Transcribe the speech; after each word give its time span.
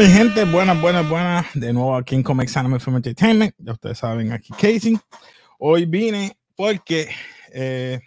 Mi 0.00 0.06
gente, 0.06 0.46
buenas, 0.46 0.80
buenas, 0.80 1.06
buenas. 1.10 1.46
De 1.52 1.74
nuevo 1.74 1.94
aquí 1.94 2.14
en 2.14 2.22
Comics 2.22 2.56
Anime 2.56 2.80
Film 2.80 2.96
Entertainment. 2.96 3.54
Ya 3.58 3.72
ustedes 3.72 3.98
saben, 3.98 4.32
aquí 4.32 4.50
Casey. 4.54 4.98
Hoy 5.58 5.84
vine 5.84 6.38
porque 6.56 7.10
eh, 7.52 8.00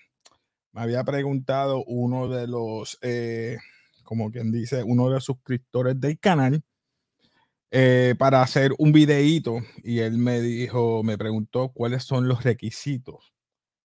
me 0.71 0.81
había 0.81 1.03
preguntado 1.03 1.83
uno 1.85 2.27
de 2.29 2.47
los, 2.47 2.97
eh, 3.03 3.59
como 4.03 4.31
quien 4.31 4.51
dice, 4.51 4.81
uno 4.81 5.05
de 5.05 5.13
los 5.13 5.25
suscriptores 5.25 6.01
del 6.01 6.17
canal 6.17 6.63
eh, 7.69 8.15
para 8.17 8.41
hacer 8.41 8.71
un 8.79 8.91
videíto 8.91 9.59
y 9.83 9.99
él 9.99 10.17
me 10.17 10.41
dijo, 10.41 11.03
me 11.03 11.15
preguntó 11.15 11.69
cuáles 11.73 12.03
son 12.05 12.27
los 12.27 12.43
requisitos 12.43 13.35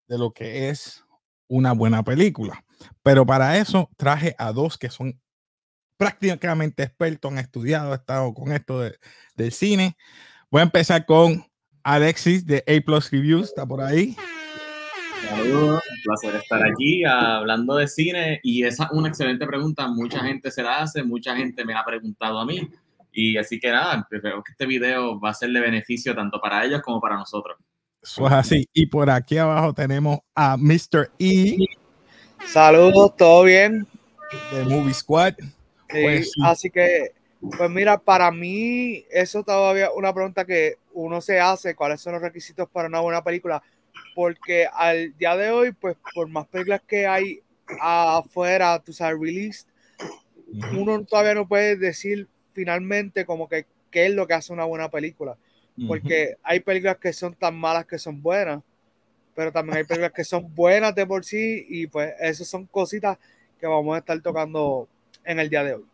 de 0.08 0.20
lo 0.20 0.32
que 0.32 0.70
es 0.70 1.04
una 1.48 1.72
buena 1.72 2.04
película. 2.04 2.64
Pero 3.02 3.26
para 3.26 3.58
eso 3.58 3.90
traje 3.98 4.36
a 4.38 4.52
dos 4.52 4.78
que 4.78 4.92
son 4.92 5.20
prácticamente 5.98 6.84
expertos, 6.84 7.32
han 7.32 7.40
estudiado, 7.40 7.90
han 7.90 8.00
estado 8.00 8.34
con 8.34 8.52
esto 8.52 8.80
del 8.80 9.52
cine. 9.52 9.96
Voy 10.50 10.62
a 10.62 10.64
empezar 10.64 11.06
con 11.06 11.46
Alexis 11.84 12.46
de 12.46 12.64
A 12.68 12.86
Plus 12.86 13.12
Reviews, 13.12 13.50
está 13.50 13.66
por 13.66 13.82
ahí. 13.82 14.16
Saludos, 15.30 15.82
un 15.90 16.02
placer 16.04 16.36
estar 16.36 16.62
aquí 16.66 17.04
hablando 17.04 17.76
de 17.76 17.88
cine 17.88 18.40
y 18.44 18.64
esa 18.64 18.86
es 18.86 18.90
una 18.92 19.10
excelente 19.10 19.46
pregunta, 19.48 19.88
mucha 19.88 20.20
gente 20.20 20.52
se 20.52 20.62
la 20.62 20.82
hace, 20.82 21.04
mucha 21.04 21.36
gente 21.36 21.66
me 21.66 21.74
la 21.74 21.80
ha 21.80 21.86
preguntado 21.86 22.40
a 22.40 22.46
mí 22.46 22.70
y 23.12 23.38
así 23.38 23.60
que 23.60 23.72
nada, 23.72 24.06
creo 24.10 24.44
que 24.44 24.52
este 24.52 24.66
video 24.66 25.20
va 25.20 25.30
a 25.30 25.34
ser 25.34 25.50
de 25.50 25.60
beneficio 25.62 26.14
tanto 26.14 26.40
para 26.40 26.64
ellos 26.66 26.82
como 26.82 27.00
para 27.00 27.16
nosotros. 27.16 27.58
Eso 28.02 28.28
es 28.28 28.34
así. 28.34 28.70
Y 28.74 28.86
por 28.86 29.10
aquí 29.10 29.38
abajo 29.38 29.74
tenemos 29.74 30.20
a 30.36 30.58
Mr. 30.58 31.12
E. 31.18 31.58
Saludos, 32.46 33.16
¿todo 33.18 33.46
bien? 33.46 33.88
De 34.54 34.64
Movie 34.66 34.94
Squad. 34.94 35.34
Pues 36.02 36.34
así 36.44 36.70
que, 36.70 37.14
pues 37.58 37.70
mira, 37.70 37.98
para 37.98 38.32
mí 38.32 39.06
eso 39.10 39.44
todavía 39.44 39.92
una 39.92 40.14
pregunta 40.14 40.46
que 40.46 40.78
uno 40.94 41.22
se 41.22 41.40
hace, 41.40 41.76
¿cuáles 41.76 42.02
son 42.02 42.14
los 42.14 42.22
requisitos 42.22 42.70
para 42.70 42.88
una 42.88 43.00
buena 43.00 43.24
película? 43.24 43.62
Porque 44.14 44.68
al 44.72 45.16
día 45.18 45.36
de 45.36 45.52
hoy, 45.52 45.72
pues 45.72 45.98
por 46.14 46.28
más 46.28 46.48
películas 46.48 46.82
que 46.88 47.06
hay 47.08 47.42
afuera, 47.80 48.80
tú 48.80 48.94
sabes, 48.94 49.20
released, 49.20 49.68
uno 50.78 51.04
todavía 51.04 51.34
no 51.34 51.48
puede 51.48 51.76
decir 51.76 52.28
finalmente 52.54 53.26
como 53.26 53.50
que 53.50 53.66
qué 53.92 54.08
es 54.08 54.14
lo 54.14 54.28
que 54.28 54.34
hace 54.34 54.54
una 54.54 54.66
buena 54.66 54.90
película. 54.90 55.38
Porque 55.88 56.38
hay 56.42 56.62
películas 56.62 56.98
que 56.98 57.12
son 57.12 57.34
tan 57.34 57.54
malas 57.56 57.86
que 57.86 58.00
son 58.00 58.22
buenas, 58.22 58.64
pero 59.36 59.52
también 59.52 59.78
hay 59.80 59.84
películas 59.84 60.14
que 60.14 60.24
son 60.24 60.56
buenas 60.56 60.96
de 60.96 61.06
por 61.06 61.26
sí 61.26 61.66
y 61.68 61.88
pues 61.88 62.14
esas 62.22 62.48
son 62.48 62.66
cositas 62.66 63.18
que 63.60 63.68
vamos 63.68 63.94
a 63.94 64.00
estar 64.00 64.20
tocando 64.22 64.88
en 65.26 65.40
el 65.40 65.50
día 65.50 65.64
de 65.64 65.76
hoy. 65.76 65.86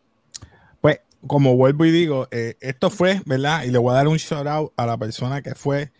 Pues, 0.80 1.00
como 1.26 1.56
vuelvo 1.56 1.84
y 1.84 1.90
digo, 1.90 2.28
eh, 2.30 2.56
esto 2.60 2.90
fue, 2.90 3.20
¿verdad? 3.26 3.64
Y 3.64 3.70
le 3.70 3.78
voy 3.78 3.92
a 3.92 3.96
dar 3.96 4.08
un 4.08 4.16
shout 4.16 4.46
out 4.46 4.72
a 4.76 4.86
la 4.86 4.96
persona 4.96 5.42
que 5.42 5.54
fue 5.54 5.92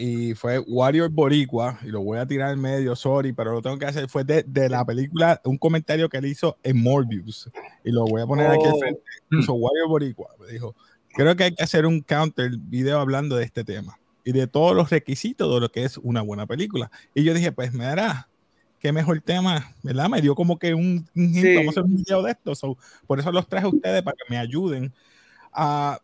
y 0.00 0.34
fue 0.34 0.60
Warrior 0.60 1.10
Boricua, 1.10 1.80
y 1.82 1.88
lo 1.88 2.02
voy 2.02 2.18
a 2.18 2.26
tirar 2.26 2.52
en 2.52 2.60
medio, 2.60 2.94
sorry, 2.94 3.32
pero 3.32 3.50
lo 3.50 3.60
tengo 3.60 3.76
que 3.78 3.86
hacer, 3.86 4.08
fue 4.08 4.22
de, 4.22 4.44
de 4.44 4.68
la 4.68 4.84
película, 4.84 5.40
un 5.44 5.58
comentario 5.58 6.08
que 6.08 6.18
él 6.18 6.26
hizo 6.26 6.56
en 6.62 6.80
Morbius, 6.80 7.50
y 7.84 7.90
lo 7.90 8.04
voy 8.04 8.22
a 8.22 8.26
poner 8.26 8.46
aquí 8.46 8.64
al 8.64 8.74
oh. 8.74 8.78
frente. 8.78 9.02
Warrior 9.48 9.88
Boricua, 9.88 10.28
me 10.38 10.52
dijo, 10.52 10.76
creo 11.08 11.34
que 11.34 11.44
hay 11.44 11.54
que 11.54 11.64
hacer 11.64 11.84
un 11.84 12.00
counter 12.00 12.52
video 12.56 13.00
hablando 13.00 13.34
de 13.34 13.44
este 13.44 13.64
tema 13.64 13.98
y 14.22 14.30
de 14.30 14.46
todos 14.46 14.76
los 14.76 14.90
requisitos 14.90 15.52
de 15.52 15.60
lo 15.60 15.72
que 15.72 15.82
es 15.82 15.98
una 15.98 16.22
buena 16.22 16.46
película. 16.46 16.92
Y 17.12 17.24
yo 17.24 17.34
dije, 17.34 17.50
pues 17.50 17.72
me 17.72 17.84
dará 17.84 18.28
qué 18.78 18.92
mejor 18.92 19.20
tema, 19.20 19.72
¿verdad? 19.82 20.08
Me 20.08 20.20
dio 20.20 20.34
como 20.34 20.58
que 20.58 20.74
un, 20.74 21.08
un 21.14 21.32
vamos 21.56 21.68
a 21.68 21.80
hacer 21.80 21.82
un 21.84 21.96
video 21.96 22.22
de 22.22 22.32
esto. 22.32 22.52
por 23.06 23.18
eso 23.18 23.32
los 23.32 23.48
traje 23.48 23.66
a 23.66 23.70
ustedes 23.70 24.02
para 24.02 24.16
que 24.16 24.30
me 24.30 24.38
ayuden 24.38 24.92
a, 25.52 26.00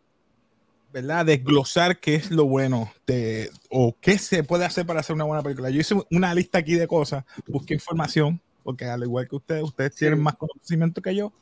¿verdad? 0.91 1.25
Desglosar 1.25 1.99
qué 1.99 2.15
es 2.15 2.31
lo 2.31 2.45
bueno 2.45 2.91
de, 3.07 3.51
o 3.69 3.95
qué 3.99 4.17
se 4.17 4.43
puede 4.43 4.65
hacer 4.65 4.85
para 4.85 4.99
hacer 4.99 5.15
una 5.15 5.25
buena 5.25 5.43
película. 5.43 5.69
Yo 5.69 5.81
hice 5.81 5.95
una 6.11 6.33
lista 6.33 6.59
aquí 6.59 6.75
de 6.75 6.87
cosas, 6.87 7.23
busqué 7.47 7.73
información, 7.73 8.41
porque 8.63 8.85
al 8.85 9.03
igual 9.03 9.27
que 9.27 9.35
ustedes, 9.35 9.63
ustedes 9.63 9.95
tienen 9.95 10.21
más 10.21 10.35
conocimiento 10.35 11.01
que 11.01 11.15
yo. 11.15 11.33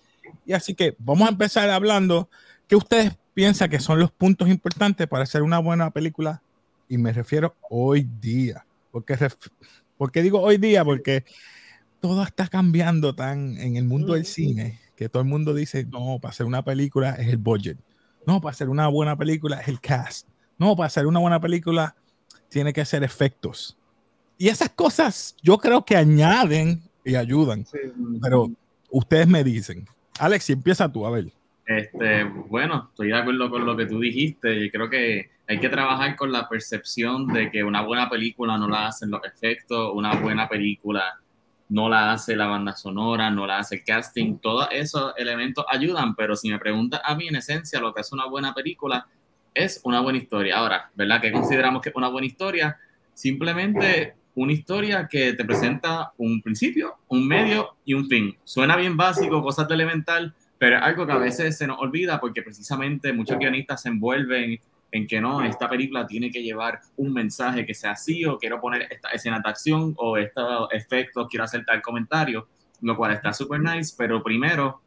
Y 0.45 0.53
así 0.53 0.73
que 0.73 0.95
vamos 0.99 1.27
a 1.27 1.31
empezar 1.31 1.69
hablando 1.69 2.29
qué 2.67 2.75
ustedes 2.75 3.13
piensan 3.33 3.69
que 3.69 3.79
son 3.79 3.99
los 3.99 4.11
puntos 4.11 4.49
importantes 4.49 5.07
para 5.07 5.23
hacer 5.23 5.41
una 5.41 5.59
buena 5.59 5.91
película. 5.91 6.41
Y 6.87 6.97
me 6.97 7.11
refiero 7.11 7.55
hoy 7.69 8.07
día. 8.19 8.65
Porque 8.91 9.17
¿Por 10.03 10.11
qué 10.11 10.21
digo 10.21 10.41
hoy 10.41 10.57
día? 10.57 10.83
Porque 10.83 11.23
todo 12.01 12.23
está 12.23 12.49
cambiando 12.49 13.15
tan 13.15 13.57
en 13.57 13.77
el 13.77 13.85
mundo 13.85 14.15
del 14.15 14.25
cine 14.25 14.81
que 14.97 15.07
todo 15.07 15.23
el 15.23 15.29
mundo 15.29 15.53
dice, 15.53 15.85
no, 15.85 16.19
para 16.19 16.33
hacer 16.33 16.45
una 16.45 16.61
película 16.61 17.11
es 17.11 17.29
el 17.29 17.37
budget. 17.37 17.77
No, 18.27 18.41
para 18.41 18.51
hacer 18.51 18.67
una 18.67 18.89
buena 18.89 19.17
película 19.17 19.61
es 19.61 19.69
el 19.69 19.79
cast. 19.79 20.27
No, 20.57 20.75
para 20.75 20.87
hacer 20.87 21.07
una 21.07 21.19
buena 21.19 21.39
película 21.39 21.95
tiene 22.49 22.73
que 22.73 22.83
ser 22.83 23.01
efectos. 23.01 23.77
Y 24.37 24.49
esas 24.49 24.71
cosas 24.71 25.37
yo 25.41 25.57
creo 25.57 25.85
que 25.85 25.95
añaden 25.95 26.83
y 27.05 27.15
ayudan. 27.15 27.65
Pero 28.21 28.51
ustedes 28.91 29.25
me 29.25 29.41
dicen. 29.41 29.87
Alex, 30.19 30.49
empieza 30.49 30.91
tú, 30.91 31.05
a 31.05 31.11
ver. 31.11 31.31
Este, 31.65 32.23
bueno, 32.23 32.89
estoy 32.89 33.07
de 33.07 33.17
acuerdo 33.17 33.49
con 33.49 33.65
lo 33.65 33.77
que 33.77 33.85
tú 33.85 33.99
dijiste 33.99 34.65
y 34.65 34.69
creo 34.69 34.89
que 34.89 35.31
hay 35.47 35.59
que 35.59 35.69
trabajar 35.69 36.15
con 36.15 36.31
la 36.31 36.47
percepción 36.49 37.27
de 37.27 37.51
que 37.51 37.63
una 37.63 37.81
buena 37.81 38.09
película 38.09 38.57
no 38.57 38.67
la 38.67 38.87
hacen 38.87 39.11
los 39.11 39.23
efectos, 39.23 39.91
una 39.93 40.15
buena 40.15 40.47
película 40.49 41.19
no 41.69 41.89
la 41.89 42.11
hace 42.11 42.35
la 42.35 42.47
banda 42.47 42.75
sonora, 42.75 43.29
no 43.29 43.47
la 43.47 43.59
hace 43.59 43.75
el 43.75 43.83
casting, 43.83 44.37
todos 44.37 44.67
esos 44.71 45.13
elementos 45.17 45.65
ayudan, 45.69 46.15
pero 46.15 46.35
si 46.35 46.49
me 46.49 46.59
preguntas 46.59 47.01
a 47.03 47.15
mí 47.15 47.27
en 47.27 47.35
esencia 47.37 47.79
lo 47.79 47.93
que 47.93 48.01
es 48.01 48.11
una 48.11 48.25
buena 48.27 48.53
película 48.53 49.07
es 49.53 49.81
una 49.83 49.99
buena 50.01 50.17
historia. 50.17 50.57
Ahora, 50.57 50.91
¿verdad? 50.95 51.21
¿Qué 51.21 51.31
consideramos 51.31 51.81
que 51.81 51.89
es 51.89 51.95
una 51.95 52.09
buena 52.09 52.27
historia? 52.27 52.77
Simplemente 53.13 54.15
una 54.35 54.51
historia 54.51 55.07
que 55.09 55.33
te 55.33 55.45
presenta 55.45 56.11
un 56.17 56.41
principio, 56.41 56.95
un 57.07 57.27
medio 57.27 57.75
y 57.85 57.93
un 57.93 58.07
fin. 58.07 58.35
Suena 58.43 58.75
bien 58.75 58.97
básico, 58.97 59.43
cosas 59.43 59.67
de 59.67 59.75
elemental, 59.75 60.33
pero 60.57 60.77
es 60.77 60.81
algo 60.81 61.05
que 61.05 61.11
a 61.11 61.17
veces 61.17 61.57
se 61.57 61.67
nos 61.67 61.79
olvida 61.79 62.19
porque 62.19 62.41
precisamente 62.41 63.11
muchos 63.13 63.37
guionistas 63.37 63.81
se 63.81 63.89
envuelven 63.89 64.59
en 64.91 65.07
que 65.07 65.19
no, 65.19 65.43
esta 65.43 65.67
película 65.67 66.05
tiene 66.05 66.29
que 66.29 66.43
llevar 66.43 66.79
un 66.97 67.13
mensaje 67.13 67.65
que 67.65 67.73
sea 67.73 67.91
así, 67.91 68.23
o 68.25 68.37
quiero 68.37 68.61
poner 68.61 68.87
esta 68.91 69.09
escena 69.09 69.39
de 69.39 69.49
acción, 69.49 69.95
o 69.97 70.17
estos 70.17 70.67
efectos, 70.71 71.27
quiero 71.29 71.45
hacer 71.45 71.65
tal 71.65 71.81
comentario, 71.81 72.47
lo 72.81 72.95
cual 72.95 73.13
está 73.13 73.33
súper 73.33 73.59
nice, 73.59 73.95
pero 73.97 74.21
primero 74.21 74.81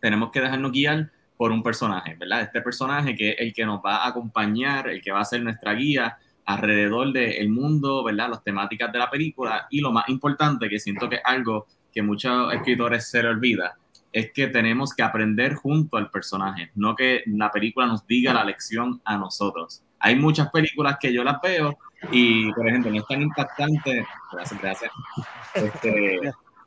tenemos 0.00 0.30
que 0.30 0.40
dejarnos 0.40 0.70
guiar 0.70 1.10
por 1.36 1.50
un 1.50 1.62
personaje, 1.62 2.14
¿verdad? 2.14 2.42
Este 2.42 2.60
personaje 2.60 3.16
que 3.16 3.30
es 3.30 3.40
el 3.40 3.52
que 3.52 3.66
nos 3.66 3.80
va 3.84 4.04
a 4.04 4.08
acompañar, 4.08 4.88
el 4.88 5.00
que 5.00 5.10
va 5.10 5.20
a 5.20 5.24
ser 5.24 5.42
nuestra 5.42 5.72
guía 5.74 6.16
alrededor 6.44 7.12
del 7.12 7.48
mundo, 7.48 8.04
¿verdad? 8.04 8.30
Las 8.30 8.44
temáticas 8.44 8.92
de 8.92 8.98
la 8.98 9.10
película 9.10 9.66
y 9.70 9.80
lo 9.80 9.90
más 9.90 10.08
importante, 10.08 10.68
que 10.68 10.78
siento 10.78 11.08
que 11.08 11.16
es 11.16 11.22
algo 11.24 11.66
que 11.92 12.02
muchos 12.02 12.52
escritores 12.54 13.10
se 13.10 13.22
le 13.22 13.30
olvida, 13.30 13.76
es 14.12 14.32
que 14.32 14.48
tenemos 14.48 14.94
que 14.94 15.02
aprender 15.02 15.54
junto 15.54 15.96
al 15.96 16.10
personaje, 16.10 16.70
no 16.74 16.96
que 16.96 17.22
la 17.26 17.50
película 17.50 17.86
nos 17.86 18.06
diga 18.06 18.34
la 18.34 18.44
lección 18.44 19.00
a 19.04 19.16
nosotros. 19.16 19.82
Hay 20.00 20.16
muchas 20.16 20.50
películas 20.50 20.96
que 21.00 21.12
yo 21.12 21.22
las 21.22 21.40
veo 21.40 21.78
y, 22.10 22.52
por 22.52 22.66
ejemplo, 22.66 22.90
no 22.90 22.98
es 22.98 23.06
tan 23.06 23.22
impactante. 23.22 24.04
Este, 25.54 26.18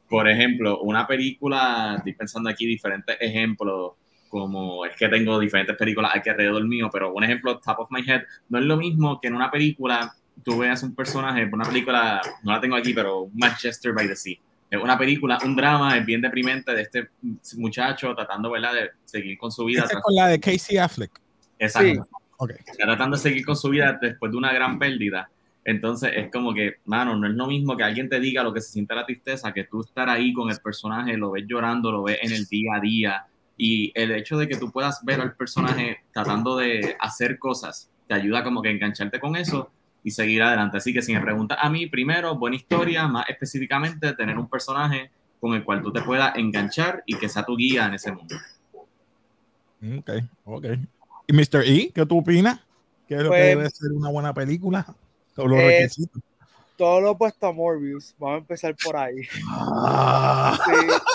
por 0.07 0.29
ejemplo, 0.29 0.79
una 0.81 1.07
película, 1.07 1.95
estoy 1.97 2.13
pensando 2.13 2.49
aquí 2.49 2.65
diferentes 2.65 3.17
ejemplos, 3.19 3.93
como 4.29 4.85
es 4.85 4.95
que 4.95 5.09
tengo 5.09 5.39
diferentes 5.39 5.75
películas 5.75 6.11
aquí 6.15 6.29
alrededor 6.29 6.65
mío, 6.65 6.89
pero 6.91 7.13
un 7.13 7.23
ejemplo, 7.23 7.59
top 7.59 7.79
of 7.79 7.91
my 7.91 8.01
head, 8.07 8.21
no 8.49 8.59
es 8.59 8.65
lo 8.65 8.77
mismo 8.77 9.19
que 9.19 9.27
en 9.27 9.35
una 9.35 9.51
película 9.51 10.13
tú 10.43 10.59
veas 10.59 10.81
un 10.83 10.95
personaje, 10.95 11.49
una 11.51 11.65
película, 11.65 12.21
no 12.43 12.51
la 12.51 12.61
tengo 12.61 12.75
aquí, 12.75 12.93
pero 12.93 13.29
Manchester 13.33 13.93
by 13.93 14.07
the 14.07 14.15
Sea 14.15 14.37
es 14.77 14.83
una 14.83 14.97
película, 14.97 15.37
un 15.45 15.55
drama, 15.55 15.97
es 15.97 16.05
bien 16.05 16.21
deprimente 16.21 16.73
de 16.73 16.81
este 16.81 17.09
muchacho 17.57 18.15
tratando, 18.15 18.49
¿verdad?, 18.51 18.73
de 18.73 18.89
seguir 19.05 19.37
con 19.37 19.51
su 19.51 19.65
vida. 19.65 19.83
es 19.83 20.01
con 20.01 20.15
la 20.15 20.27
de 20.27 20.39
Casey 20.39 20.77
Affleck. 20.77 21.11
Exacto. 21.59 22.07
Está 22.49 22.85
tratando 22.85 23.15
de 23.15 23.21
seguir 23.21 23.45
con 23.45 23.55
su 23.55 23.69
vida 23.69 23.97
después 24.01 24.31
de 24.31 24.37
una 24.37 24.51
gran 24.51 24.79
pérdida. 24.79 25.29
Entonces 25.63 26.11
es 26.15 26.31
como 26.31 26.53
que, 26.53 26.77
mano, 26.85 27.15
no 27.15 27.27
es 27.27 27.33
lo 27.33 27.47
mismo 27.47 27.77
que 27.77 27.83
alguien 27.83 28.09
te 28.09 28.19
diga 28.19 28.43
lo 28.43 28.53
que 28.53 28.59
se 28.59 28.71
siente 28.71 28.95
la 28.95 29.05
tristeza, 29.05 29.53
que 29.53 29.63
tú 29.63 29.81
estar 29.81 30.09
ahí 30.09 30.33
con 30.33 30.49
el 30.49 30.59
personaje, 30.59 31.15
lo 31.15 31.31
ves 31.31 31.45
llorando, 31.47 31.91
lo 31.91 32.03
ves 32.03 32.17
en 32.21 32.33
el 32.33 32.45
día 32.47 32.75
a 32.75 32.79
día. 32.81 33.25
Y 33.55 33.91
el 33.95 34.11
hecho 34.11 34.37
de 34.37 34.47
que 34.47 34.57
tú 34.57 34.71
puedas 34.71 35.05
ver 35.05 35.21
al 35.21 35.35
personaje 35.35 35.99
tratando 36.11 36.57
de 36.57 36.97
hacer 36.99 37.37
cosas, 37.37 37.89
te 38.07 38.15
ayuda 38.15 38.43
como 38.43 38.61
que 38.61 38.69
a 38.69 38.71
engancharte 38.71 39.19
con 39.19 39.35
eso 39.35 39.71
y 40.03 40.11
seguir 40.11 40.43
adelante. 40.43 40.77
Así 40.77 40.93
que 40.93 41.01
si 41.01 41.13
me 41.13 41.21
preguntas 41.21 41.57
a 41.61 41.69
mí, 41.69 41.87
primero, 41.87 42.35
buena 42.35 42.55
historia, 42.55 43.07
más 43.07 43.29
específicamente, 43.29 44.13
tener 44.13 44.37
un 44.37 44.49
personaje 44.49 45.11
con 45.39 45.53
el 45.53 45.63
cual 45.63 45.81
tú 45.81 45.91
te 45.91 46.01
puedas 46.01 46.35
enganchar 46.35 47.03
y 47.05 47.15
que 47.15 47.29
sea 47.29 47.43
tu 47.43 47.55
guía 47.55 47.85
en 47.85 47.93
ese 47.95 48.11
mundo. 48.11 48.35
Ok, 49.99 50.09
ok. 50.45 50.65
¿Y 51.27 51.33
Mr. 51.33 51.63
E, 51.65 51.91
qué 51.93 52.05
tú 52.05 52.19
opinas? 52.19 52.59
¿Qué 53.07 53.15
es 53.15 53.23
lo 53.23 53.31
que 53.31 53.37
pues, 53.37 53.57
debe 53.57 53.69
ser 53.69 53.91
una 53.91 54.09
buena 54.09 54.33
película? 54.33 54.85
Todos 55.35 55.49
los 55.49 55.59
eh, 55.59 55.67
requisitos. 55.67 56.21
Todo 56.77 57.01
lo 57.01 57.11
opuesto 57.11 57.47
a 57.47 57.51
Morbius. 57.51 58.15
Vamos 58.17 58.35
a 58.35 58.39
empezar 58.39 58.75
por 58.83 58.95
ahí. 58.95 59.21
Ah. 59.49 60.57
Sí. 60.65 61.13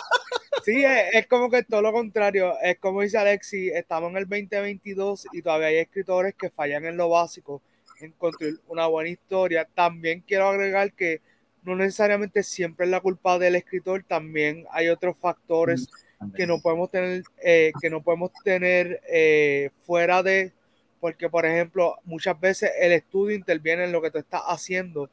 Sí, 0.69 0.85
es, 0.85 1.27
como 1.29 1.49
que 1.49 1.63
todo 1.63 1.81
lo 1.81 1.93
contrario. 1.93 2.53
Es 2.63 2.79
como 2.79 3.01
dice 3.01 3.17
Alexi, 3.17 3.71
estamos 3.71 4.11
en 4.11 4.19
el 4.19 4.29
2022 4.29 5.29
y 5.33 5.41
todavía 5.41 5.69
hay 5.69 5.77
escritores 5.77 6.35
que 6.35 6.51
fallan 6.51 6.85
en 6.85 6.99
lo 6.99 7.09
básico, 7.09 7.63
en 8.01 8.13
construir 8.13 8.61
una 8.69 8.87
buena 8.87 9.11
historia. 9.11 9.69
También 9.75 10.23
quiero 10.27 10.49
agregar 10.49 10.93
que 10.93 11.21
no 11.63 11.77
necesariamente 11.77 12.43
siempre 12.43 12.87
es 12.87 12.91
la 12.91 13.01
culpa 13.01 13.39
del 13.39 13.57
escritor, 13.57 14.05
también 14.07 14.67
hay 14.71 14.89
otros 14.89 15.17
factores 15.19 15.89
mm, 16.21 16.33
que 16.33 16.47
no 16.47 16.61
podemos 16.61 16.91
tener, 16.91 17.23
eh, 17.43 17.73
que 17.81 17.91
no 17.91 18.03
podemos 18.03 18.31
tener 18.45 19.01
eh, 19.09 19.71
fuera 19.83 20.23
de, 20.23 20.53
porque 21.01 21.29
por 21.29 21.45
ejemplo, 21.45 21.97
muchas 22.05 22.39
veces 22.39 22.71
el 22.81 22.93
estudio 22.93 23.37
interviene 23.37 23.85
en 23.85 23.93
lo 23.93 24.01
que 24.01 24.11
tú 24.11 24.19
estás 24.19 24.43
haciendo 24.47 25.11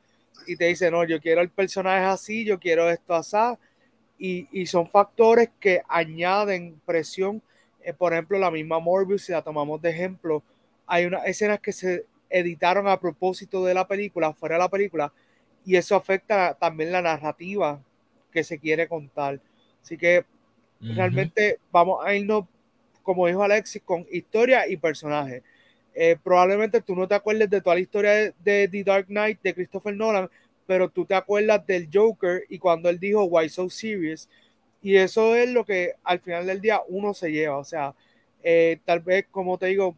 y 0.47 0.55
te 0.55 0.65
dice, 0.65 0.91
no, 0.91 1.03
yo 1.03 1.19
quiero 1.19 1.41
el 1.41 1.49
personaje 1.49 2.05
así, 2.05 2.45
yo 2.45 2.59
quiero 2.59 2.89
esto 2.89 3.13
así, 3.13 3.37
y, 4.17 4.47
y 4.51 4.65
son 4.67 4.89
factores 4.89 5.49
que 5.59 5.81
añaden 5.87 6.79
presión. 6.85 7.41
Eh, 7.81 7.93
por 7.93 8.13
ejemplo, 8.13 8.39
la 8.39 8.51
misma 8.51 8.79
Morbius, 8.79 9.23
si 9.23 9.31
la 9.31 9.41
tomamos 9.41 9.81
de 9.81 9.89
ejemplo, 9.89 10.43
hay 10.87 11.05
unas 11.05 11.25
escenas 11.25 11.59
que 11.59 11.73
se 11.73 12.05
editaron 12.29 12.87
a 12.87 12.99
propósito 12.99 13.65
de 13.65 13.73
la 13.73 13.87
película, 13.87 14.33
fuera 14.33 14.55
de 14.55 14.59
la 14.59 14.69
película, 14.69 15.13
y 15.65 15.75
eso 15.75 15.95
afecta 15.95 16.53
también 16.53 16.91
la 16.91 17.01
narrativa 17.01 17.81
que 18.31 18.43
se 18.43 18.59
quiere 18.59 18.87
contar. 18.87 19.39
Así 19.81 19.97
que 19.97 20.25
realmente 20.79 21.59
vamos 21.71 22.05
a 22.05 22.13
irnos, 22.13 22.45
como 23.01 23.27
dijo 23.27 23.43
Alexis, 23.43 23.81
con 23.83 24.05
historia 24.11 24.67
y 24.67 24.77
personaje. 24.77 25.43
Eh, 25.93 26.17
probablemente 26.21 26.81
tú 26.81 26.95
no 26.95 27.07
te 27.07 27.15
acuerdes 27.15 27.49
de 27.49 27.61
toda 27.61 27.75
la 27.75 27.81
historia 27.81 28.11
de, 28.11 28.67
The 28.67 28.83
Dark 28.83 29.07
Knight 29.07 29.39
de 29.41 29.53
Christopher 29.53 29.95
Nolan, 29.95 30.29
pero 30.67 30.89
tú 30.89 31.05
te 31.05 31.15
acuerdas 31.15 31.65
del 31.65 31.87
Joker 31.91 32.43
y 32.49 32.59
cuando 32.59 32.89
él 32.89 32.99
dijo 32.99 33.23
Why 33.23 33.47
So 33.49 33.69
Serious. 33.69 34.27
Y 34.81 34.97
eso 34.97 35.35
es 35.35 35.49
lo 35.49 35.65
que 35.65 35.93
al 36.03 36.19
final 36.19 36.45
del 36.45 36.61
día 36.61 36.81
uno 36.89 37.13
se 37.13 37.31
lleva. 37.31 37.57
O 37.57 37.63
sea, 37.63 37.95
eh, 38.43 38.79
tal 38.85 38.99
vez, 38.99 39.25
como 39.31 39.57
te 39.57 39.67
digo, 39.67 39.95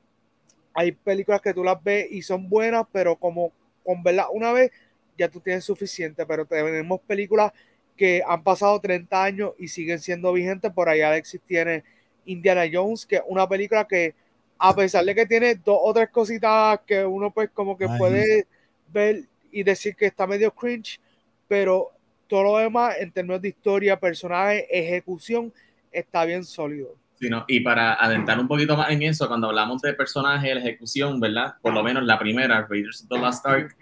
hay 0.78 0.92
películas 0.92 1.42
que 1.42 1.56
tú 1.56 1.64
las 1.64 1.84
ves 1.84 2.06
y 2.12 2.22
son 2.22 2.48
buenas, 2.48 2.86
pero 2.92 3.16
como 3.16 3.52
con 3.84 4.04
verlas 4.04 4.28
una 4.32 4.52
vez 4.52 4.72
ya 5.18 5.28
tú 5.28 5.40
tienes 5.40 5.64
suficiente. 5.66 6.24
Pero 6.24 6.46
tenemos 6.46 7.02
películas 7.02 7.52
que 7.96 8.22
han 8.24 8.44
pasado 8.44 8.80
30 8.80 9.24
años 9.24 9.54
y 9.58 9.70
siguen 9.70 10.00
siendo 10.00 10.32
vigentes. 10.32 10.72
Por 10.72 10.88
ahí 10.88 11.02
Alexis 11.02 11.42
tiene 11.42 11.84
Indiana 12.26 12.66
Jones, 12.72 13.08
que 13.08 13.16
es 13.16 13.24
una 13.26 13.50
película 13.50 13.88
que 13.88 14.14
a 14.60 14.76
pesar 14.76 15.04
de 15.04 15.16
que 15.16 15.26
tiene 15.26 15.56
dos 15.56 15.80
o 15.82 15.92
tres 15.96 16.10
cositas 16.10 16.80
que 16.86 17.04
uno 17.04 17.32
pues 17.32 17.50
como 17.50 17.76
que 17.76 17.88
puede 17.98 18.46
ver 18.94 19.24
y 19.52 19.64
decir 19.64 19.96
que 19.96 20.06
está 20.06 20.28
medio 20.28 20.54
cringe, 20.54 21.00
pero 21.48 21.90
todo 22.28 22.44
lo 22.44 22.58
demás 22.60 22.98
en 23.00 23.12
términos 23.12 23.42
de 23.42 23.48
historia, 23.48 24.00
personaje, 24.00 24.68
ejecución, 24.70 25.52
está 25.92 26.24
bien 26.24 26.44
sólido. 26.44 26.94
Sí, 27.20 27.30
y 27.48 27.60
para 27.62 27.96
adentrar 27.96 28.40
un 28.40 28.48
poquito 28.48 28.78
más 28.78 28.92
en 28.92 29.02
eso, 29.02 29.28
cuando 29.28 29.48
hablamos 29.48 29.82
de 29.82 29.94
personaje, 29.94 30.54
la 30.54 30.62
ejecución, 30.62 31.20
¿verdad? 31.20 31.56
Por 31.62 31.74
lo 31.74 31.82
menos 31.82 32.04
la 32.04 32.20
primera, 32.20 32.68
Raiders 32.70 33.02
of 33.04 33.10
the 33.10 33.18
Lost 33.18 33.46
Ark, 33.46 33.76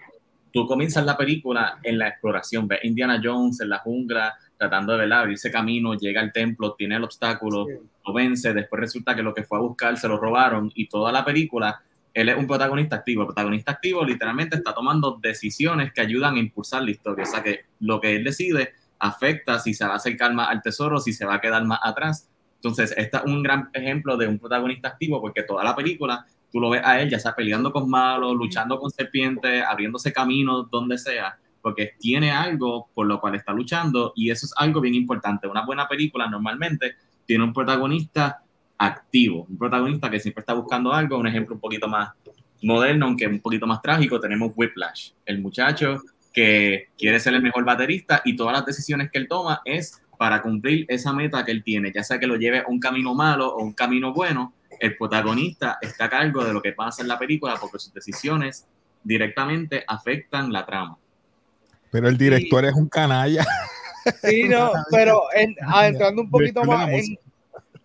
tú 0.52 0.66
comienzas 0.66 1.04
la 1.04 1.18
película 1.18 1.78
en 1.82 1.98
la 1.98 2.08
exploración, 2.08 2.66
ves 2.66 2.80
Indiana 2.82 3.20
Jones 3.22 3.60
en 3.60 3.68
la 3.68 3.78
jungla, 3.78 4.34
tratando 4.56 4.92
de 4.92 5.00
¿verdad? 5.00 5.20
abrirse 5.20 5.50
camino, 5.50 5.94
llega 5.94 6.22
al 6.22 6.32
templo, 6.32 6.74
tiene 6.74 6.96
el 6.96 7.04
obstáculo, 7.04 7.66
lo 8.06 8.12
vence, 8.14 8.54
después 8.54 8.80
resulta 8.80 9.14
que 9.14 9.22
lo 9.22 9.34
que 9.34 9.42
fue 9.42 9.58
a 9.58 9.60
buscar 9.60 9.98
se 9.98 10.08
lo 10.08 10.16
robaron 10.16 10.72
y 10.74 10.88
toda 10.88 11.12
la 11.12 11.24
película, 11.24 11.82
él 12.14 12.30
es 12.30 12.36
un 12.38 12.46
protagonista 12.46 12.96
activo. 12.96 13.22
El 13.22 13.26
protagonista 13.26 13.72
activo 13.72 14.02
literalmente 14.02 14.56
está 14.56 14.72
tomando 14.72 15.18
decisiones 15.20 15.92
que 15.92 16.00
ayudan 16.00 16.36
a 16.36 16.38
impulsar 16.38 16.82
la 16.82 16.92
historia. 16.92 17.24
O 17.24 17.26
sea 17.26 17.42
que 17.42 17.66
lo 17.80 18.00
que 18.00 18.16
él 18.16 18.24
decide 18.24 18.72
afecta 18.98 19.58
si 19.58 19.74
se 19.74 19.84
va 19.84 19.92
a 19.92 19.96
acercar 19.96 20.32
más 20.32 20.48
al 20.48 20.62
tesoro, 20.62 20.98
si 20.98 21.12
se 21.12 21.26
va 21.26 21.34
a 21.34 21.40
quedar 21.42 21.62
más 21.66 21.80
atrás. 21.82 22.30
Entonces, 22.56 22.94
este 22.96 23.16
es 23.16 23.24
un 23.24 23.42
gran 23.42 23.70
ejemplo 23.72 24.16
de 24.16 24.26
un 24.26 24.38
protagonista 24.38 24.88
activo 24.88 25.20
porque 25.20 25.42
toda 25.42 25.62
la 25.62 25.74
película 25.74 26.26
tú 26.50 26.60
lo 26.60 26.70
ves 26.70 26.82
a 26.84 27.00
él 27.00 27.10
ya 27.10 27.18
sea 27.18 27.34
peleando 27.34 27.72
con 27.72 27.88
malos, 27.88 28.34
luchando 28.34 28.78
con 28.78 28.90
serpientes, 28.90 29.62
abriéndose 29.68 30.12
caminos 30.12 30.70
donde 30.70 30.98
sea 30.98 31.36
porque 31.66 31.94
tiene 31.98 32.30
algo 32.30 32.90
por 32.94 33.08
lo 33.08 33.20
cual 33.20 33.34
está 33.34 33.52
luchando 33.52 34.12
y 34.14 34.30
eso 34.30 34.46
es 34.46 34.52
algo 34.56 34.80
bien 34.80 34.94
importante. 34.94 35.48
Una 35.48 35.66
buena 35.66 35.88
película 35.88 36.28
normalmente 36.28 36.94
tiene 37.26 37.42
un 37.42 37.52
protagonista 37.52 38.40
activo, 38.78 39.46
un 39.48 39.58
protagonista 39.58 40.08
que 40.08 40.20
siempre 40.20 40.42
está 40.42 40.54
buscando 40.54 40.92
algo. 40.92 41.18
Un 41.18 41.26
ejemplo 41.26 41.56
un 41.56 41.60
poquito 41.60 41.88
más 41.88 42.10
moderno, 42.62 43.06
aunque 43.06 43.26
un 43.26 43.40
poquito 43.40 43.66
más 43.66 43.82
trágico, 43.82 44.20
tenemos 44.20 44.52
Whiplash, 44.54 45.10
el 45.24 45.40
muchacho 45.40 46.02
que 46.32 46.90
quiere 46.96 47.18
ser 47.18 47.34
el 47.34 47.42
mejor 47.42 47.64
baterista 47.64 48.22
y 48.24 48.36
todas 48.36 48.52
las 48.52 48.64
decisiones 48.64 49.10
que 49.10 49.18
él 49.18 49.26
toma 49.26 49.60
es 49.64 50.00
para 50.18 50.42
cumplir 50.42 50.86
esa 50.88 51.12
meta 51.12 51.44
que 51.44 51.52
él 51.52 51.62
tiene, 51.62 51.92
ya 51.92 52.02
sea 52.02 52.18
que 52.18 52.26
lo 52.26 52.36
lleve 52.36 52.60
a 52.60 52.66
un 52.68 52.80
camino 52.80 53.14
malo 53.14 53.54
o 53.54 53.62
un 53.62 53.72
camino 53.72 54.12
bueno, 54.12 54.52
el 54.80 54.96
protagonista 54.96 55.78
está 55.80 56.06
a 56.06 56.10
cargo 56.10 56.44
de 56.44 56.52
lo 56.52 56.62
que 56.62 56.72
pasa 56.72 57.02
en 57.02 57.08
la 57.08 57.18
película 57.18 57.56
porque 57.60 57.78
sus 57.78 57.92
decisiones 57.92 58.66
directamente 59.02 59.84
afectan 59.86 60.52
la 60.52 60.66
trama. 60.66 60.98
Pero 61.90 62.08
el 62.08 62.18
director 62.18 62.64
es 62.64 62.74
un 62.74 62.88
canalla. 62.88 63.44
Sí, 64.22 64.44
no, 64.48 64.72
pero 64.90 65.22
entrando 65.34 66.22
un 66.22 66.30
poquito 66.30 66.64
más 66.64 66.88
en, 66.90 67.18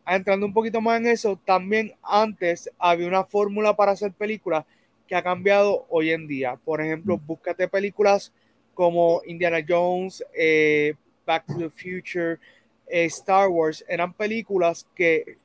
entrando 0.08 0.46
un 0.46 0.54
poquito 0.54 0.82
más 0.82 1.00
en 1.00 1.08
eso, 1.08 1.40
también 1.46 1.94
antes 2.04 2.70
había 2.78 3.08
una 3.08 3.24
fórmula 3.24 3.76
para 3.76 3.92
hacer 3.92 4.12
películas 4.12 4.66
que 5.08 5.16
ha 5.16 5.24
cambiado 5.24 5.86
hoy 5.90 6.12
en 6.12 6.28
día. 6.28 6.58
Por 6.64 6.82
ejemplo, 6.82 7.18
mm. 7.18 7.26
búscate 7.26 7.68
películas 7.68 8.32
como 8.74 9.22
Indiana 9.26 9.60
Jones, 9.68 10.24
eh, 10.34 10.96
Back 11.32 11.46
to 11.46 11.58
the 11.58 11.70
Future, 11.70 12.40
eh, 12.88 13.06
Star 13.06 13.48
Wars, 13.48 13.86
eran 13.88 14.12
películas 14.12 14.86
que 14.94 15.38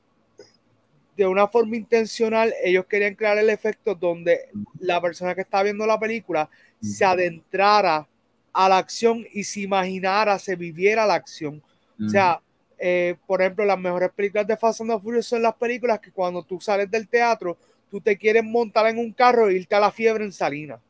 de 1.17 1.25
una 1.25 1.47
forma 1.47 1.77
intencional 1.77 2.53
ellos 2.65 2.87
querían 2.87 3.15
crear 3.15 3.39
el 3.39 3.51
efecto 3.51 3.95
donde 3.95 4.49
la 4.81 5.01
persona 5.01 5.33
que 5.33 5.43
está 5.43 5.63
viendo 5.63 5.87
la 5.87 5.99
película 5.99 6.51
se 6.83 7.05
adentrara 7.05 8.05
a 8.53 8.69
la 8.69 8.79
acción 8.79 9.25
y 9.33 9.45
se 9.45 9.61
imaginara, 9.61 10.41
se 10.41 10.57
viviera 10.57 11.07
la 11.07 11.15
acción. 11.15 11.63
O 12.05 12.09
sea, 12.09 12.41
eh, 12.77 13.15
por 13.29 13.41
ejemplo, 13.41 13.65
las 13.65 13.79
mejores 13.79 14.11
películas 14.11 14.49
de 14.49 14.57
Fast 14.57 14.81
and 14.81 14.91
the 14.91 14.99
Furious 14.99 15.27
son 15.27 15.43
las 15.43 15.55
películas 15.55 16.01
que 16.01 16.11
cuando 16.11 16.43
tú 16.43 16.61
sales 16.61 16.91
del 16.91 17.07
teatro, 17.07 17.57
tú 17.89 18.01
te 18.01 18.19
quieres 18.19 18.43
montar 18.43 18.87
en 18.89 18.99
un 18.99 19.13
carro 19.13 19.49
e 19.49 19.55
irte 19.55 19.77
a 19.77 19.81
la 19.81 19.93
fiebre 19.93 20.25
en 20.25 20.33
Salina. 20.33 20.81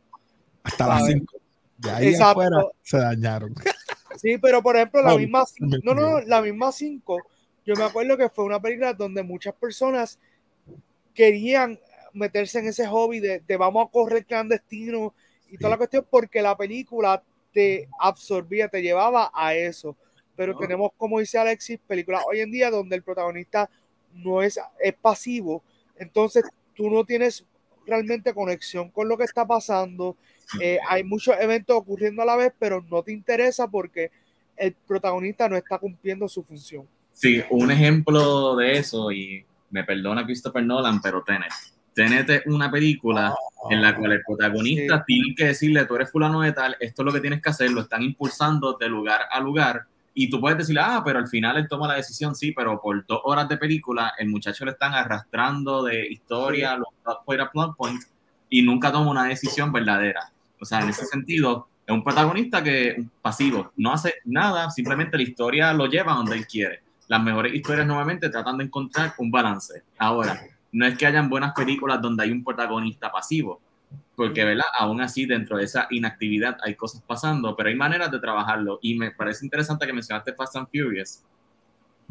Hasta 0.62 0.88
las 0.88 1.06
5. 1.06 1.37
De 1.76 1.90
ahí 1.90 2.14
afuera 2.14 2.64
se 2.82 2.97
dañaron. 2.97 3.54
Sí, 4.16 4.38
pero 4.38 4.62
por 4.62 4.76
ejemplo, 4.76 5.02
la 5.02 5.16
misma 5.16 5.44
no, 5.82 5.94
no, 5.94 6.20
la 6.20 6.42
misma 6.42 6.73
5, 6.73 7.18
yo 7.64 7.75
me 7.75 7.85
acuerdo 7.85 8.16
que 8.16 8.28
fue 8.28 8.44
una 8.44 8.61
película 8.61 8.92
donde 8.92 9.23
muchas 9.23 9.54
personas 9.54 10.18
querían 11.14 11.78
meterse 12.12 12.58
en 12.58 12.68
ese 12.68 12.87
hobby 12.87 13.20
de, 13.20 13.40
de 13.40 13.56
vamos 13.56 13.87
a 13.87 13.90
correr 13.90 14.25
clandestino 14.25 15.14
y 15.50 15.58
toda 15.58 15.70
la 15.70 15.76
cuestión 15.76 16.06
porque 16.08 16.42
la 16.42 16.56
película 16.56 17.23
te 17.52 17.88
absorbía, 17.99 18.68
te 18.68 18.82
llevaba 18.82 19.30
a 19.35 19.54
eso. 19.54 19.96
Pero 20.37 20.56
tenemos, 20.58 20.90
como 20.99 21.18
dice 21.18 21.38
Alexis, 21.38 21.78
películas 21.87 22.23
hoy 22.28 22.40
en 22.40 22.50
día 22.50 22.70
donde 22.70 22.96
el 22.96 23.02
protagonista 23.02 23.70
no 24.12 24.42
es, 24.42 24.61
es 24.78 24.94
pasivo. 24.94 25.62
Entonces 25.96 26.44
tú 26.75 26.90
no 26.90 27.04
tienes 27.04 27.46
realmente 27.87 28.35
conexión 28.35 28.90
con 28.90 29.08
lo 29.08 29.16
que 29.16 29.25
está 29.25 29.46
pasando. 29.46 30.16
Eh, 30.61 30.79
hay 30.88 31.05
muchos 31.05 31.35
eventos 31.41 31.76
ocurriendo 31.76 32.23
a 32.23 32.26
la 32.26 32.37
vez, 32.37 32.53
pero 32.59 32.85
no 32.88 33.03
te 33.03 33.12
interesa 33.12 33.69
porque 33.69 34.11
el 34.57 34.75
protagonista 34.87 35.49
no 35.49 35.57
está 35.57 35.79
cumpliendo 35.79 36.29
su 36.29 36.43
función. 36.43 36.87
Sí, 37.12 37.43
un 37.50 37.71
ejemplo 37.71 38.57
de 38.57 38.79
eso, 38.79 39.11
y 39.11 39.45
me 39.71 39.85
perdona 39.85 40.25
Christopher 40.25 40.65
Nolan, 40.65 41.00
pero 41.00 41.23
tenés 41.23 41.76
tenete 41.97 42.43
una 42.45 42.71
película 42.71 43.35
en 43.71 43.81
la 43.81 43.97
cual 43.97 44.12
el 44.12 44.23
protagonista 44.23 45.03
tiene 45.07 45.35
que 45.35 45.47
decirle, 45.47 45.87
tú 45.87 45.97
eres 45.97 46.12
fulano 46.12 46.43
de 46.43 46.53
tal, 46.53 46.76
esto 46.79 47.00
es 47.00 47.07
lo 47.07 47.12
que 47.12 47.23
tienes 47.23 47.41
que 47.41 47.49
hacer, 47.49 47.71
lo 47.71 47.81
están 47.81 48.03
impulsando 48.03 48.75
de 48.75 48.87
lugar 48.87 49.23
a 49.31 49.41
lugar, 49.41 49.87
y 50.12 50.29
tú 50.29 50.38
puedes 50.38 50.59
decirle, 50.59 50.83
ah, 50.85 51.00
pero 51.03 51.19
al 51.19 51.26
final 51.26 51.57
él 51.57 51.67
toma 51.69 51.88
la 51.88 51.95
decisión, 51.95 52.35
sí, 52.35 52.53
pero 52.53 52.79
por 52.83 53.07
dos 53.07 53.23
horas 53.25 53.49
de 53.49 53.57
película, 53.57 54.12
el 54.19 54.29
muchacho 54.29 54.67
le 54.67 54.73
están 54.73 54.93
arrastrando 54.93 55.85
de 55.85 56.07
historia, 56.07 56.76
los 56.76 56.88
plot 57.03 57.50
plot 57.50 57.76
point, 57.76 58.03
y 58.50 58.61
nunca 58.61 58.93
toma 58.93 59.11
una 59.11 59.25
decisión 59.25 59.73
verdadera. 59.73 60.31
Sea, 60.66 60.80
en 60.80 60.90
ese 60.90 61.06
sentido, 61.06 61.68
es 61.87 61.94
un 61.94 62.02
protagonista 62.02 62.62
que 62.62 63.06
pasivo, 63.23 63.73
no 63.76 63.92
hace 63.92 64.14
nada, 64.25 64.70
simplemente 64.70 65.16
la 65.16 65.23
historia 65.23 65.73
lo 65.73 65.87
lleva 65.87 66.14
donde 66.14 66.37
él 66.37 66.46
quiere. 66.46 66.82
Las 67.06 67.23
mejores 67.23 67.54
historias 67.54 67.87
nuevamente 67.87 68.28
tratan 68.28 68.58
de 68.58 68.64
encontrar 68.64 69.14
un 69.18 69.30
balance. 69.30 69.85
Ahora, 69.96 70.42
no 70.73 70.85
es 70.85 70.99
que 70.99 71.06
hayan 71.06 71.28
buenas 71.28 71.52
películas 71.54 72.02
donde 72.02 72.25
hay 72.25 72.32
un 72.32 72.42
protagonista 72.42 73.12
pasivo, 73.12 73.61
porque, 74.16 74.44
¿verdad? 74.44 74.66
Aún 74.78 75.00
así, 75.00 75.26
dentro 75.26 75.58
de 75.58 75.64
esa 75.64 75.87
inactividad 75.90 76.56
hay 76.64 76.75
cosas 76.75 77.02
pasando, 77.06 77.54
pero 77.54 77.68
hay 77.68 77.76
maneras 77.76 78.11
de 78.11 78.18
trabajarlo. 78.18 78.80
Y 78.82 78.99
me 78.99 79.12
parece 79.12 79.44
interesante 79.44 79.87
que 79.87 79.92
mencionaste 79.92 80.35
Fast 80.35 80.56
and 80.56 80.68
Furious, 80.68 81.23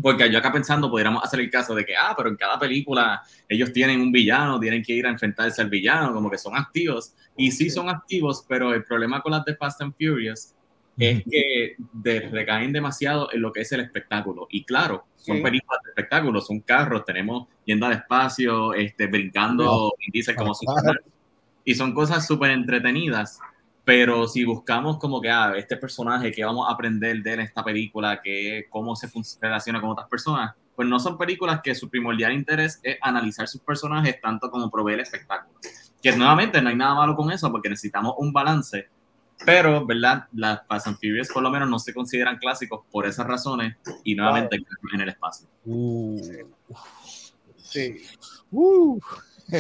porque 0.02 0.30
yo 0.32 0.40
acá 0.40 0.52
pensando, 0.52 0.90
podríamos 0.90 1.24
hacer 1.24 1.40
el 1.40 1.50
caso 1.50 1.74
de 1.74 1.86
que, 1.86 1.96
ah, 1.96 2.14
pero 2.16 2.30
en 2.30 2.36
cada 2.36 2.60
película 2.60 3.22
ellos 3.48 3.72
tienen 3.72 4.02
un 4.02 4.12
villano, 4.12 4.60
tienen 4.60 4.84
que 4.84 4.94
ir 4.94 5.06
a 5.08 5.10
enfrentarse 5.10 5.62
al 5.62 5.70
villano, 5.70 6.14
como 6.14 6.30
que 6.30 6.38
son 6.38 6.56
activos. 6.56 7.14
Y 7.38 7.52
sí 7.52 7.70
son 7.70 7.90
activos, 7.90 8.46
pero 8.48 8.74
el 8.74 8.84
problema 8.84 9.22
con 9.22 9.32
las 9.32 9.46
de 9.46 9.56
Fast 9.56 9.82
and 9.82 9.94
Furious 9.94 10.54
es 10.98 11.24
que 11.30 11.76
recaen 12.32 12.72
demasiado 12.72 13.30
en 13.34 13.42
lo 13.42 13.52
que 13.52 13.62
es 13.62 13.72
el 13.72 13.82
espectáculo. 13.82 14.48
Y 14.50 14.64
claro, 14.64 15.06
son 15.16 15.42
películas 15.42 15.82
de 15.84 15.90
espectáculo, 15.90 16.42
son 16.42 16.62
carros, 16.62 17.04
tenemos 17.06 17.48
yendo 17.66 17.86
al 17.86 17.94
espacio, 17.94 18.74
este, 18.74 19.08
brincando, 19.08 19.94
dice 20.12 20.36
como 20.36 20.54
y 21.66 21.74
son 21.74 21.94
cosas 21.94 22.26
súper 22.28 22.52
entretenidas. 22.52 23.40
Pero 23.86 24.28
si 24.28 24.44
buscamos 24.44 24.98
como 24.98 25.22
que, 25.22 25.30
ah, 25.30 25.54
este 25.56 25.78
personaje, 25.78 26.32
que 26.32 26.44
vamos 26.44 26.68
a 26.68 26.74
aprender 26.74 27.22
de 27.22 27.44
esta 27.44 27.64
película, 27.64 28.20
que 28.22 28.66
cómo 28.70 28.96
se 28.96 29.08
relaciona 29.40 29.80
con 29.80 29.92
otras 29.92 30.10
personas, 30.10 30.56
pues 30.76 30.88
no 30.88 31.00
son 31.00 31.18
películas 31.18 31.62
que 31.64 31.74
su 31.76 31.90
primordial 31.90 32.34
interés 32.34 32.80
es 32.84 32.98
analizar 33.02 33.48
sus 33.48 33.62
personajes 33.62 34.20
tanto 34.20 34.50
como 34.50 34.70
proveer 34.70 35.00
espectáculo. 35.00 35.58
Que 36.02 36.16
nuevamente 36.16 36.62
no 36.62 36.70
hay 36.70 36.76
nada 36.76 36.96
malo 36.96 37.16
con 37.16 37.32
eso 37.32 37.52
porque 37.52 37.70
necesitamos 37.70 38.16
un 38.18 38.34
balance 38.34 38.90
pero, 39.44 39.86
¿verdad? 39.86 40.26
Las 40.34 40.66
Fast 40.68 40.88
and 40.88 40.98
Furious 40.98 41.30
por 41.30 41.44
lo 41.44 41.50
menos 41.50 41.70
no 41.70 41.80
se 41.80 41.94
consideran 41.94 42.38
clásicos 42.38 42.86
por 42.92 43.06
esas 43.06 43.28
razones 43.28 43.76
y 44.04 44.16
nuevamente 44.16 44.58
en 44.94 45.02
el 45.02 45.10
espacio. 45.10 45.48
Uh. 45.66 46.20
Sí. 47.58 47.98
Uh. 48.52 49.00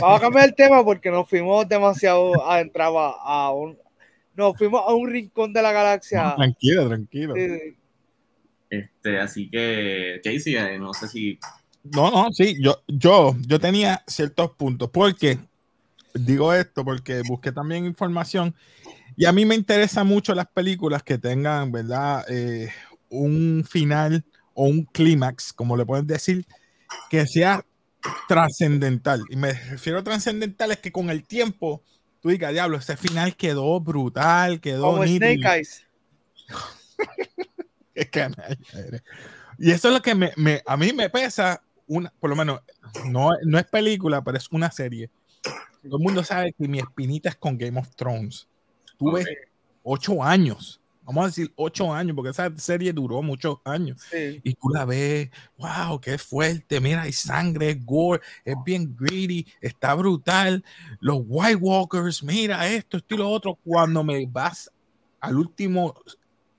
Vamos 0.01 0.17
a 0.17 0.21
cambiar 0.21 0.45
el 0.45 0.55
tema 0.55 0.83
porque 0.83 1.11
nos 1.11 1.27
fuimos 1.27 1.67
demasiado 1.67 2.47
adentrados 2.49 3.15
a 3.19 3.51
un... 3.51 3.77
Nos 4.35 4.57
fuimos 4.57 4.81
a 4.85 4.93
un 4.93 5.09
rincón 5.09 5.53
de 5.53 5.61
la 5.61 5.71
galaxia. 5.71 6.35
tranquilo, 6.35 6.87
tranquilo. 6.87 7.33
Este, 8.69 9.19
así 9.19 9.49
que, 9.49 10.19
Casey, 10.23 10.55
eh, 10.55 10.77
no 10.79 10.93
sé 10.93 11.07
si... 11.07 11.39
No, 11.83 12.09
no, 12.09 12.33
sí, 12.33 12.57
yo, 12.59 12.81
yo, 12.87 13.35
yo 13.47 13.59
tenía 13.59 14.03
ciertos 14.07 14.51
puntos. 14.51 14.89
porque 14.89 15.37
Digo 16.15 16.53
esto 16.53 16.85
porque 16.85 17.21
busqué 17.27 17.51
también 17.51 17.85
información 17.85 18.55
y 19.17 19.25
a 19.25 19.33
mí 19.33 19.45
me 19.45 19.53
interesa 19.53 20.05
mucho 20.05 20.33
las 20.33 20.47
películas 20.47 21.03
que 21.03 21.17
tengan, 21.17 21.73
¿verdad? 21.73 22.25
Eh, 22.29 22.69
un 23.09 23.65
final 23.69 24.23
o 24.53 24.65
un 24.65 24.85
clímax, 24.85 25.51
como 25.51 25.75
le 25.75 25.85
pueden 25.85 26.07
decir, 26.07 26.45
que 27.09 27.27
sea 27.27 27.65
trascendental. 28.29 29.23
Y 29.29 29.35
me 29.35 29.51
refiero 29.53 29.99
a 29.99 30.03
trascendental 30.03 30.71
es 30.71 30.77
que 30.77 30.91
con 30.91 31.09
el 31.09 31.25
tiempo 31.25 31.83
tú 32.25 32.31
digas, 32.31 32.51
diablo, 32.53 32.77
ese 32.77 32.97
final 32.97 33.35
quedó 33.35 33.79
brutal, 33.79 34.59
quedó. 34.59 34.93
Como 34.93 35.05
Snake 35.05 35.45
Eyes. 35.45 35.85
y 39.59 39.69
eso 39.69 39.89
es 39.89 39.93
lo 39.93 40.01
que 40.01 40.15
me, 40.15 40.33
a 40.65 40.75
mí 40.75 40.91
me 40.91 41.07
pesa, 41.11 41.61
una, 41.85 42.11
por 42.19 42.31
lo 42.31 42.35
menos, 42.35 42.61
no, 43.05 43.29
no 43.43 43.59
es 43.59 43.65
película, 43.65 44.23
pero 44.23 44.39
es 44.39 44.51
una 44.51 44.71
serie. 44.71 45.11
Todo 45.83 45.97
el 45.97 46.03
mundo 46.03 46.23
sabe 46.23 46.51
que 46.53 46.67
mi 46.67 46.79
espinita 46.79 47.29
es 47.29 47.35
con 47.35 47.59
Game 47.59 47.79
of 47.79 47.95
Thrones 47.95 48.47
tuve 48.97 49.23
ocho 49.83 50.23
años. 50.23 50.81
Vamos 51.05 51.23
a 51.23 51.27
decir 51.27 51.53
ocho 51.55 51.93
años, 51.93 52.15
porque 52.15 52.31
esa 52.31 52.51
serie 52.57 52.91
duró 52.91 53.21
muchos 53.21 53.59
años. 53.63 54.01
Y 54.43 54.53
tú 54.55 54.69
la 54.69 54.85
ves, 54.85 55.29
wow, 55.57 55.99
qué 55.99 56.17
fuerte. 56.17 56.81
Mira, 56.81 57.03
hay 57.03 57.13
sangre, 57.13 57.69
es 57.69 57.85
gore, 57.85 58.21
es 58.43 58.55
bien 58.65 58.95
greedy, 58.99 59.45
está 59.61 59.93
brutal. 59.93 60.63
Los 60.99 61.21
White 61.27 61.57
Walkers, 61.57 62.23
mira 62.23 62.67
esto, 62.67 62.97
esto 62.97 63.13
y 63.13 63.17
lo 63.19 63.29
otro. 63.29 63.59
Cuando 63.63 64.03
me 64.03 64.25
vas 64.25 64.71
al 65.19 65.37
último 65.37 65.93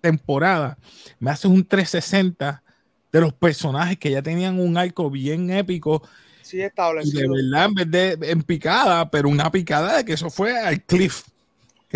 temporada, 0.00 0.79
me 1.19 1.33
haces 1.33 1.47
un 1.47 1.65
360 1.65 2.62
de 3.11 3.21
los 3.21 3.33
personajes 3.33 3.99
que 3.99 4.12
ya 4.12 4.23
tenían 4.23 4.61
un 4.61 4.76
arco 4.76 5.11
bien 5.11 5.50
épico. 5.50 6.03
Sí, 6.43 6.61
establecido. 6.61 7.19
Y 7.19 7.23
de 7.23 7.43
verdad, 7.50 7.65
en 7.65 7.75
vez 7.75 7.91
de 7.91 8.31
en 8.31 8.43
picada, 8.45 9.11
pero 9.11 9.29
una 9.29 9.50
picada 9.50 9.97
de 9.97 10.05
que 10.05 10.12
eso 10.12 10.31
fue 10.31 10.57
al 10.57 10.81
cliff 10.85 11.25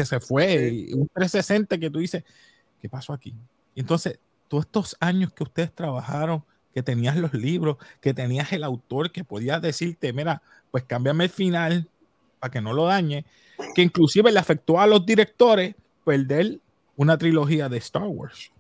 que 0.00 0.06
se 0.06 0.20
fue, 0.20 0.86
un 0.94 1.08
360 1.08 1.76
que 1.78 1.90
tú 1.90 1.98
dices, 1.98 2.24
¿qué 2.80 2.88
pasó 2.88 3.12
aquí? 3.12 3.34
Y 3.74 3.80
entonces, 3.80 4.18
todos 4.48 4.64
estos 4.64 4.96
años 4.98 5.32
que 5.32 5.42
ustedes 5.42 5.72
trabajaron, 5.74 6.42
que 6.72 6.82
tenías 6.82 7.16
los 7.16 7.34
libros, 7.34 7.76
que 8.00 8.14
tenías 8.14 8.50
el 8.52 8.64
autor 8.64 9.12
que 9.12 9.24
podía 9.24 9.60
decirte, 9.60 10.12
mira, 10.12 10.40
pues 10.70 10.84
cámbiame 10.84 11.24
el 11.24 11.30
final 11.30 11.88
para 12.38 12.50
que 12.50 12.62
no 12.62 12.72
lo 12.72 12.86
dañe, 12.86 13.26
que 13.74 13.82
inclusive 13.82 14.32
le 14.32 14.38
afectó 14.38 14.80
a 14.80 14.86
los 14.86 15.04
directores 15.04 15.74
perder 16.02 16.58
una 16.96 17.18
trilogía 17.18 17.68
de 17.68 17.76
Star 17.78 18.04
Wars. 18.04 18.50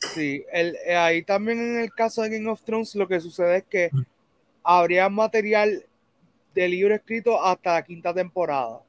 Sí, 0.00 0.44
el, 0.52 0.76
eh, 0.84 0.96
ahí 0.96 1.22
también 1.22 1.58
en 1.58 1.80
el 1.82 1.92
caso 1.92 2.22
de 2.22 2.30
Game 2.30 2.50
of 2.50 2.62
Thrones 2.62 2.96
lo 2.96 3.06
que 3.06 3.20
sucede 3.20 3.58
es 3.58 3.64
que 3.64 3.90
habría 4.64 5.08
material 5.08 5.84
de 6.54 6.68
libro 6.68 6.94
escrito 6.94 7.40
hasta 7.40 7.74
la 7.74 7.82
quinta 7.84 8.12
temporada 8.12 8.80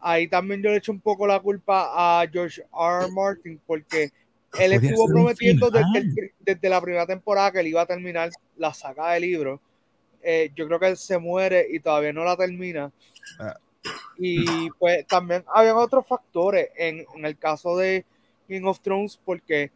ahí 0.00 0.28
también 0.28 0.62
yo 0.62 0.70
le 0.70 0.76
echo 0.76 0.92
un 0.92 1.00
poco 1.00 1.26
la 1.26 1.40
culpa 1.40 1.92
a 1.94 2.26
George 2.28 2.62
R. 2.62 3.10
Martin 3.12 3.60
porque 3.66 4.10
él 4.58 4.72
estuvo 4.72 5.06
prometiendo 5.06 5.70
desde, 5.70 6.68
la 6.68 6.80
primera 6.80 7.06
temporada 7.06 7.52
que 7.52 7.60
él 7.60 7.68
iba 7.68 7.82
a 7.82 7.86
terminar 7.86 8.30
la 8.56 8.72
saga 8.72 9.12
de 9.12 9.20
libros. 9.20 9.60
Eh, 10.22 10.50
yo 10.54 10.66
creo 10.66 10.80
que 10.80 10.88
él 10.88 10.96
se 10.96 11.18
muere 11.18 11.66
y 11.70 11.80
todavía 11.80 12.12
no 12.12 12.24
la 12.24 12.36
termina. 12.36 12.90
Ah. 13.38 13.56
Y 14.16 14.70
pues 14.70 15.06
también 15.06 15.44
había 15.54 15.76
otros 15.76 16.06
factores 16.06 16.68
en, 16.76 17.04
en, 17.14 17.24
el 17.24 17.38
caso 17.38 17.76
de 17.76 18.04
King 18.48 18.64
of 18.64 18.80
Thrones 18.80 19.18
porque 19.24 19.70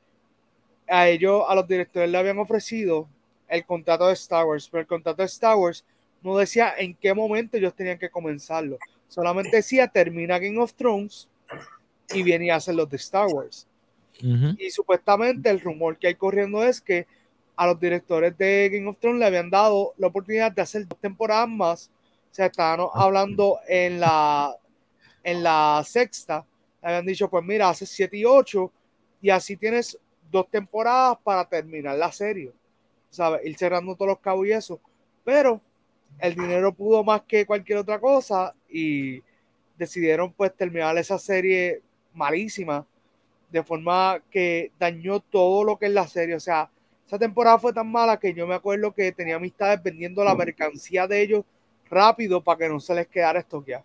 a 0.88 1.08
ellos, 1.08 1.44
a 1.48 1.54
los 1.54 1.66
directores 1.68 2.10
le 2.10 2.18
habían 2.18 2.38
ofrecido 2.38 3.08
el 3.48 3.64
contrato 3.64 4.08
de 4.08 4.14
Star 4.14 4.44
Wars, 4.44 4.68
pero 4.70 4.80
el 4.80 4.86
contrato 4.86 5.22
de 5.22 5.26
Star 5.26 5.56
Wars 5.56 5.84
no 6.22 6.36
decía 6.36 6.74
en 6.76 6.94
qué 6.94 7.14
momento 7.14 7.56
ellos 7.56 7.74
tenían 7.74 7.98
que 7.98 8.10
comenzarlo. 8.10 8.78
Solamente 9.12 9.56
decía 9.56 9.88
termina 9.88 10.38
Game 10.38 10.58
of 10.58 10.72
Thrones 10.72 11.28
y 12.14 12.22
viene 12.22 12.50
a 12.50 12.56
hacer 12.56 12.74
los 12.74 12.88
de 12.88 12.96
Star 12.96 13.26
Wars. 13.26 13.68
Y 14.56 14.70
supuestamente 14.70 15.50
el 15.50 15.60
rumor 15.60 15.98
que 15.98 16.06
hay 16.06 16.14
corriendo 16.14 16.64
es 16.64 16.80
que 16.80 17.06
a 17.54 17.66
los 17.66 17.78
directores 17.78 18.38
de 18.38 18.70
Game 18.72 18.88
of 18.88 18.96
Thrones 18.98 19.18
le 19.18 19.26
habían 19.26 19.50
dado 19.50 19.92
la 19.98 20.06
oportunidad 20.06 20.50
de 20.50 20.62
hacer 20.62 20.88
dos 20.88 20.98
temporadas 20.98 21.46
más. 21.46 21.90
O 22.30 22.34
sea, 22.34 22.46
estaban 22.46 22.86
hablando 22.94 23.58
en 23.68 24.00
la, 24.00 24.56
en 25.22 25.42
la 25.42 25.82
sexta. 25.86 26.46
Le 26.80 26.88
habían 26.88 27.04
dicho, 27.04 27.28
pues 27.28 27.44
mira, 27.44 27.68
hace 27.68 27.84
7 27.84 28.16
y 28.16 28.24
8 28.24 28.72
y 29.20 29.28
así 29.28 29.58
tienes 29.58 29.98
dos 30.30 30.48
temporadas 30.48 31.18
para 31.22 31.46
terminar 31.46 31.98
la 31.98 32.10
serie. 32.10 32.50
¿Sabes? 33.10 33.44
Ir 33.44 33.58
cerrando 33.58 33.94
todos 33.94 34.12
los 34.12 34.20
cabos 34.20 34.46
y 34.46 34.52
eso. 34.52 34.80
Pero 35.22 35.60
el 36.18 36.34
dinero 36.34 36.72
pudo 36.72 37.02
más 37.04 37.22
que 37.22 37.46
cualquier 37.46 37.78
otra 37.78 37.98
cosa 38.00 38.54
y 38.70 39.22
decidieron 39.76 40.32
pues 40.32 40.54
terminar 40.54 40.96
esa 40.98 41.18
serie 41.18 41.82
malísima 42.14 42.86
de 43.50 43.62
forma 43.62 44.20
que 44.30 44.72
dañó 44.78 45.20
todo 45.20 45.64
lo 45.64 45.78
que 45.78 45.86
es 45.86 45.92
la 45.92 46.06
serie. 46.06 46.34
O 46.34 46.40
sea, 46.40 46.70
esa 47.06 47.18
temporada 47.18 47.58
fue 47.58 47.72
tan 47.72 47.90
mala 47.90 48.18
que 48.18 48.32
yo 48.32 48.46
me 48.46 48.54
acuerdo 48.54 48.92
que 48.92 49.12
tenía 49.12 49.36
amistades 49.36 49.82
vendiendo 49.82 50.24
la 50.24 50.34
mercancía 50.34 51.06
de 51.06 51.22
ellos 51.22 51.44
rápido 51.90 52.42
para 52.42 52.58
que 52.58 52.68
no 52.68 52.80
se 52.80 52.94
les 52.94 53.06
quedara 53.08 53.40
estoqueado. 53.40 53.84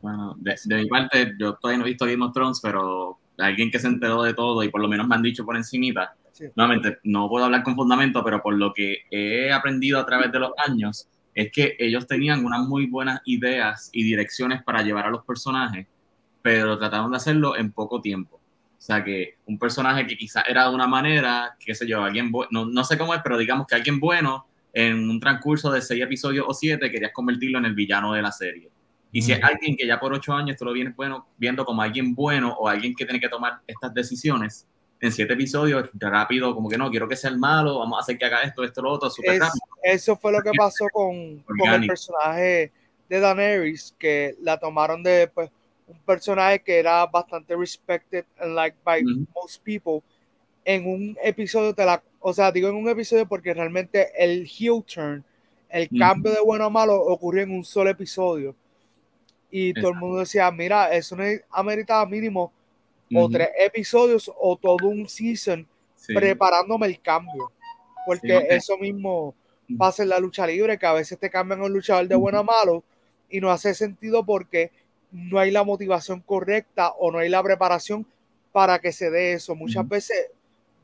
Bueno, 0.00 0.36
de, 0.38 0.56
mi 0.76 0.86
parte, 0.86 1.34
yo 1.38 1.54
todavía 1.54 1.78
no 1.78 1.86
he 1.86 1.90
visto 1.90 2.06
Game 2.06 2.24
of 2.24 2.32
Thrones, 2.32 2.60
pero 2.60 3.18
alguien 3.38 3.70
que 3.70 3.78
se 3.78 3.86
enteró 3.86 4.22
de 4.22 4.34
todo 4.34 4.62
y 4.62 4.70
por 4.70 4.80
lo 4.80 4.88
menos 4.88 5.06
me 5.06 5.14
han 5.14 5.22
dicho 5.22 5.44
por 5.44 5.56
encimita, 5.56 6.16
nuevamente, 6.54 6.98
no 7.04 7.28
puedo 7.28 7.44
hablar 7.44 7.62
con 7.62 7.74
fundamento, 7.74 8.22
pero 8.24 8.40
por 8.42 8.54
lo 8.54 8.72
que 8.72 8.98
he 9.10 9.52
aprendido 9.52 9.98
a 9.98 10.06
través 10.06 10.30
de 10.30 10.38
los 10.38 10.52
años, 10.66 11.08
es 11.38 11.52
que 11.52 11.76
ellos 11.78 12.04
tenían 12.08 12.44
unas 12.44 12.66
muy 12.66 12.86
buenas 12.86 13.20
ideas 13.24 13.90
y 13.92 14.02
direcciones 14.02 14.60
para 14.64 14.82
llevar 14.82 15.06
a 15.06 15.10
los 15.10 15.24
personajes, 15.24 15.86
pero 16.42 16.76
trataron 16.76 17.12
de 17.12 17.16
hacerlo 17.16 17.56
en 17.56 17.70
poco 17.70 18.00
tiempo. 18.00 18.40
O 18.76 18.80
sea 18.80 19.04
que 19.04 19.36
un 19.46 19.56
personaje 19.56 20.04
que 20.04 20.16
quizás 20.16 20.42
era 20.48 20.68
de 20.68 20.74
una 20.74 20.88
manera, 20.88 21.56
qué 21.60 21.76
sé 21.76 21.86
yo, 21.86 22.02
alguien 22.02 22.32
no, 22.50 22.64
no 22.64 22.82
sé 22.82 22.98
cómo 22.98 23.14
es, 23.14 23.20
pero 23.22 23.38
digamos 23.38 23.68
que 23.68 23.76
alguien 23.76 24.00
bueno 24.00 24.46
en 24.72 25.08
un 25.08 25.20
transcurso 25.20 25.70
de 25.70 25.80
seis 25.80 26.02
episodios 26.02 26.44
o 26.48 26.52
siete 26.52 26.90
querías 26.90 27.12
convertirlo 27.12 27.58
en 27.58 27.66
el 27.66 27.74
villano 27.74 28.14
de 28.14 28.22
la 28.22 28.32
serie. 28.32 28.68
Y 29.12 29.22
si 29.22 29.30
es 29.30 29.40
alguien 29.40 29.76
que 29.76 29.86
ya 29.86 30.00
por 30.00 30.12
ocho 30.12 30.32
años 30.32 30.56
tú 30.56 30.64
lo 30.64 30.72
vienes 30.72 30.96
bueno, 30.96 31.28
viendo 31.36 31.64
como 31.64 31.82
alguien 31.82 32.16
bueno 32.16 32.52
o 32.58 32.68
alguien 32.68 32.96
que 32.96 33.04
tiene 33.04 33.20
que 33.20 33.28
tomar 33.28 33.60
estas 33.64 33.94
decisiones, 33.94 34.66
en 35.00 35.12
siete 35.12 35.34
episodios, 35.34 35.88
rápido, 35.94 36.54
como 36.54 36.68
que 36.68 36.76
no, 36.76 36.90
quiero 36.90 37.08
que 37.08 37.16
sea 37.16 37.30
el 37.30 37.38
malo, 37.38 37.78
vamos 37.78 37.98
a 37.98 38.02
hacer 38.02 38.18
que 38.18 38.24
haga 38.24 38.42
esto, 38.42 38.64
esto, 38.64 38.82
lo 38.82 38.92
otro, 38.92 39.10
súper 39.10 39.38
rápido. 39.38 39.64
Eso 39.82 40.16
fue 40.16 40.32
lo 40.32 40.42
que 40.42 40.50
pasó 40.56 40.86
con, 40.92 41.38
con, 41.58 41.68
el 41.68 41.86
personaje 41.86 42.72
de 43.08 43.20
Daenerys, 43.20 43.94
que 43.98 44.36
la 44.40 44.58
tomaron 44.58 45.02
de 45.02 45.28
pues, 45.32 45.50
un 45.86 45.98
personaje 46.00 46.60
que 46.60 46.78
era 46.78 47.06
bastante 47.06 47.54
respected 47.56 48.24
and 48.38 48.54
liked 48.54 48.78
by 48.84 49.02
most 49.34 49.62
people. 49.62 50.02
En 50.64 50.86
un 50.86 51.16
episodio, 51.22 51.72
de 51.72 51.84
la, 51.84 52.02
o 52.20 52.32
sea, 52.32 52.52
digo 52.52 52.68
en 52.68 52.74
un 52.74 52.88
episodio 52.88 53.26
porque 53.26 53.54
realmente 53.54 54.10
el 54.22 54.46
heel 54.46 54.82
turn, 54.84 55.24
el 55.70 55.88
cambio 55.98 56.32
de 56.32 56.40
bueno 56.40 56.64
a 56.64 56.70
malo 56.70 57.00
ocurrió 57.00 57.42
en 57.42 57.52
un 57.52 57.64
solo 57.64 57.88
episodio. 57.88 58.54
Y 59.50 59.72
todo 59.72 59.92
el 59.92 59.96
mundo 59.96 60.18
decía, 60.18 60.50
mira, 60.50 60.92
eso 60.92 61.16
no 61.16 61.24
ameritaba 61.50 62.04
mínimo 62.04 62.52
o 63.14 63.28
tres 63.28 63.48
episodios 63.58 64.30
o 64.38 64.56
todo 64.56 64.88
un 64.88 65.08
season 65.08 65.66
preparándome 66.06 66.86
el 66.86 67.00
cambio. 67.00 67.52
Porque 68.06 68.46
eso 68.50 68.76
mismo 68.78 69.34
pasa 69.76 70.02
en 70.02 70.08
la 70.08 70.18
lucha 70.18 70.46
libre, 70.46 70.78
que 70.78 70.86
a 70.86 70.92
veces 70.92 71.18
te 71.18 71.30
cambian 71.30 71.60
un 71.60 71.72
luchador 71.72 72.08
de 72.08 72.16
bueno 72.16 72.38
a 72.38 72.42
malo 72.42 72.82
y 73.28 73.40
no 73.40 73.50
hace 73.50 73.74
sentido 73.74 74.24
porque 74.24 74.70
no 75.12 75.38
hay 75.38 75.50
la 75.50 75.64
motivación 75.64 76.20
correcta 76.20 76.90
o 76.98 77.10
no 77.10 77.18
hay 77.18 77.28
la 77.28 77.42
preparación 77.42 78.06
para 78.52 78.78
que 78.78 78.92
se 78.92 79.10
dé 79.10 79.34
eso. 79.34 79.54
Muchas 79.54 79.86
veces 79.86 80.30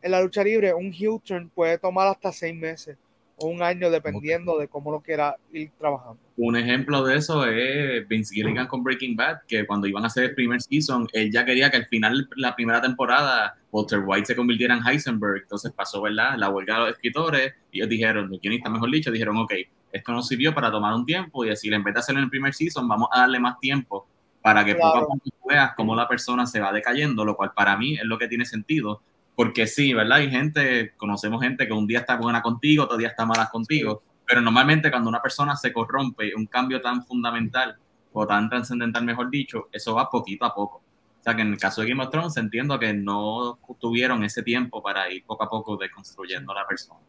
en 0.02 0.10
la 0.10 0.20
lucha 0.20 0.44
libre 0.44 0.74
un 0.74 0.92
heel 0.92 1.20
turn 1.22 1.48
puede 1.48 1.78
tomar 1.78 2.08
hasta 2.08 2.30
seis 2.32 2.54
meses 2.54 2.96
o 3.36 3.48
un 3.48 3.62
año 3.62 3.90
dependiendo 3.90 4.58
de 4.58 4.68
cómo 4.68 4.90
lo 4.90 5.00
quiera 5.00 5.36
ir 5.52 5.70
trabajando. 5.78 6.18
Un 6.36 6.56
ejemplo 6.56 7.04
de 7.04 7.16
eso 7.16 7.46
es 7.46 8.06
Vince 8.08 8.34
Gilligan 8.34 8.66
con 8.66 8.82
Breaking 8.82 9.16
Bad, 9.16 9.38
que 9.46 9.66
cuando 9.66 9.86
iban 9.86 10.04
a 10.04 10.06
hacer 10.06 10.24
el 10.24 10.34
primer 10.34 10.60
season, 10.62 11.08
él 11.12 11.30
ya 11.32 11.44
quería 11.44 11.70
que 11.70 11.78
al 11.78 11.86
final 11.86 12.28
la 12.36 12.54
primera 12.54 12.80
temporada 12.80 13.56
Walter 13.70 14.02
White 14.04 14.26
se 14.26 14.36
convirtiera 14.36 14.76
en 14.76 14.86
Heisenberg. 14.86 15.42
Entonces 15.42 15.72
pasó, 15.72 16.02
¿verdad? 16.02 16.36
La 16.36 16.50
huelga 16.50 16.74
de 16.74 16.80
los 16.80 16.90
escritores 16.90 17.54
y 17.70 17.78
ellos 17.78 17.88
dijeron, 17.88 18.28
los 18.28 18.40
guionistas 18.40 18.72
mejor 18.72 18.90
dicho, 18.90 19.10
dijeron, 19.10 19.36
ok, 19.36 19.52
esto 19.92 20.12
nos 20.12 20.26
sirvió 20.26 20.54
para 20.54 20.70
tomar 20.70 20.92
un 20.94 21.06
tiempo 21.06 21.44
y 21.44 21.48
decir, 21.48 21.72
en 21.72 21.84
vez 21.84 21.94
de 21.94 22.00
hacerlo 22.00 22.20
en 22.20 22.24
el 22.24 22.30
primer 22.30 22.54
season, 22.54 22.88
vamos 22.88 23.08
a 23.12 23.20
darle 23.20 23.38
más 23.38 23.58
tiempo 23.60 24.08
para 24.42 24.64
que 24.64 24.74
poco 24.74 24.98
a 24.98 25.00
poco 25.00 25.20
veas 25.48 25.72
cómo 25.76 25.94
la 25.94 26.06
persona 26.06 26.46
se 26.46 26.60
va 26.60 26.72
decayendo, 26.72 27.24
lo 27.24 27.36
cual 27.36 27.52
para 27.54 27.76
mí 27.76 27.94
es 27.94 28.04
lo 28.04 28.18
que 28.18 28.28
tiene 28.28 28.44
sentido, 28.44 29.00
porque 29.34 29.66
sí, 29.66 29.92
¿verdad? 29.92 30.18
Hay 30.18 30.30
gente, 30.30 30.92
conocemos 30.96 31.42
gente 31.42 31.66
que 31.66 31.72
un 31.72 31.86
día 31.86 32.00
está 32.00 32.16
buena 32.16 32.42
contigo, 32.42 32.84
otro 32.84 32.96
día 32.96 33.08
está 33.08 33.26
mala 33.26 33.48
contigo, 33.50 34.02
pero 34.26 34.40
normalmente 34.40 34.90
cuando 34.90 35.08
una 35.08 35.20
persona 35.20 35.56
se 35.56 35.72
corrompe, 35.72 36.34
un 36.34 36.46
cambio 36.46 36.80
tan 36.80 37.04
fundamental 37.04 37.76
o 38.12 38.26
tan 38.26 38.48
trascendental, 38.48 39.04
mejor 39.04 39.30
dicho, 39.30 39.68
eso 39.72 39.94
va 39.94 40.08
poquito 40.08 40.44
a 40.44 40.54
poco. 40.54 40.78
O 40.78 41.22
sea 41.24 41.34
que 41.34 41.42
en 41.42 41.52
el 41.52 41.58
caso 41.58 41.80
de 41.80 41.88
Game 41.88 42.02
of 42.02 42.10
Thrones 42.10 42.36
entiendo 42.36 42.78
que 42.78 42.92
no 42.92 43.58
tuvieron 43.80 44.24
ese 44.24 44.42
tiempo 44.42 44.82
para 44.82 45.10
ir 45.10 45.24
poco 45.24 45.44
a 45.44 45.50
poco 45.50 45.76
deconstruyendo 45.76 46.52
a 46.52 46.56
la 46.56 46.66
persona. 46.66 47.00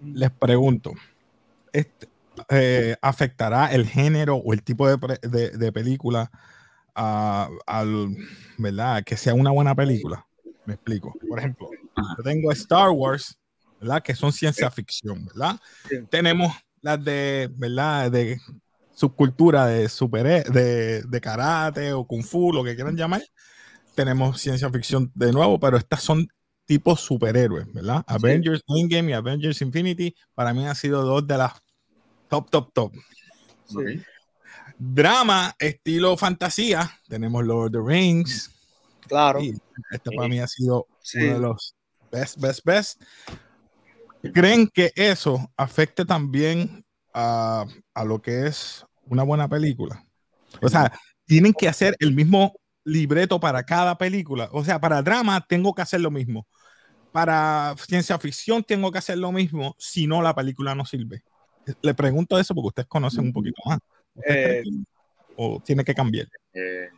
Les 0.00 0.30
pregunto, 0.30 0.92
este, 1.72 2.08
eh, 2.50 2.96
¿afectará 3.02 3.72
el 3.72 3.86
género 3.86 4.36
o 4.36 4.52
el 4.52 4.62
tipo 4.62 4.88
de, 4.88 5.18
de, 5.56 5.72
película 5.72 6.30
a, 6.94 7.48
al, 7.66 8.16
¿verdad? 8.58 9.02
que 9.04 9.16
sea 9.16 9.34
una 9.34 9.50
buena 9.50 9.74
película? 9.74 10.27
Me 10.68 10.74
explico. 10.74 11.14
Por 11.26 11.38
ejemplo, 11.38 11.70
yo 11.96 12.22
tengo 12.22 12.52
Star 12.52 12.90
Wars, 12.90 13.38
¿verdad? 13.80 14.02
Que 14.02 14.14
son 14.14 14.30
ciencia 14.34 14.70
ficción, 14.70 15.24
¿verdad? 15.24 15.58
Tenemos 16.10 16.52
las 16.82 17.02
de, 17.02 17.50
¿verdad? 17.56 18.10
De 18.10 18.38
subcultura 18.92 19.66
de 19.66 19.88
super 19.88 20.44
de, 20.52 21.00
de 21.00 21.20
karate 21.22 21.94
o 21.94 22.06
kung 22.06 22.22
fu, 22.22 22.52
lo 22.52 22.62
que 22.62 22.74
quieran 22.74 22.94
llamar. 22.94 23.22
Tenemos 23.94 24.42
ciencia 24.42 24.68
ficción 24.68 25.10
de 25.14 25.32
nuevo, 25.32 25.58
pero 25.58 25.78
estas 25.78 26.02
son 26.02 26.28
tipos 26.66 27.00
superhéroes, 27.00 27.72
¿verdad? 27.72 28.04
Avengers 28.06 28.62
Endgame 28.66 29.12
y 29.12 29.14
Avengers 29.14 29.62
Infinity 29.62 30.14
para 30.34 30.52
mí 30.52 30.66
han 30.66 30.76
sido 30.76 31.00
dos 31.02 31.26
de 31.26 31.38
las 31.38 31.52
top, 32.28 32.50
top, 32.50 32.72
top. 32.74 32.92
Drama, 34.76 35.54
estilo 35.58 36.14
fantasía, 36.18 36.90
tenemos 37.08 37.42
Lord 37.42 37.74
of 37.74 37.86
the 37.86 37.90
Rings, 37.90 38.50
Claro. 39.08 39.40
este 39.40 40.10
para 40.14 40.28
mí 40.28 40.38
ha 40.40 40.46
sido 40.46 40.86
uno 41.14 41.34
de 41.34 41.38
los 41.38 41.74
best, 42.10 42.38
best, 42.38 42.64
best. 42.64 43.02
¿Creen 44.32 44.68
que 44.68 44.92
eso 44.96 45.50
afecte 45.56 46.04
también 46.04 46.84
a, 47.14 47.64
a, 47.94 48.04
lo 48.04 48.20
que 48.20 48.46
es 48.46 48.84
una 49.06 49.22
buena 49.22 49.48
película? 49.48 50.04
O 50.60 50.68
sea, 50.68 50.92
tienen 51.24 51.52
que 51.52 51.68
hacer 51.68 51.94
el 52.00 52.12
mismo 52.12 52.54
libreto 52.84 53.38
para 53.38 53.62
cada 53.62 53.96
película. 53.96 54.48
O 54.52 54.64
sea, 54.64 54.80
para 54.80 55.02
drama 55.02 55.44
tengo 55.46 55.74
que 55.74 55.82
hacer 55.82 56.00
lo 56.00 56.10
mismo. 56.10 56.46
Para 57.12 57.74
ciencia 57.78 58.18
ficción 58.18 58.62
tengo 58.64 58.90
que 58.90 58.98
hacer 58.98 59.18
lo 59.18 59.32
mismo, 59.32 59.74
si 59.78 60.06
no 60.06 60.22
la 60.22 60.34
película 60.34 60.74
no 60.74 60.84
sirve. 60.84 61.22
Le 61.82 61.94
pregunto 61.94 62.38
eso 62.38 62.54
porque 62.54 62.68
ustedes 62.68 62.88
conocen 62.88 63.26
un 63.26 63.32
poquito 63.32 63.60
más. 63.64 63.78
Eh, 64.26 64.62
¿O 65.36 65.60
tiene 65.64 65.84
que 65.84 65.94
cambiar? 65.94 66.26
Eh, 66.52 66.88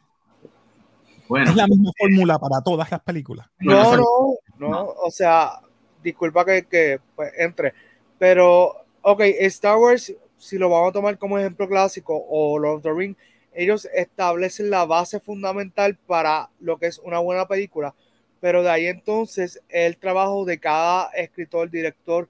es 1.38 1.54
la 1.54 1.66
misma 1.66 1.90
fórmula 1.98 2.38
para 2.38 2.60
todas 2.62 2.90
las 2.90 3.00
películas. 3.00 3.46
No, 3.58 3.96
no, 3.96 4.34
no, 4.58 4.94
o 5.04 5.10
sea, 5.10 5.60
disculpa 6.02 6.44
que, 6.44 7.00
pues, 7.14 7.32
entre, 7.38 7.74
pero, 8.18 8.74
ok, 9.02 9.20
Star 9.20 9.76
Wars, 9.76 10.12
si 10.38 10.58
lo 10.58 10.68
vamos 10.68 10.90
a 10.90 10.92
tomar 10.92 11.18
como 11.18 11.38
ejemplo 11.38 11.68
clásico, 11.68 12.24
o 12.28 12.58
Lord 12.58 12.76
of 12.76 12.82
the 12.82 12.92
Rings, 12.92 13.16
ellos 13.52 13.88
establecen 13.92 14.70
la 14.70 14.84
base 14.84 15.20
fundamental 15.20 15.96
para 16.06 16.50
lo 16.60 16.78
que 16.78 16.86
es 16.86 16.98
una 16.98 17.18
buena 17.18 17.46
película, 17.46 17.94
pero 18.40 18.62
de 18.62 18.70
ahí 18.70 18.86
entonces 18.86 19.60
el 19.68 19.96
trabajo 19.96 20.44
de 20.44 20.58
cada 20.58 21.10
escritor, 21.10 21.70
director, 21.70 22.28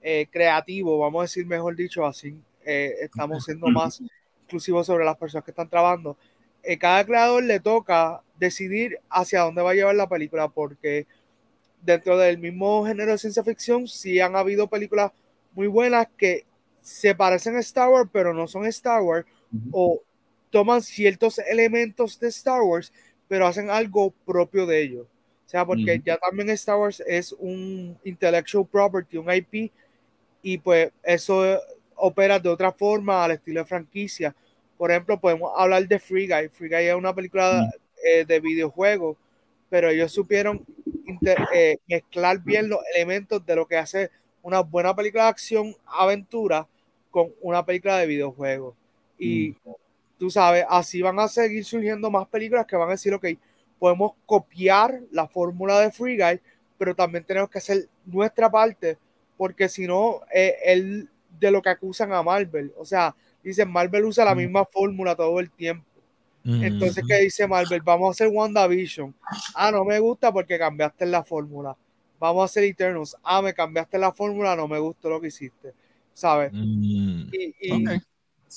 eh, 0.00 0.26
creativo, 0.30 0.98
vamos 0.98 1.20
a 1.20 1.24
decir 1.24 1.46
mejor 1.46 1.76
dicho, 1.76 2.04
así 2.06 2.36
eh, 2.64 2.94
estamos 3.00 3.44
siendo 3.44 3.68
más 3.68 4.02
inclusivos 4.42 4.86
sobre 4.86 5.04
las 5.04 5.16
personas 5.16 5.44
que 5.44 5.50
están 5.50 5.68
trabajando. 5.68 6.16
Eh, 6.62 6.78
cada 6.78 7.04
creador 7.04 7.42
le 7.42 7.60
toca 7.60 8.22
decidir 8.38 8.98
hacia 9.08 9.40
dónde 9.40 9.62
va 9.62 9.70
a 9.70 9.74
llevar 9.74 9.94
la 9.94 10.08
película, 10.08 10.48
porque 10.48 11.06
dentro 11.82 12.16
del 12.16 12.38
mismo 12.38 12.86
género 12.86 13.12
de 13.12 13.18
ciencia 13.18 13.42
ficción 13.42 13.88
sí 13.88 14.20
han 14.20 14.36
habido 14.36 14.68
películas 14.68 15.12
muy 15.52 15.66
buenas 15.66 16.06
que 16.16 16.44
se 16.80 17.14
parecen 17.14 17.56
a 17.56 17.60
Star 17.60 17.88
Wars, 17.88 18.10
pero 18.12 18.32
no 18.32 18.46
son 18.46 18.66
Star 18.66 19.02
Wars, 19.02 19.26
o 19.70 20.00
toman 20.50 20.82
ciertos 20.82 21.38
elementos 21.38 22.18
de 22.18 22.28
Star 22.28 22.62
Wars, 22.62 22.92
pero 23.28 23.46
hacen 23.46 23.70
algo 23.70 24.12
propio 24.24 24.66
de 24.66 24.82
ellos. 24.82 25.06
O 25.46 25.48
sea, 25.52 25.66
porque 25.66 26.00
ya 26.04 26.16
también 26.16 26.50
Star 26.50 26.78
Wars 26.78 27.02
es 27.06 27.32
un 27.32 27.98
intellectual 28.04 28.66
property, 28.66 29.18
un 29.18 29.32
IP, 29.32 29.70
y 30.42 30.58
pues 30.58 30.90
eso 31.02 31.60
opera 31.94 32.38
de 32.38 32.48
otra 32.48 32.72
forma 32.72 33.24
al 33.24 33.32
estilo 33.32 33.60
de 33.60 33.66
franquicia. 33.66 34.34
Por 34.82 34.90
ejemplo, 34.90 35.20
podemos 35.20 35.52
hablar 35.56 35.86
de 35.86 35.96
Free 36.00 36.26
Guy. 36.26 36.48
Free 36.48 36.68
Guy 36.68 36.88
es 36.88 36.94
una 36.96 37.14
película 37.14 37.70
eh, 38.04 38.24
de 38.24 38.40
videojuego, 38.40 39.16
pero 39.70 39.88
ellos 39.88 40.10
supieron 40.10 40.66
eh, 41.54 41.76
mezclar 41.86 42.40
bien 42.40 42.68
los 42.68 42.80
elementos 42.92 43.46
de 43.46 43.54
lo 43.54 43.64
que 43.64 43.76
hace 43.76 44.10
una 44.42 44.58
buena 44.58 44.92
película 44.92 45.22
de 45.22 45.28
acción, 45.28 45.76
aventura, 45.86 46.66
con 47.12 47.30
una 47.42 47.64
película 47.64 47.98
de 47.98 48.08
videojuego. 48.08 48.74
Y 49.20 49.54
mm. 49.64 49.70
tú 50.18 50.30
sabes, 50.30 50.64
así 50.68 51.00
van 51.00 51.20
a 51.20 51.28
seguir 51.28 51.64
surgiendo 51.64 52.10
más 52.10 52.26
películas 52.26 52.66
que 52.66 52.74
van 52.74 52.88
a 52.88 52.92
decir, 52.98 53.14
ok, 53.14 53.26
podemos 53.78 54.14
copiar 54.26 55.00
la 55.12 55.28
fórmula 55.28 55.78
de 55.78 55.92
Free 55.92 56.16
Guy, 56.16 56.40
pero 56.76 56.92
también 56.92 57.22
tenemos 57.22 57.48
que 57.48 57.58
hacer 57.58 57.88
nuestra 58.04 58.50
parte, 58.50 58.98
porque 59.36 59.68
si 59.68 59.86
no, 59.86 60.22
eh, 60.34 60.56
el 60.64 61.08
de 61.38 61.50
lo 61.52 61.62
que 61.62 61.68
acusan 61.68 62.12
a 62.12 62.24
Marvel. 62.24 62.72
O 62.76 62.84
sea, 62.84 63.14
dicen, 63.42 63.70
Marvel 63.70 64.04
usa 64.04 64.24
la 64.24 64.34
mm. 64.34 64.38
misma 64.38 64.64
fórmula 64.64 65.14
todo 65.14 65.40
el 65.40 65.50
tiempo. 65.50 65.86
Entonces, 66.44 67.04
¿qué 67.06 67.18
dice 67.18 67.46
Marvel? 67.46 67.82
Vamos 67.82 68.08
a 68.08 68.10
hacer 68.10 68.28
WandaVision. 68.28 69.14
Ah, 69.54 69.70
no 69.70 69.84
me 69.84 69.98
gusta 70.00 70.32
porque 70.32 70.58
cambiaste 70.58 71.06
la 71.06 71.22
fórmula. 71.22 71.76
Vamos 72.18 72.42
a 72.42 72.44
hacer 72.46 72.64
Eternals. 72.64 73.16
Ah, 73.22 73.40
me 73.42 73.54
cambiaste 73.54 73.98
la 73.98 74.12
fórmula, 74.12 74.56
no 74.56 74.66
me 74.66 74.78
gustó 74.78 75.08
lo 75.08 75.20
que 75.20 75.28
hiciste. 75.28 75.72
¿Sabes? 76.12 76.52
Mm. 76.52 77.28
Y, 77.32 77.54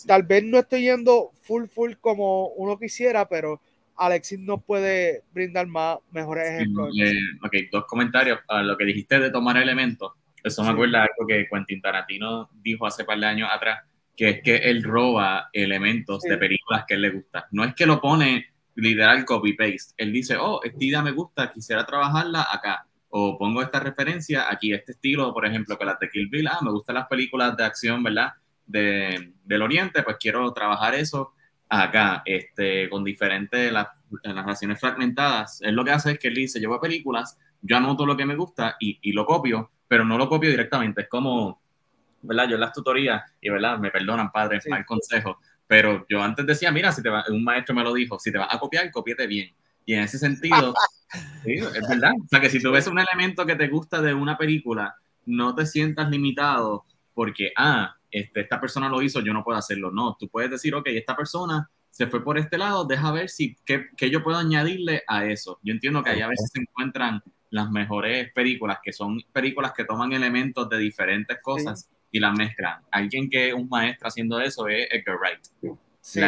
tal 0.08 0.24
vez 0.24 0.44
no 0.44 0.60
estoy 0.60 0.82
yendo 0.82 1.32
full, 1.42 1.68
full 1.68 1.94
como 2.02 2.48
uno 2.50 2.78
quisiera, 2.78 3.28
pero 3.30 3.62
Alexis 3.96 4.40
nos 4.40 4.64
puede 4.64 5.24
brindar 5.32 5.68
más 5.68 6.00
mejores 6.12 6.50
ejemplos. 6.50 6.90
Eh, 7.00 7.14
ok, 7.44 7.54
dos 7.72 7.86
comentarios. 7.86 8.40
a 8.48 8.64
lo 8.64 8.76
que 8.78 8.86
dijiste 8.86 9.20
de 9.20 9.30
tomar 9.30 9.58
elementos. 9.58 10.12
Eso 10.44 10.64
me 10.64 10.70
acuerda 10.70 11.02
algo 11.02 11.26
que 11.28 11.48
Quentin 11.52 11.82
Tarantino 11.82 12.50
dijo 12.62 12.86
hace 12.86 13.04
par 13.04 13.20
de 13.20 13.26
años 13.26 13.50
atrás 13.52 13.80
que 14.16 14.30
es 14.30 14.42
que 14.42 14.56
él 14.56 14.84
roba 14.84 15.50
elementos 15.54 16.22
de 16.22 16.38
películas 16.38 16.86
que 16.88 16.96
él 16.96 17.02
le 17.02 17.10
gusta. 17.10 17.48
No 17.52 17.64
es 17.64 17.76
que 17.76 17.86
lo 17.86 18.00
pone 18.00 18.46
literal 18.76 19.26
copy-paste. 19.26 19.94
Él 19.98 20.12
dice, 20.12 20.38
oh, 20.38 20.62
esta 20.64 20.84
idea 20.84 21.02
me 21.02 21.12
gusta, 21.12 21.52
quisiera 21.52 21.86
trabajarla 21.86 22.48
acá. 22.52 22.88
O 23.10 23.38
pongo 23.38 23.62
esta 23.62 23.80
referencia 23.80 24.52
aquí, 24.52 24.74
este 24.74 24.94
estilo, 24.94 25.34
por 25.34 25.46
ejemplo, 25.46 25.78
que 25.78 25.86
la 25.86 25.98
de 26.00 26.10
Kill 26.10 26.30
Bill, 26.30 26.48
ah, 26.48 26.60
me 26.62 26.72
gustan 26.72 26.96
las 26.96 27.08
películas 27.08 27.56
de 27.56 27.64
acción, 27.64 28.04
¿verdad? 28.04 28.34
De, 28.66 29.34
del 29.44 29.62
Oriente, 29.62 30.04
pues 30.04 30.18
quiero 30.20 30.52
trabajar 30.54 30.96
eso 30.96 31.34
acá, 31.70 32.22
este, 32.26 32.90
con 32.90 33.04
diferentes 33.04 33.72
las, 33.72 33.88
narraciones 34.24 34.80
fragmentadas. 34.80 35.62
Él 35.62 35.76
lo 35.76 35.84
que 35.84 35.92
hace 35.92 36.12
es 36.12 36.20
que 36.20 36.28
él 36.28 36.36
dice, 36.36 36.62
yo 36.62 36.70
veo 36.70 36.80
películas, 36.80 37.38
yo 37.62 37.78
anoto 37.78 38.06
lo 38.06 38.16
que 38.16 38.26
me 38.26 38.36
gusta 38.36 38.76
y, 38.80 39.00
y 39.02 39.14
lo 39.14 39.26
copio, 39.26 39.72
pero 39.88 40.06
no 40.06 40.18
lo 40.18 40.30
copio 40.30 40.50
directamente. 40.50 41.02
Es 41.02 41.10
como 41.10 41.62
¿verdad? 42.26 42.48
Yo 42.50 42.56
en 42.56 42.62
las 42.62 42.74
tutorías, 42.74 43.24
y 43.42 43.50
¿verdad? 43.50 43.78
Me 43.80 43.92
perdonan, 43.92 44.32
padre, 44.32 44.62
sí. 44.62 44.70
mal 44.70 44.86
consejo, 44.86 45.40
pero 45.68 46.06
yo 46.10 46.22
antes 46.22 46.46
decía, 46.46 46.72
mira, 46.72 46.92
si 46.92 47.02
te 47.02 47.10
va, 47.10 47.24
un 47.30 47.44
maestro 47.44 47.74
me 47.76 47.84
lo 47.84 47.94
dijo, 47.94 48.20
si 48.20 48.32
te 48.32 48.38
vas 48.38 48.54
a 48.54 48.60
copiar, 48.60 48.90
copiate 48.92 49.28
bien. 49.28 49.54
Y 49.86 49.94
en 49.94 50.02
ese 50.02 50.18
sentido, 50.18 50.74
sí, 51.44 51.54
es 51.54 51.88
verdad. 51.88 52.12
O 52.24 52.28
sea, 52.28 52.40
que 52.40 52.50
si 52.50 52.62
tú 52.62 52.72
ves 52.72 52.88
un 52.88 53.00
elemento 53.00 53.46
que 53.46 53.56
te 53.56 53.68
gusta 53.68 54.02
de 54.02 54.14
una 54.14 54.38
película, 54.38 54.96
no 55.26 55.56
te 55.56 55.66
sientas 55.66 56.10
limitado 56.10 56.86
porque, 57.14 57.52
ah, 57.58 57.96
este, 58.12 58.42
esta 58.42 58.60
persona 58.60 58.90
lo 58.90 59.02
hizo, 59.02 59.22
yo 59.22 59.34
no 59.34 59.44
puedo 59.44 59.58
hacerlo. 59.58 59.92
No, 59.92 60.16
tú 60.20 60.30
puedes 60.30 60.52
decir, 60.52 60.76
ok, 60.76 60.88
esta 60.88 61.16
persona 61.16 61.70
se 61.90 62.08
fue 62.08 62.24
por 62.24 62.38
este 62.38 62.58
lado, 62.58 62.86
deja 62.86 63.12
ver 63.12 63.30
si 63.30 63.56
qué, 63.66 63.88
qué 63.96 64.10
yo 64.10 64.22
puedo 64.22 64.38
añadirle 64.38 65.04
a 65.08 65.26
eso. 65.26 65.60
Yo 65.64 65.74
entiendo 65.74 66.04
que 66.04 66.10
ahí 66.10 66.22
a 66.22 66.28
veces 66.28 66.50
se 66.52 66.60
encuentran 66.60 67.24
las 67.50 67.72
mejores 67.72 68.32
películas, 68.34 68.80
que 68.84 68.92
son 68.92 69.22
películas 69.32 69.72
que 69.72 69.86
toman 69.86 70.12
elementos 70.12 70.70
de 70.70 70.78
diferentes 70.78 71.38
cosas 71.42 71.90
y 72.12 72.20
la 72.20 72.32
mezclan. 72.32 72.82
Alguien 72.92 73.30
que 73.30 73.50
es 73.50 73.54
un 73.54 73.68
maestro 73.70 74.08
haciendo 74.08 74.40
eso 74.40 74.68
es 74.68 74.88
Edgar 74.92 75.18
Wright. 75.18 75.78
Sí. 76.02 76.22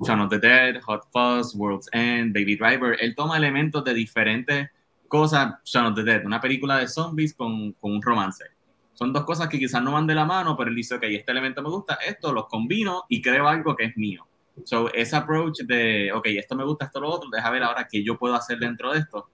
Shaun 0.00 0.20
of 0.20 0.30
the 0.30 0.38
Dead, 0.38 0.80
Hot 0.82 1.02
Fuzz, 1.12 1.54
World's 1.54 1.88
End, 1.92 2.32
Baby 2.32 2.56
Driver. 2.56 2.96
Él 3.00 3.14
toma 3.14 3.36
elementos 3.36 3.82
de 3.84 3.94
diferentes 3.94 4.70
cosas, 5.08 5.54
Shaun 5.64 5.86
of 5.86 5.94
the 5.94 6.04
Dead, 6.04 6.24
una 6.24 6.40
película 6.40 6.78
de 6.78 6.86
zombies 6.86 7.34
con, 7.34 7.72
con 7.72 7.92
un 7.92 8.02
romance. 8.02 8.44
Son 8.92 9.12
dos 9.12 9.24
cosas 9.24 9.48
que 9.48 9.58
quizás 9.58 9.82
no 9.82 9.92
van 9.92 10.06
de 10.06 10.14
la 10.14 10.24
mano, 10.24 10.56
pero 10.56 10.70
él 10.70 10.76
dice, 10.76 10.96
ok, 10.96 11.04
este 11.04 11.30
elemento 11.30 11.62
me 11.62 11.68
gusta, 11.68 11.98
esto 12.06 12.32
los 12.32 12.46
combino 12.46 13.04
y 13.08 13.22
creo 13.22 13.46
algo 13.46 13.76
que 13.76 13.84
es 13.84 13.96
mío. 13.96 14.26
So, 14.64 14.92
ese 14.92 15.14
approach 15.16 15.60
de, 15.60 16.10
ok, 16.12 16.26
esto 16.26 16.56
me 16.56 16.64
gusta, 16.64 16.86
esto 16.86 17.00
lo 17.00 17.08
otro, 17.08 17.30
deja 17.30 17.48
ver 17.50 17.62
ahora 17.62 17.86
qué 17.88 18.02
yo 18.02 18.18
puedo 18.18 18.34
hacer 18.34 18.58
dentro 18.58 18.92
de 18.92 19.00
esto, 19.00 19.30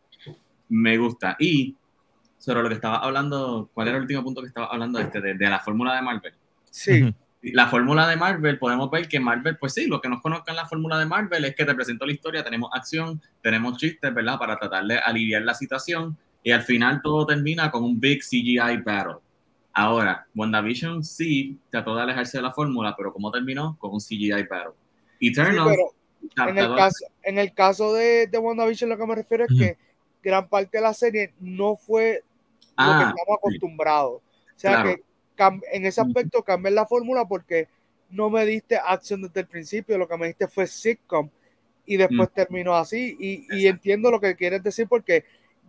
me 0.68 0.98
gusta. 0.98 1.36
Y 1.38 1.76
sobre 2.44 2.62
lo 2.62 2.68
que 2.68 2.74
estaba 2.74 2.98
hablando, 2.98 3.70
¿cuál 3.72 3.88
era 3.88 3.96
el 3.96 4.02
último 4.02 4.22
punto 4.22 4.42
que 4.42 4.48
estaba 4.48 4.66
hablando 4.66 4.98
este, 4.98 5.18
de, 5.18 5.32
de 5.32 5.48
la 5.48 5.60
fórmula 5.60 5.94
de 5.94 6.02
Marvel? 6.02 6.34
Sí. 6.70 7.14
La 7.40 7.68
fórmula 7.68 8.06
de 8.06 8.16
Marvel, 8.16 8.58
podemos 8.58 8.90
ver 8.90 9.08
que 9.08 9.18
Marvel, 9.18 9.56
pues 9.56 9.72
sí, 9.72 9.86
lo 9.86 9.98
que 9.98 10.10
nos 10.10 10.20
conozcan 10.20 10.54
la 10.54 10.66
fórmula 10.66 10.98
de 10.98 11.06
Marvel 11.06 11.46
es 11.46 11.54
que 11.54 11.64
te 11.64 11.74
presento 11.74 12.04
la 12.04 12.12
historia, 12.12 12.44
tenemos 12.44 12.70
acción, 12.74 13.20
tenemos 13.42 13.78
chistes, 13.78 14.12
¿verdad? 14.12 14.38
Para 14.38 14.58
tratar 14.58 14.84
de 14.84 14.98
aliviar 14.98 15.40
la 15.40 15.54
situación 15.54 16.18
y 16.42 16.50
al 16.50 16.62
final 16.62 17.00
todo 17.02 17.24
termina 17.24 17.70
con 17.70 17.82
un 17.82 17.98
big 17.98 18.22
CGI 18.22 18.82
battle. 18.84 19.16
Ahora, 19.72 20.26
WandaVision 20.34 21.02
sí 21.02 21.58
trató 21.70 21.96
de 21.96 22.02
alejarse 22.02 22.36
de 22.36 22.42
la 22.42 22.52
fórmula, 22.52 22.94
pero 22.94 23.10
¿cómo 23.10 23.30
terminó? 23.30 23.78
Con 23.78 23.94
un 23.94 24.00
CGI 24.00 24.42
battle. 24.50 24.74
Eternal. 25.18 25.74
Sí, 25.74 26.28
en, 26.36 26.58
el 26.58 26.74
caso, 26.76 27.06
en 27.22 27.38
el 27.38 27.54
caso 27.54 27.94
de, 27.94 28.26
de 28.26 28.38
WandaVision, 28.38 28.90
lo 28.90 28.98
que 28.98 29.06
me 29.06 29.14
refiero 29.14 29.44
es 29.48 29.58
que 29.58 29.78
gran 30.22 30.48
parte 30.48 30.76
de 30.76 30.82
la 30.82 30.92
serie 30.92 31.32
no 31.40 31.76
fue 31.76 32.22
lo 32.76 32.84
que 32.98 33.04
Ah, 33.04 33.14
estamos 33.16 33.38
acostumbrados. 33.38 34.14
O 34.16 34.22
sea 34.58 34.82
Claro. 34.82 34.96
que 34.96 35.66
en 35.72 35.86
ese 35.86 36.00
aspecto 36.00 36.42
cambié 36.42 36.70
la 36.72 36.86
fórmula 36.86 37.24
porque 37.26 37.68
no 38.10 38.30
me 38.30 38.44
diste 38.46 38.76
acción 38.76 39.22
desde 39.22 39.40
el 39.40 39.46
principio, 39.46 39.98
lo 39.98 40.06
que 40.06 40.16
me 40.16 40.26
diste 40.28 40.46
fue 40.46 40.66
sitcom 40.66 41.28
y 41.86 41.96
después 41.96 42.30
terminó 42.32 42.74
así. 42.74 43.16
Y, 43.18 43.46
y 43.58 43.66
entiendo 43.66 44.10
lo 44.10 44.20
que 44.20 44.36
quieres 44.36 44.62
decir 44.62 44.86
porque 44.88 45.24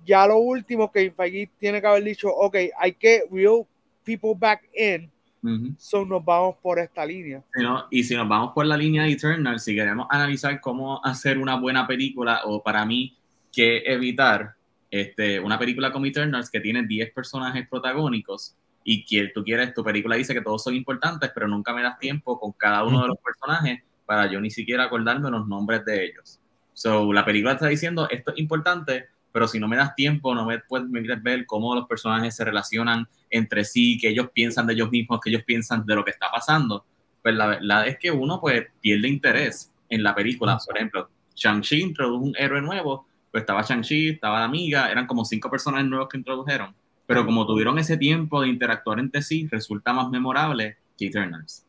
ya 0.06 0.28
lo 0.28 0.38
último 0.38 0.92
que 0.92 1.12
Feige 1.12 1.50
tiene 1.58 1.82
que 1.82 1.88
haber 1.88 2.04
dicho, 2.04 2.30
ok, 2.30 2.56
hay 2.78 2.94
que 2.94 3.24
real 3.32 3.66
people 4.04 4.34
back 4.38 4.62
in, 4.76 5.10
ujú. 5.42 5.74
so 5.80 6.06
nos 6.06 6.24
vamos 6.24 6.58
por 6.62 6.78
esta 6.78 7.04
línea. 7.04 7.42
Si 7.56 7.64
no- 7.64 7.88
y 7.90 8.04
si 8.04 8.16
nos 8.16 8.28
vamos 8.30 8.52
por 8.54 8.68
la 8.68 8.78
línea 8.78 9.04
de 9.04 9.14
Eternal, 9.14 9.60
si 9.60 9.74
queremos 9.74 10.06
analizar 10.12 10.62
cómo 10.62 11.04
hacer 11.04 11.40
una 11.40 11.60
buena 11.60 11.88
película, 11.88 12.42
o 12.46 12.62
para 12.62 12.86
mí, 12.86 13.18
qué 13.52 13.82
evitar, 13.86 14.54
este, 15.02 15.40
una 15.40 15.60
película 15.60 15.92
como 15.92 16.06
Eternals 16.06 16.50
que 16.50 16.62
tiene 16.62 16.86
10 16.86 17.12
personajes 17.12 17.68
protagónicos 17.68 18.56
y 18.84 19.04
que 19.04 19.30
tú 19.34 19.44
quieres, 19.44 19.74
tu 19.74 19.84
película 19.84 20.16
dice 20.16 20.34
que 20.34 20.42
todos 20.42 20.64
son 20.64 20.76
importantes, 20.76 21.32
pero 21.34 21.48
nunca 21.48 21.74
me 21.74 21.82
das 21.82 22.00
tiempo 22.00 22.40
con 22.40 22.54
cada 22.54 22.84
uno 22.84 23.02
de 23.02 23.08
los 23.10 23.18
personajes 23.18 23.84
para 24.06 24.32
yo 24.32 24.40
ni 24.40 24.52
siquiera 24.52 24.86
acordarme 24.86 25.30
los 25.32 25.48
nombres 25.48 25.84
de 25.84 26.06
ellos. 26.06 26.40
So, 26.74 27.12
la 27.12 27.26
película 27.26 27.54
está 27.54 27.68
diciendo, 27.68 28.08
esto 28.10 28.32
es 28.32 28.40
importante, 28.40 29.08
pero 29.32 29.48
si 29.48 29.60
no 29.60 29.68
me 29.68 29.76
das 29.76 29.96
tiempo, 29.96 30.34
no 30.34 30.46
me 30.46 30.60
puedes 30.60 30.88
me 30.88 31.02
quieres 31.02 31.22
ver 31.22 31.46
cómo 31.46 31.76
los 31.76 31.88
personajes 31.88 32.36
se 32.36 32.46
relacionan 32.46 33.08
entre 33.30 33.66
sí, 33.66 33.98
que 33.98 34.10
ellos 34.10 34.30
piensan 34.34 34.68
de 34.68 34.74
ellos 34.74 34.92
mismos, 34.92 35.20
que 35.20 35.30
ellos 35.30 35.44
piensan 35.44 35.86
de 35.86 35.96
lo 35.96 36.06
que 36.06 36.12
está 36.12 36.28
pasando, 36.32 36.86
pues 37.22 37.36
la 37.36 37.48
verdad 37.48 37.88
es 37.88 37.98
que 37.98 38.12
uno 38.12 38.40
pues 38.40 38.68
pierde 38.80 39.08
interés 39.08 39.74
en 39.90 40.04
la 40.04 40.14
película. 40.16 40.58
Por 40.66 40.78
ejemplo, 40.78 41.10
Shang-Chi 41.36 41.82
introdujo 41.82 42.24
un 42.24 42.36
héroe 42.38 42.62
nuevo, 42.62 43.08
pues 43.36 43.42
estaba 43.42 43.64
Shang-Chi, 43.64 44.12
estaba 44.12 44.40
la 44.40 44.46
amiga, 44.46 44.90
eran 44.90 45.06
como 45.06 45.26
cinco 45.26 45.50
personajes 45.50 45.86
nuevos 45.86 46.08
que 46.08 46.16
introdujeron, 46.16 46.74
pero 47.06 47.26
como 47.26 47.46
tuvieron 47.46 47.78
ese 47.78 47.98
tiempo 47.98 48.40
de 48.40 48.48
interactuar 48.48 48.98
entre 48.98 49.22
sí, 49.22 49.46
resulta 49.52 49.92
más 49.92 50.10
memorable 50.10 50.78
que 50.98 51.08
Eternals. 51.08 51.66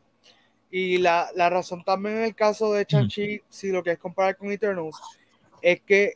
Y 0.71 0.99
la, 0.99 1.27
la 1.35 1.51
razón 1.51 1.83
también 1.83 2.19
en 2.19 2.23
el 2.23 2.37
caso 2.37 2.73
de 2.73 2.87
Shang-Chi, 2.89 3.41
si 3.49 3.73
lo 3.73 3.83
quieres 3.83 3.99
comparar 3.99 4.37
con 4.37 4.53
Eternals, 4.53 4.95
es 5.61 5.81
que 5.81 6.13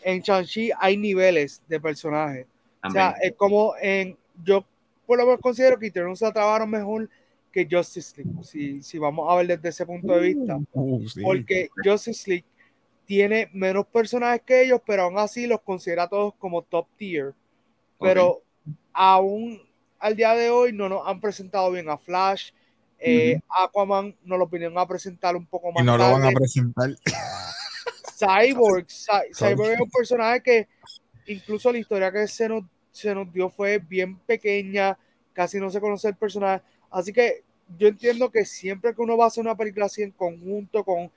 en 0.00 0.22
Shang-Chi 0.22 0.70
hay 0.78 0.96
niveles 0.96 1.60
de 1.66 1.80
personajes. 1.80 2.46
O 2.84 2.90
sea, 2.92 3.16
es 3.20 3.34
como 3.34 3.74
en. 3.82 4.16
Yo 4.44 4.64
por 5.04 5.18
lo 5.18 5.24
menos 5.26 5.40
considero 5.40 5.76
que 5.76 5.88
Eternals 5.88 6.20
la 6.20 6.32
trabajaron 6.32 6.70
mejor 6.70 7.10
que 7.50 7.66
Justice 7.68 8.14
League, 8.16 8.44
si, 8.44 8.80
si 8.80 8.96
vamos 8.96 9.26
a 9.28 9.34
ver 9.34 9.48
desde 9.48 9.70
ese 9.70 9.84
punto 9.84 10.12
de 10.12 10.20
vista. 10.20 10.56
Uh, 10.72 11.08
sí. 11.08 11.20
Porque 11.20 11.68
Justice 11.84 12.30
League 12.30 12.44
tiene 13.06 13.48
menos 13.52 13.86
personajes 13.86 14.42
que 14.42 14.62
ellos, 14.62 14.80
pero 14.86 15.02
aún 15.02 15.18
así 15.18 15.46
los 15.46 15.60
considera 15.60 16.08
todos 16.08 16.34
como 16.38 16.62
top 16.62 16.86
tier. 16.96 17.34
Pero 18.00 18.42
aún 18.92 19.60
al 19.98 20.16
día 20.16 20.34
de 20.34 20.50
hoy 20.50 20.72
no 20.72 20.88
nos 20.88 21.06
han 21.06 21.20
presentado 21.20 21.70
bien 21.70 21.88
a 21.88 21.98
Flash. 21.98 22.50
eh, 22.98 23.40
Aquaman 23.48 24.16
nos 24.24 24.38
lo 24.38 24.46
vinieron 24.46 24.78
a 24.78 24.86
presentar 24.86 25.34
un 25.36 25.46
poco 25.46 25.72
más 25.72 25.82
Y 25.82 25.86
no 25.86 25.96
lo 25.98 26.12
van 26.12 26.24
a 26.24 26.30
presentar. 26.32 26.90
Cyborg, 28.18 28.86
Cy- 28.88 29.34
Cyborg 29.34 29.72
es 29.72 29.80
un 29.80 29.90
personaje 29.90 30.42
que 30.42 30.68
incluso 31.26 31.72
la 31.72 31.78
historia 31.78 32.12
que 32.12 32.26
se 32.28 32.48
nos, 32.48 32.64
se 32.90 33.14
nos 33.14 33.32
dio 33.32 33.50
fue 33.50 33.78
bien 33.78 34.16
pequeña, 34.18 34.96
casi 35.32 35.58
no 35.58 35.70
se 35.70 35.80
conoce 35.80 36.08
el 36.08 36.16
personaje. 36.16 36.62
Así 36.90 37.12
que 37.12 37.42
yo 37.78 37.88
entiendo 37.88 38.30
que 38.30 38.44
siempre 38.44 38.94
que 38.94 39.00
uno 39.02 39.16
va 39.16 39.24
a 39.24 39.28
hacer 39.28 39.42
una 39.42 39.56
película 39.56 39.86
así 39.86 40.02
en 40.02 40.10
conjunto 40.12 40.84
con 40.84 41.10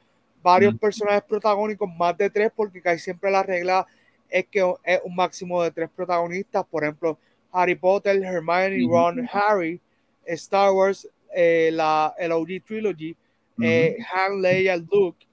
varios 0.45 0.75
Mm. 0.75 0.77
personajes 0.77 1.23
protagónicos, 1.23 1.89
más 1.97 2.15
de 2.15 2.29
tres, 2.29 2.51
porque 2.55 2.79
casi 2.79 2.99
siempre 2.99 3.31
la 3.31 3.41
regla 3.41 3.87
es 4.29 4.45
que 4.45 4.59
es 4.83 5.01
un 5.03 5.15
máximo 5.15 5.63
de 5.63 5.71
tres 5.71 5.89
protagonistas. 5.89 6.63
Por 6.67 6.83
ejemplo, 6.83 7.17
Harry 7.51 7.73
Potter, 7.73 8.21
Hermione. 8.23 8.85
Ron, 8.87 9.27
Harry, 9.33 9.81
Star 10.25 10.71
Wars, 10.71 11.09
eh, 11.33 11.71
la, 11.73 12.13
el 12.19 12.31
OG 12.31 12.61
Trilogy, 12.63 13.15
eh, 13.59 13.97
Han, 14.13 14.39
Leia, 14.41 14.77
Luke, 14.77 15.25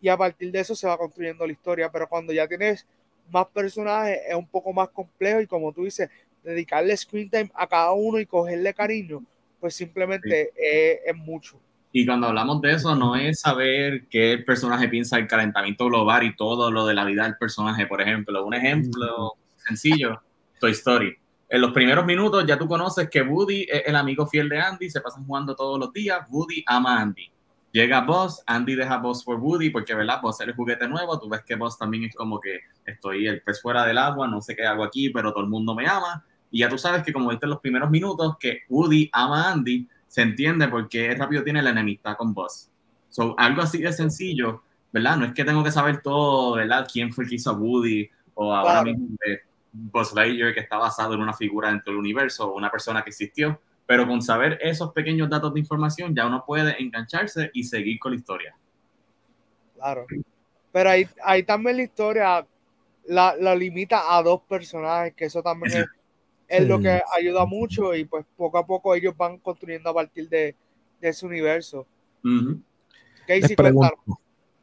y 0.00 0.08
a 0.08 0.16
partir 0.16 0.50
de 0.50 0.58
eso 0.60 0.74
se 0.74 0.88
va 0.88 0.98
construyendo 0.98 1.46
la 1.46 1.52
historia, 1.52 1.88
pero 1.90 2.08
cuando 2.08 2.32
ya 2.32 2.48
tienes 2.48 2.84
más 3.30 3.46
personajes 3.46 4.18
es 4.28 4.34
un 4.34 4.48
poco 4.48 4.72
más 4.72 4.88
complejo 4.88 5.40
y 5.40 5.46
como 5.46 5.72
tú 5.72 5.84
dices, 5.84 6.08
dedicarle 6.42 6.96
screen 6.96 7.30
time 7.30 7.50
a 7.54 7.66
cada 7.68 7.92
uno 7.92 8.18
y 8.18 8.26
cogerle 8.26 8.74
cariño, 8.74 9.22
pues 9.60 9.74
simplemente 9.74 10.50
es 10.56 11.14
mucho. 11.16 11.60
Y 11.98 12.04
cuando 12.04 12.26
hablamos 12.26 12.60
de 12.60 12.72
eso, 12.72 12.94
no 12.94 13.16
es 13.16 13.40
saber 13.40 14.06
qué 14.10 14.32
el 14.34 14.44
personaje 14.44 14.86
piensa 14.86 15.16
del 15.16 15.26
calentamiento 15.26 15.86
global 15.86 16.24
y 16.24 16.36
todo 16.36 16.70
lo 16.70 16.84
de 16.84 16.92
la 16.92 17.06
vida 17.06 17.22
del 17.22 17.38
personaje. 17.38 17.86
Por 17.86 18.02
ejemplo, 18.02 18.44
un 18.44 18.52
ejemplo 18.52 19.32
sencillo, 19.66 20.20
Toy 20.60 20.72
Story. 20.72 21.16
En 21.48 21.62
los 21.62 21.72
primeros 21.72 22.04
minutos 22.04 22.44
ya 22.46 22.58
tú 22.58 22.68
conoces 22.68 23.08
que 23.08 23.22
Woody 23.22 23.62
es 23.62 23.84
el 23.86 23.96
amigo 23.96 24.26
fiel 24.26 24.50
de 24.50 24.60
Andy, 24.60 24.90
se 24.90 25.00
pasan 25.00 25.24
jugando 25.24 25.56
todos 25.56 25.80
los 25.80 25.90
días, 25.90 26.20
Woody 26.28 26.62
ama 26.66 26.98
a 26.98 27.00
Andy. 27.00 27.32
Llega 27.72 28.02
Buzz, 28.02 28.42
Andy 28.46 28.74
deja 28.74 28.98
Buzz 28.98 29.24
por 29.24 29.38
Woody 29.38 29.70
porque, 29.70 29.94
¿verdad? 29.94 30.20
Buzz 30.20 30.42
es 30.42 30.48
el 30.48 30.54
juguete 30.54 30.86
nuevo, 30.86 31.18
tú 31.18 31.30
ves 31.30 31.44
que 31.46 31.54
Buzz 31.54 31.78
también 31.78 32.04
es 32.04 32.14
como 32.14 32.38
que 32.38 32.60
estoy 32.84 33.26
el 33.26 33.40
pez 33.40 33.62
fuera 33.62 33.86
del 33.86 33.96
agua, 33.96 34.28
no 34.28 34.42
sé 34.42 34.54
qué 34.54 34.66
hago 34.66 34.84
aquí, 34.84 35.08
pero 35.08 35.32
todo 35.32 35.44
el 35.44 35.48
mundo 35.48 35.74
me 35.74 35.86
ama. 35.86 36.22
Y 36.50 36.58
ya 36.58 36.68
tú 36.68 36.76
sabes 36.76 37.02
que 37.02 37.14
como 37.14 37.30
viste 37.30 37.46
en 37.46 37.50
los 37.50 37.60
primeros 37.60 37.88
minutos, 37.88 38.36
que 38.38 38.64
Woody 38.68 39.08
ama 39.14 39.44
a 39.48 39.52
Andy, 39.52 39.88
se 40.08 40.22
entiende 40.22 40.68
porque 40.68 41.14
rápido 41.14 41.42
tiene 41.42 41.62
la 41.62 41.70
enemistad 41.70 42.16
con 42.16 42.32
Buzz. 42.32 42.70
So, 43.08 43.34
algo 43.38 43.62
así 43.62 43.78
de 43.78 43.92
sencillo, 43.92 44.62
¿verdad? 44.92 45.16
No 45.16 45.24
es 45.26 45.32
que 45.32 45.44
tengo 45.44 45.64
que 45.64 45.70
saber 45.70 46.02
todo, 46.02 46.56
¿verdad? 46.56 46.86
¿Quién 46.90 47.12
fue 47.12 47.24
el 47.24 47.30
que 47.30 47.36
hizo 47.36 47.50
a 47.50 47.54
Woody? 47.54 48.10
O 48.34 48.54
ahora 48.54 48.82
Claro. 48.82 48.84
mismo 48.86 49.16
de 49.24 49.40
Buzz 49.72 50.14
Lightyear, 50.14 50.54
que 50.54 50.60
está 50.60 50.76
basado 50.76 51.14
en 51.14 51.20
una 51.20 51.32
figura 51.32 51.70
dentro 51.70 51.92
del 51.92 52.00
universo 52.00 52.50
o 52.50 52.56
una 52.56 52.70
persona 52.70 53.02
que 53.02 53.10
existió. 53.10 53.60
Pero 53.86 54.06
con 54.06 54.20
saber 54.20 54.58
esos 54.60 54.92
pequeños 54.92 55.30
datos 55.30 55.54
de 55.54 55.60
información, 55.60 56.14
ya 56.14 56.26
uno 56.26 56.44
puede 56.44 56.80
engancharse 56.82 57.50
y 57.54 57.62
seguir 57.64 57.98
con 57.98 58.12
la 58.12 58.18
historia. 58.18 58.56
Claro. 59.76 60.06
Pero 60.72 60.90
ahí, 60.90 61.08
ahí 61.24 61.42
también 61.44 61.76
la 61.76 61.82
historia 61.84 62.46
la, 63.08 63.36
la 63.38 63.54
limita 63.54 64.16
a 64.16 64.22
dos 64.22 64.42
personajes, 64.42 65.14
que 65.14 65.26
eso 65.26 65.42
también 65.42 65.72
Sí. 65.72 65.78
Es, 66.48 66.66
lo 66.68 66.76
Sí. 66.78 66.84
que 66.84 67.02
ayuda 67.18 67.44
mucho 67.46 67.94
y 67.94 68.04
pues 68.04 68.24
poco 68.36 68.58
a 68.58 68.66
poco 68.66 68.94
ellos 68.94 69.16
van 69.16 69.38
construyendo 69.38 69.90
a 69.90 69.94
partir 69.94 70.28
de, 70.28 70.54
de 71.00 71.08
ese 71.08 71.26
universo. 71.26 71.86
Ujú. 72.24 72.60
Casey, 73.26 73.40
Les 73.42 73.56
pregunto, 73.56 73.94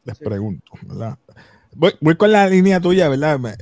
les 0.06 0.18
Sí. 0.18 0.24
pregunto, 0.24 0.72
¿verdad? 0.84 1.18
Voy, 1.76 1.94
voy 2.00 2.16
con 2.16 2.32
la 2.32 2.48
línea 2.48 2.80
tuya, 2.80 3.10
¿verdad? 3.10 3.40
Me- 3.40 3.56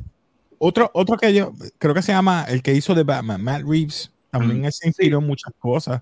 Otro, 0.64 0.92
otro 0.94 1.18
que 1.18 1.34
yo 1.34 1.54
creo 1.80 1.94
que 1.96 2.04
se 2.04 2.12
llama 2.12 2.46
el 2.48 2.62
que 2.62 2.74
hizo 2.74 2.94
de 2.94 3.04
Batman, 3.04 3.44
Matt 3.44 3.64
Reeves, 3.66 4.12
también 4.30 4.62
Mm. 4.62 4.66
él 4.66 4.72
se 4.72 4.88
inspiró 4.88 5.18
en 5.20 5.28
muchas 5.28 5.54
cosas. 5.60 6.02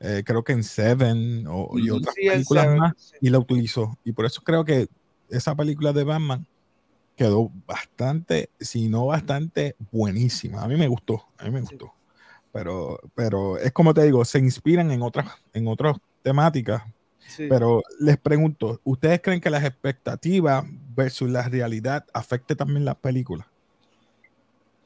eh, 0.00 0.22
creo 0.24 0.44
que 0.44 0.52
en 0.52 0.62
Seven 0.62 1.44
o, 1.48 1.76
y 1.76 1.90
otras 1.90 2.14
Sí, 2.14 2.22
el 2.26 2.32
películas 2.34 2.64
Seven, 2.66 2.78
más 2.78 2.92
sí. 2.96 3.16
y 3.20 3.30
la 3.30 3.40
utilizó. 3.40 3.98
Y 4.04 4.12
por 4.12 4.26
eso 4.26 4.40
creo 4.42 4.64
que 4.64 4.86
esa 5.28 5.56
película 5.56 5.92
de 5.92 6.04
Batman 6.04 6.46
quedó 7.18 7.50
bastante, 7.66 8.48
si 8.58 8.88
no 8.88 9.06
bastante, 9.06 9.76
buenísima. 9.92 10.62
A 10.62 10.68
mí 10.68 10.76
me 10.76 10.88
gustó, 10.88 11.26
a 11.36 11.44
mí 11.44 11.50
me 11.50 11.60
Sí. 11.60 11.66
gustó. 11.76 11.92
Pero, 12.52 12.98
pero 13.14 13.58
es 13.58 13.72
como 13.72 13.92
te 13.92 14.04
digo, 14.04 14.24
se 14.24 14.38
inspiran 14.38 14.90
en 14.90 15.02
otras, 15.02 15.26
en 15.52 15.68
otras 15.68 15.96
temáticas. 16.22 16.82
Sí. 17.26 17.46
Pero 17.48 17.82
les 18.00 18.16
pregunto, 18.16 18.80
¿ustedes 18.84 19.20
creen 19.22 19.40
que 19.40 19.50
las 19.50 19.64
expectativas 19.64 20.64
versus 20.96 21.28
la 21.28 21.42
realidad 21.42 22.06
afecte 22.14 22.56
también 22.56 22.86
las 22.86 22.96
películas? 22.96 23.46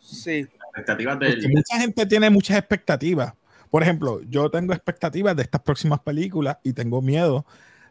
sí. 0.00 0.48
Expectativas 0.74 1.18
Porque 1.18 1.36
del. 1.36 1.50
mucha 1.50 1.78
gente 1.78 2.06
tiene 2.06 2.30
muchas 2.30 2.56
expectativas. 2.58 3.34
Por 3.70 3.82
ejemplo, 3.82 4.22
yo 4.22 4.50
tengo 4.50 4.72
expectativas 4.72 5.36
de 5.36 5.42
estas 5.42 5.60
próximas 5.60 6.00
películas 6.00 6.56
y 6.62 6.72
tengo 6.72 7.02
miedo 7.02 7.44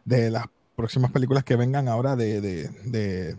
de 0.04 0.30
las 0.30 0.46
próximas 0.76 1.12
películas 1.12 1.44
que 1.44 1.56
vengan 1.56 1.88
ahora 1.88 2.16
de, 2.16 2.40
de, 2.40 2.68
de, 2.84 3.36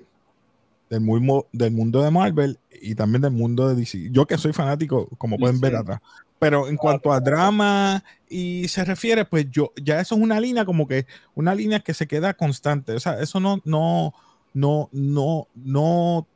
del, 0.90 1.02
mundo, 1.02 1.48
del 1.52 1.72
mundo 1.72 2.02
de 2.02 2.12
Marvel 2.12 2.60
y 2.82 2.96
también 2.96 3.22
del 3.22 3.32
mundo 3.32 3.68
de 3.68 3.76
DC. 3.76 4.10
Yo 4.12 4.26
que 4.26 4.38
soy 4.38 4.54
fanático, 4.54 5.08
como 5.18 5.38
pueden 5.38 5.60
ver 5.60 5.76
atrás. 5.76 6.02
Pero 6.40 6.68
en 6.68 6.76
cuanto 6.76 7.14
a 7.14 7.22
drama 7.22 8.04
y 8.28 8.68
se 8.68 8.84
refiere, 8.84 9.24
pues 9.24 9.50
yo, 9.50 9.72
ya 9.82 10.02
eso 10.02 10.16
es 10.16 10.22
una 10.22 10.40
línea 10.40 10.66
como 10.66 10.88
que, 10.88 11.06
una 11.36 11.56
línea 11.56 11.80
que 11.80 11.94
se 11.94 12.06
queda 12.06 12.34
constante. 12.34 12.92
O 12.94 13.00
sea, 13.00 13.20
eso 13.22 13.40
no, 13.40 13.62
no, 13.64 14.14
no, 14.54 14.90
no, 14.92 15.48
no, 15.56 16.28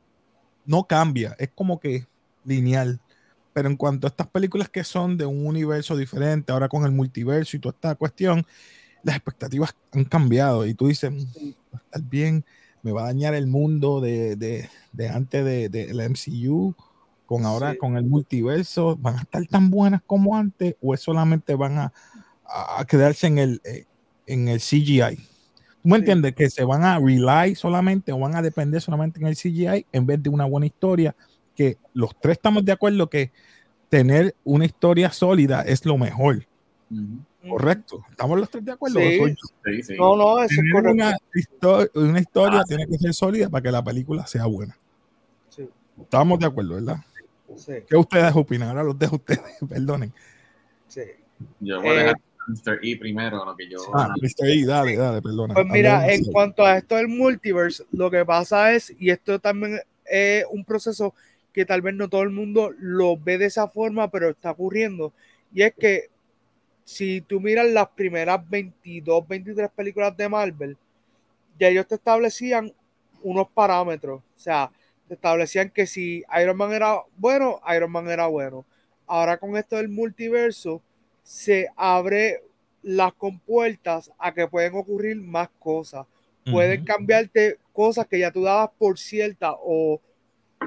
no 0.64 0.84
cambia. 0.84 1.36
Es 1.38 1.50
como 1.54 1.78
que 1.78 2.06
lineal. 2.44 3.00
Pero 3.52 3.68
en 3.68 3.76
cuanto 3.76 4.06
a 4.06 4.10
estas 4.10 4.28
películas 4.28 4.68
que 4.68 4.84
son 4.84 5.16
de 5.18 5.26
un 5.26 5.46
universo 5.46 5.96
diferente, 5.96 6.52
ahora 6.52 6.68
con 6.68 6.84
el 6.84 6.92
multiverso 6.92 7.56
y 7.56 7.60
toda 7.60 7.74
esta 7.74 7.94
cuestión, 7.94 8.46
las 9.02 9.16
expectativas 9.16 9.74
han 9.92 10.04
cambiado. 10.04 10.66
Y 10.66 10.74
tú 10.74 10.88
dices, 10.88 11.10
mm, 11.10 11.50
va 11.74 11.78
a 11.78 11.82
estar 11.84 12.02
bien, 12.02 12.44
me 12.82 12.92
va 12.92 13.02
a 13.02 13.06
dañar 13.06 13.34
el 13.34 13.46
mundo 13.46 14.00
de, 14.00 14.36
de, 14.36 14.68
de 14.92 15.08
antes 15.08 15.44
del 15.44 15.70
de, 15.70 15.86
de 15.86 16.08
MCU 16.08 16.74
con 17.28 17.44
ahora 17.44 17.76
con 17.76 17.98
el 17.98 18.04
multiverso, 18.04 18.96
van 18.96 19.18
a 19.18 19.20
estar 19.20 19.46
tan 19.46 19.68
buenas 19.68 20.00
como 20.06 20.34
antes 20.34 20.76
o 20.80 20.94
es 20.94 21.00
solamente 21.00 21.54
van 21.54 21.76
a, 21.76 21.92
a 22.46 22.84
quedarse 22.86 23.26
en 23.26 23.36
el, 23.36 23.60
eh, 23.64 23.84
en 24.26 24.48
el 24.48 24.60
CGI. 24.60 25.16
¿Tú 25.82 25.88
me 25.88 25.98
entiendes? 25.98 26.34
Que 26.34 26.48
se 26.48 26.64
van 26.64 26.84
a 26.84 26.98
rely 26.98 27.54
solamente 27.54 28.12
o 28.12 28.18
van 28.18 28.34
a 28.34 28.40
depender 28.40 28.80
solamente 28.80 29.20
en 29.20 29.26
el 29.26 29.36
CGI 29.36 29.84
en 29.92 30.06
vez 30.06 30.22
de 30.22 30.30
una 30.30 30.46
buena 30.46 30.66
historia, 30.66 31.14
que 31.54 31.76
los 31.92 32.18
tres 32.18 32.38
estamos 32.38 32.64
de 32.64 32.72
acuerdo 32.72 33.10
que 33.10 33.30
tener 33.90 34.34
una 34.44 34.64
historia 34.64 35.10
sólida 35.12 35.62
es 35.62 35.84
lo 35.84 35.98
mejor. 35.98 36.46
Uh 36.90 36.94
-huh. 36.94 37.24
Correcto. 37.46 38.04
¿Estamos 38.10 38.38
los 38.38 38.50
tres 38.50 38.64
de 38.64 38.72
acuerdo? 38.72 38.98
Sí. 38.98 39.82
Sí, 39.82 39.96
no, 39.96 40.16
no, 40.16 40.42
eso 40.42 40.60
es 40.60 40.72
correcto. 40.72 40.92
Una, 40.92 41.16
histori 41.34 41.88
una 41.94 42.20
historia 42.20 42.60
ah, 42.60 42.64
tiene 42.66 42.86
que 42.86 42.98
ser 42.98 43.14
sólida 43.14 43.48
para 43.48 43.62
que 43.62 43.70
la 43.70 43.82
película 43.82 44.26
sea 44.26 44.46
buena. 44.46 44.76
Estamos 46.00 46.38
de 46.38 46.46
acuerdo, 46.46 46.74
¿verdad? 46.74 46.96
Sí. 47.56 47.72
¿Qué 47.88 47.96
ustedes 47.96 48.32
opinan? 48.34 48.68
Ahora 48.68 48.84
los 48.84 48.98
dejo 48.98 49.16
ustedes, 49.16 49.40
perdonen. 49.68 50.12
Sí. 50.86 51.02
Yo 51.60 51.80
voy 51.80 51.90
a 51.90 51.92
dejar 51.94 52.14
a 52.16 52.50
Mr. 52.50 52.78
E 52.82 52.96
primero, 52.96 53.44
lo 53.44 53.56
que 53.56 53.68
yo. 53.68 53.78
Ah, 53.94 54.14
Mr. 54.20 54.48
E, 54.48 54.64
dale, 54.64 54.96
dale, 54.96 55.22
perdona. 55.22 55.54
Pues 55.54 55.66
mira, 55.66 56.12
en 56.12 56.24
cuanto 56.24 56.64
a 56.64 56.76
esto 56.76 56.96
del 56.96 57.08
multiverse, 57.08 57.84
lo 57.92 58.10
que 58.10 58.24
pasa 58.24 58.72
es, 58.72 58.94
y 58.98 59.10
esto 59.10 59.38
también 59.38 59.80
es 60.04 60.44
un 60.50 60.64
proceso 60.64 61.14
que 61.52 61.64
tal 61.64 61.82
vez 61.82 61.94
no 61.94 62.08
todo 62.08 62.22
el 62.22 62.30
mundo 62.30 62.72
lo 62.78 63.16
ve 63.16 63.38
de 63.38 63.46
esa 63.46 63.68
forma, 63.68 64.10
pero 64.10 64.30
está 64.30 64.52
ocurriendo. 64.52 65.12
Y 65.52 65.62
es 65.62 65.74
que 65.74 66.10
si 66.88 67.20
tú 67.20 67.38
miras 67.38 67.66
las 67.66 67.88
primeras 67.88 68.48
22, 68.48 69.28
23 69.28 69.68
películas 69.72 70.16
de 70.16 70.26
Marvel, 70.26 70.74
ya 71.60 71.68
ellos 71.68 71.86
te 71.86 71.96
establecían 71.96 72.72
unos 73.22 73.46
parámetros. 73.50 74.22
O 74.22 74.40
sea, 74.40 74.70
establecían 75.06 75.68
que 75.68 75.86
si 75.86 76.24
Iron 76.40 76.56
Man 76.56 76.72
era 76.72 77.02
bueno, 77.18 77.60
Iron 77.76 77.92
Man 77.92 78.08
era 78.08 78.26
bueno. 78.26 78.64
Ahora 79.06 79.36
con 79.36 79.54
esto 79.58 79.76
del 79.76 79.90
multiverso 79.90 80.80
se 81.22 81.68
abre 81.76 82.42
las 82.82 83.12
compuertas 83.12 84.10
a 84.18 84.32
que 84.32 84.48
pueden 84.48 84.74
ocurrir 84.74 85.16
más 85.20 85.50
cosas. 85.58 86.06
Pueden 86.50 86.80
uh 86.80 86.84
-huh. 86.84 86.86
cambiarte 86.86 87.58
cosas 87.74 88.06
que 88.06 88.18
ya 88.18 88.30
tú 88.30 88.44
dabas 88.44 88.70
por 88.78 88.98
ciertas 88.98 89.54
o 89.60 90.00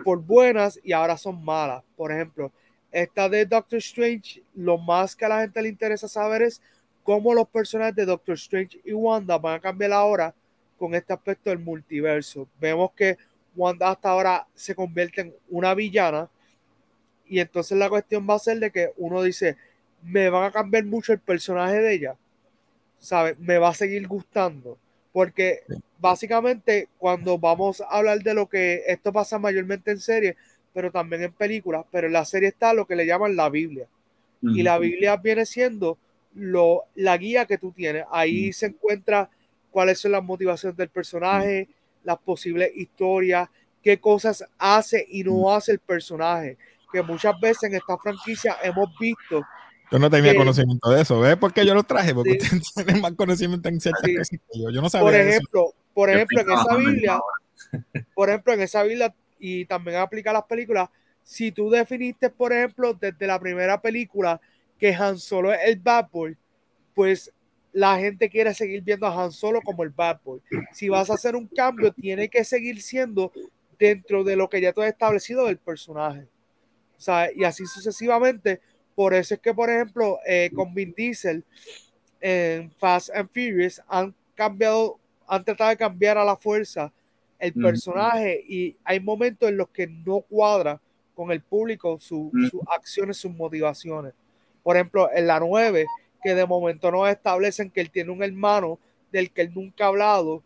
por 0.05 0.21
buenas 0.21 0.79
y 0.83 0.91
ahora 0.91 1.17
son 1.17 1.43
malas. 1.43 1.83
Por 1.95 2.11
ejemplo, 2.11 2.51
esta 2.91 3.29
de 3.29 3.45
Doctor 3.45 3.79
Strange, 3.79 4.43
lo 4.53 4.77
más 4.77 5.15
que 5.15 5.25
a 5.25 5.29
la 5.29 5.41
gente 5.41 5.61
le 5.61 5.69
interesa 5.69 6.07
saber 6.07 6.41
es 6.43 6.61
cómo 7.03 7.33
los 7.33 7.47
personajes 7.47 7.95
de 7.95 8.05
Doctor 8.05 8.35
Strange 8.35 8.79
y 8.83 8.93
Wanda 8.93 9.37
van 9.37 9.55
a 9.55 9.59
cambiar 9.59 9.93
ahora 9.93 10.33
con 10.77 10.93
este 10.95 11.13
aspecto 11.13 11.49
del 11.49 11.59
multiverso. 11.59 12.47
Vemos 12.59 12.91
que 12.93 13.17
Wanda 13.55 13.91
hasta 13.91 14.09
ahora 14.09 14.47
se 14.53 14.75
convierte 14.75 15.21
en 15.21 15.35
una 15.49 15.73
villana. 15.73 16.29
Y 17.25 17.39
entonces 17.39 17.77
la 17.77 17.89
cuestión 17.89 18.27
va 18.29 18.35
a 18.35 18.39
ser 18.39 18.59
de 18.59 18.71
que 18.71 18.91
uno 18.97 19.21
dice, 19.23 19.57
me 20.01 20.29
van 20.29 20.43
a 20.43 20.51
cambiar 20.51 20.83
mucho 20.85 21.13
el 21.13 21.19
personaje 21.19 21.75
de 21.75 21.93
ella. 21.93 22.15
¿Sabes? 22.99 23.39
Me 23.39 23.57
va 23.57 23.69
a 23.69 23.73
seguir 23.73 24.07
gustando. 24.07 24.77
Porque 25.13 25.63
básicamente 25.99 26.89
cuando 26.97 27.37
vamos 27.37 27.81
a 27.81 27.85
hablar 27.85 28.19
de 28.19 28.33
lo 28.33 28.47
que 28.47 28.83
esto 28.87 29.13
pasa 29.13 29.37
mayormente 29.39 29.91
en 29.91 29.99
series, 29.99 30.35
pero 30.73 30.91
también 30.91 31.23
en 31.23 31.33
películas, 31.33 31.85
pero 31.91 32.07
en 32.07 32.13
la 32.13 32.25
serie 32.25 32.49
está 32.49 32.73
lo 32.73 32.85
que 32.85 32.95
le 32.95 33.05
llaman 33.05 33.35
la 33.35 33.49
Biblia. 33.49 33.87
Uh 34.41 34.47
-huh. 34.47 34.57
Y 34.57 34.63
la 34.63 34.77
Biblia 34.79 35.17
viene 35.17 35.45
siendo 35.45 35.97
lo, 36.35 36.83
la 36.95 37.17
guía 37.17 37.45
que 37.45 37.57
tú 37.57 37.71
tienes. 37.71 38.05
Ahí 38.11 38.47
uh 38.47 38.49
-huh. 38.49 38.53
se 38.53 38.65
encuentra 38.67 39.29
cuáles 39.69 39.99
son 39.99 40.11
las 40.11 40.23
motivaciones 40.23 40.77
del 40.77 40.89
personaje, 40.89 41.67
uh 41.69 41.71
-huh 41.71 41.81
las 42.03 42.17
posibles 42.19 42.71
historias, 42.75 43.49
qué 43.81 43.99
cosas 43.99 44.45
hace 44.57 45.05
y 45.09 45.23
no 45.23 45.53
hace 45.53 45.73
el 45.73 45.79
personaje. 45.79 46.57
Que 46.91 47.01
muchas 47.01 47.39
veces 47.39 47.63
en 47.63 47.75
esta 47.75 47.97
franquicia 47.97 48.57
hemos 48.63 48.89
visto. 48.99 49.41
Yo 49.91 49.99
no 49.99 50.09
tenía 50.09 50.31
que, 50.31 50.37
conocimiento 50.37 50.89
de 50.89 51.01
eso, 51.01 51.19
¿ves? 51.19 51.37
Porque 51.37 51.65
yo 51.65 51.73
lo 51.73 51.83
traje, 51.83 52.13
porque 52.13 52.39
sí. 52.39 52.55
ustedes 52.57 52.85
tienen 52.85 53.01
más 53.01 53.13
conocimiento 53.13 53.69
en 53.69 53.79
ciertas 53.79 54.03
sí. 54.03 54.15
cosas 54.15 54.29
que 54.29 54.59
yo. 54.59 54.69
Yo 54.69 54.81
no 54.81 54.89
sabía. 54.89 55.05
Por 55.05 55.15
ejemplo, 55.15 55.61
eso. 55.69 55.75
por 55.93 56.09
ejemplo, 56.09 56.41
en 56.41 56.51
esa 56.51 56.75
Biblia, 56.75 57.19
por 58.13 58.29
ejemplo, 58.29 58.53
en 58.53 58.61
esa 58.61 58.83
Biblia, 58.83 59.13
y 59.41 59.65
también 59.65 59.97
aplica 59.97 60.29
a 60.29 60.33
las 60.33 60.43
películas, 60.43 60.89
si 61.23 61.51
tú 61.51 61.69
definiste, 61.69 62.29
por 62.29 62.53
ejemplo, 62.53 62.93
desde 62.93 63.27
la 63.27 63.39
primera 63.39 63.81
película 63.81 64.39
que 64.77 64.93
Han 64.93 65.17
Solo 65.17 65.51
es 65.51 65.59
el 65.65 65.77
bad 65.77 66.09
boy, 66.11 66.37
pues 66.93 67.33
la 67.73 67.97
gente 67.97 68.29
quiere 68.29 68.53
seguir 68.53 68.81
viendo 68.81 69.07
a 69.07 69.23
Han 69.23 69.31
Solo 69.31 69.61
como 69.61 69.83
el 69.83 69.89
bad 69.89 70.19
boy. 70.23 70.41
Si 70.71 70.89
vas 70.89 71.09
a 71.09 71.15
hacer 71.15 71.35
un 71.35 71.47
cambio, 71.47 71.91
tiene 71.91 72.29
que 72.29 72.43
seguir 72.43 72.81
siendo 72.81 73.31
dentro 73.79 74.23
de 74.23 74.35
lo 74.35 74.49
que 74.49 74.61
ya 74.61 74.73
tú 74.73 74.81
has 74.81 74.89
establecido 74.89 75.47
del 75.47 75.57
personaje. 75.57 76.27
O 77.07 77.25
y 77.35 77.43
así 77.43 77.65
sucesivamente. 77.65 78.61
Por 78.93 79.13
eso 79.13 79.33
es 79.33 79.39
que, 79.39 79.53
por 79.53 79.69
ejemplo, 79.69 80.19
eh, 80.27 80.51
con 80.53 80.73
Vin 80.73 80.93
Diesel 80.95 81.43
en 82.19 82.69
Fast 82.71 83.09
and 83.15 83.29
Furious 83.29 83.81
han 83.87 84.13
cambiado, 84.35 84.99
han 85.27 85.43
tratado 85.43 85.71
de 85.71 85.77
cambiar 85.77 86.17
a 86.17 86.25
la 86.25 86.35
fuerza 86.35 86.91
el 87.41 87.53
personaje 87.53 88.43
mm. 88.43 88.51
y 88.51 88.77
hay 88.83 88.99
momentos 88.99 89.49
en 89.49 89.57
los 89.57 89.69
que 89.69 89.87
no 89.87 90.21
cuadra 90.21 90.79
con 91.15 91.31
el 91.31 91.41
público 91.41 91.99
su, 91.99 92.29
mm. 92.31 92.47
sus 92.49 92.61
acciones, 92.73 93.17
sus 93.17 93.31
motivaciones. 93.31 94.13
Por 94.63 94.75
ejemplo, 94.75 95.09
en 95.13 95.27
la 95.27 95.39
9 95.39 95.85
que 96.23 96.35
de 96.35 96.45
momento 96.45 96.91
nos 96.91 97.09
establecen 97.09 97.71
que 97.71 97.81
él 97.81 97.89
tiene 97.89 98.11
un 98.11 98.23
hermano 98.23 98.79
del 99.11 99.31
que 99.31 99.41
él 99.41 99.51
nunca 99.53 99.85
ha 99.85 99.87
hablado, 99.87 100.43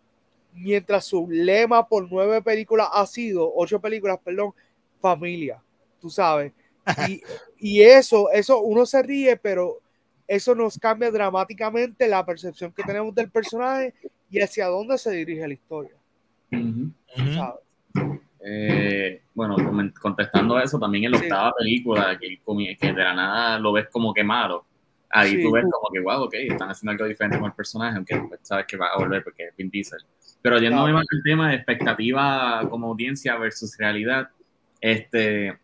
mientras 0.53 1.05
su 1.05 1.27
lema 1.29 1.88
por 1.88 2.10
nueve 2.10 2.41
películas 2.41 2.88
ha 2.93 3.05
sido, 3.05 3.51
ocho 3.53 3.81
películas, 3.81 4.17
perdón, 4.23 4.53
familia, 5.01 5.62
tú 5.99 6.10
sabes. 6.10 6.53
Y, 7.10 7.21
y 7.60 7.81
eso, 7.81 8.31
eso 8.31 8.62
uno 8.62 8.86
se 8.86 9.03
ríe, 9.03 9.36
pero 9.36 9.81
eso 10.27 10.55
nos 10.55 10.79
cambia 10.79 11.12
dramáticamente 11.12 12.08
la 12.08 12.25
percepción 12.25 12.71
que 12.71 12.84
tenemos 12.84 13.13
del 13.13 13.29
personaje 13.29 13.93
y 14.29 14.39
hacia 14.39 14.67
dónde 14.67 14.97
se 14.97 15.12
dirige 15.12 15.47
la 15.47 15.53
historia. 15.53 15.95
Uh 16.51 16.58
-huh. 16.58 16.91
¿sabes? 17.36 18.19
Eh, 18.47 19.21
bueno, 19.34 19.55
contestando 19.99 20.55
a 20.58 20.63
eso, 20.63 20.77
también 20.79 21.05
en 21.05 21.12
la 21.12 21.17
sí. 21.17 21.25
octava 21.25 21.53
película, 21.58 22.17
que, 22.19 22.39
que 22.79 22.93
de 22.93 23.03
la 23.03 23.15
nada 23.15 23.60
lo 23.60 23.71
ves 23.71 23.88
como 23.91 24.13
que 24.13 24.23
malo 24.23 24.65
ahí 25.15 25.31
sí. 25.31 25.41
tú 25.41 25.51
ves 25.51 25.63
como 25.63 25.89
que, 25.91 26.01
wow, 26.01 26.23
ok, 26.23 26.34
están 26.34 26.69
haciendo 26.69 26.91
algo 26.91 27.05
diferente 27.05 27.38
con 27.39 27.47
el 27.47 27.53
personaje, 27.53 27.95
aunque 27.95 28.21
sabes 28.41 28.65
que 28.67 28.77
va 28.77 28.88
a 28.88 28.97
volver 28.97 29.23
porque 29.23 29.45
es 29.45 29.55
Vin 29.55 29.69
Diesel. 29.69 29.99
Pero 30.41 30.60
yendo 30.60 30.81
claro. 30.81 30.93
más 30.93 31.05
al 31.12 31.23
tema 31.23 31.49
de 31.49 31.55
expectativa 31.55 32.67
como 32.69 32.88
audiencia 32.88 33.38
versus 33.38 33.77
realidad, 33.77 34.29
este, 34.81 35.58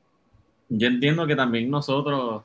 yo 0.69 0.87
entiendo 0.87 1.27
que 1.27 1.35
también 1.35 1.69
nosotros 1.69 2.43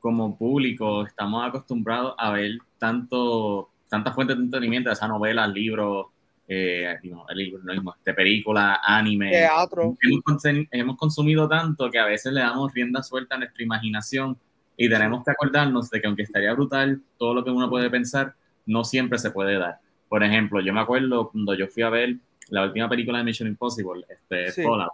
como 0.00 0.36
público 0.36 1.04
estamos 1.06 1.46
acostumbrados 1.46 2.14
a 2.18 2.32
ver 2.32 2.58
tanto, 2.78 3.70
tantas 3.88 4.14
fuentes 4.14 4.36
de 4.36 4.44
entretenimiento, 4.44 4.90
esa 4.90 5.08
novela, 5.08 5.46
libros, 5.46 6.06
eh, 6.50 6.96
no, 7.04 7.26
no 7.62 7.94
de 8.02 8.14
película, 8.14 8.80
anime. 8.82 9.30
Teatro. 9.30 9.96
Hemos, 10.02 10.42
hemos 10.70 10.96
consumido 10.96 11.46
tanto 11.46 11.90
que 11.90 11.98
a 11.98 12.06
veces 12.06 12.32
le 12.32 12.40
damos 12.40 12.72
rienda 12.72 13.02
suelta 13.02 13.34
a 13.34 13.38
nuestra 13.38 13.62
imaginación 13.62 14.38
y 14.76 14.88
tenemos 14.88 15.22
que 15.24 15.30
acordarnos 15.30 15.90
de 15.90 16.00
que 16.00 16.06
aunque 16.06 16.22
estaría 16.22 16.52
brutal 16.54 17.02
todo 17.18 17.34
lo 17.34 17.44
que 17.44 17.50
uno 17.50 17.68
puede 17.68 17.90
pensar, 17.90 18.34
no 18.64 18.84
siempre 18.84 19.18
se 19.18 19.30
puede 19.30 19.58
dar. 19.58 19.78
Por 20.08 20.24
ejemplo, 20.24 20.60
yo 20.60 20.72
me 20.72 20.80
acuerdo 20.80 21.30
cuando 21.30 21.54
yo 21.54 21.68
fui 21.68 21.82
a 21.82 21.90
ver 21.90 22.16
la 22.48 22.64
última 22.64 22.88
película 22.88 23.18
de 23.18 23.24
Mission 23.24 23.48
Impossible, 23.48 24.06
este, 24.08 24.50
sí. 24.52 24.62
Fallout, 24.62 24.92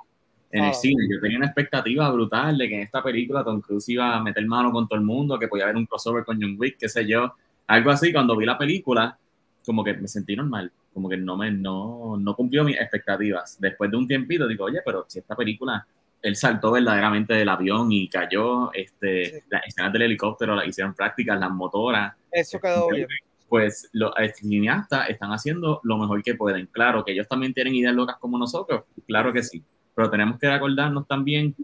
en 0.51 0.63
ah, 0.63 0.69
el 0.69 0.75
cine, 0.75 1.03
yo 1.11 1.21
tenía 1.21 1.37
una 1.37 1.47
expectativa 1.47 2.11
brutal 2.11 2.57
de 2.57 2.69
que 2.69 2.77
en 2.77 2.83
esta 2.83 3.03
película 3.03 3.43
Tom 3.45 3.61
Cruise 3.61 3.89
iba 3.89 4.17
a 4.17 4.23
meter 4.23 4.47
mano 4.47 4.71
con 4.71 4.87
todo 4.87 4.99
el 4.99 5.05
mundo, 5.05 5.39
que 5.39 5.49
podía 5.49 5.65
haber 5.65 5.77
un 5.77 5.87
crossover 5.87 6.25
con 6.25 6.41
John 6.41 6.57
Wick, 6.59 6.79
qué 6.79 6.89
sé 6.89 7.07
yo, 7.07 7.35
algo 7.67 7.91
así. 7.91 8.13
Cuando 8.13 8.37
vi 8.37 8.47
la 8.47 8.57
película, 8.57 9.19
como 9.67 9.83
que 9.83 9.95
me 9.95 10.07
sentí 10.07 10.37
normal, 10.37 10.71
como 10.95 11.09
que 11.09 11.17
no 11.17 11.37
me 11.37 11.51
no, 11.51 12.17
no 12.17 12.35
cumplió 12.35 12.65
mis 12.65 12.77
expectativas. 12.77 13.61
Después 13.61 13.91
de 13.91 13.97
un 13.97 14.09
tiempito 14.09 14.47
digo, 14.47 14.65
oye, 14.65 14.81
pero 14.85 15.05
si 15.09 15.19
esta 15.19 15.37
película 15.37 15.87
él 16.25 16.37
saltó 16.37 16.73
verdaderamente 16.73 17.35
del 17.35 17.51
avión 17.51 17.93
y 17.93 18.09
cayó. 18.09 18.73
Este, 18.73 19.27
sí. 19.27 19.39
Las 19.51 19.67
escenas 19.67 19.93
del 19.93 20.03
helicóptero 20.03 20.55
las 20.55 20.67
hicieron 20.67 20.95
prácticas, 20.95 21.39
las 21.39 21.51
motoras. 21.51 22.15
Eso 22.33 22.59
quedó 22.59 22.89
bien. 22.89 23.07
Pues 23.47 23.91
los 23.93 24.11
cineastas 24.35 25.11
están 25.11 25.33
haciendo 25.33 25.81
lo 25.85 25.99
mejor 25.99 26.23
que 26.23 26.35
pueden. 26.35 26.67
Claro 26.73 27.05
que 27.05 27.13
ellos 27.13 27.29
también 27.29 27.53
tienen 27.53 27.75
ideas 27.75 27.95
locas 27.95 28.17
como 28.19 28.39
nosotros, 28.39 28.85
claro 29.07 29.35
que 29.35 29.43
sí. 29.43 29.63
pero 29.95 30.11
tenemos 30.11 30.39
que 30.41 30.49
acordarnos 30.49 31.07
también 31.07 31.55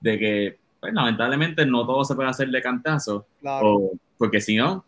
de 0.00 0.18
que, 0.18 0.58
pues, 0.80 0.92
lamentablemente, 0.92 1.64
no 1.64 1.86
todo 1.86 2.04
se 2.04 2.16
puede 2.16 2.28
hacer 2.28 2.48
de 2.48 2.60
cantazo, 2.60 3.24
o, 3.44 3.92
porque 4.18 4.40
si 4.40 4.56
no, 4.56 4.84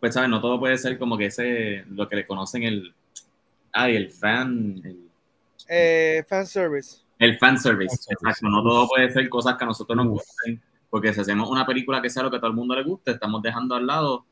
pues, 0.00 0.14
¿sabes? 0.14 0.30
No 0.30 0.40
todo 0.40 0.58
puede 0.58 0.78
ser 0.78 0.98
como 0.98 1.18
que 1.18 1.26
ese, 1.26 1.84
lo 1.90 2.08
que 2.08 2.16
le 2.16 2.26
conocen 2.26 2.62
el, 2.62 2.94
ay, 3.74 3.96
el 3.96 4.10
fan, 4.10 4.80
el, 4.84 5.10
eh, 5.68 6.24
fan 6.28 6.46
service. 6.46 6.98
El 7.18 7.38
fan 7.38 7.58
service, 7.58 7.96
exacto. 8.10 8.48
No 8.48 8.62
todo 8.62 8.88
puede 8.88 9.10
ser 9.10 9.28
cosas 9.28 9.56
que 9.56 9.64
a 9.64 9.66
nosotros 9.66 9.96
nos 9.96 10.08
gusten, 10.08 10.62
porque 10.88 11.12
si 11.12 11.20
hacemos 11.20 11.50
una 11.50 11.66
película 11.66 12.00
que 12.00 12.10
sea 12.10 12.22
lo 12.22 12.30
que 12.30 12.36
a 12.36 12.40
todo 12.40 12.50
el 12.50 12.56
mundo 12.56 12.74
le 12.74 12.84
guste, 12.84 13.12
estamos 13.12 13.42
dejando 13.42 13.74
al 13.74 13.86
lado 13.86 14.24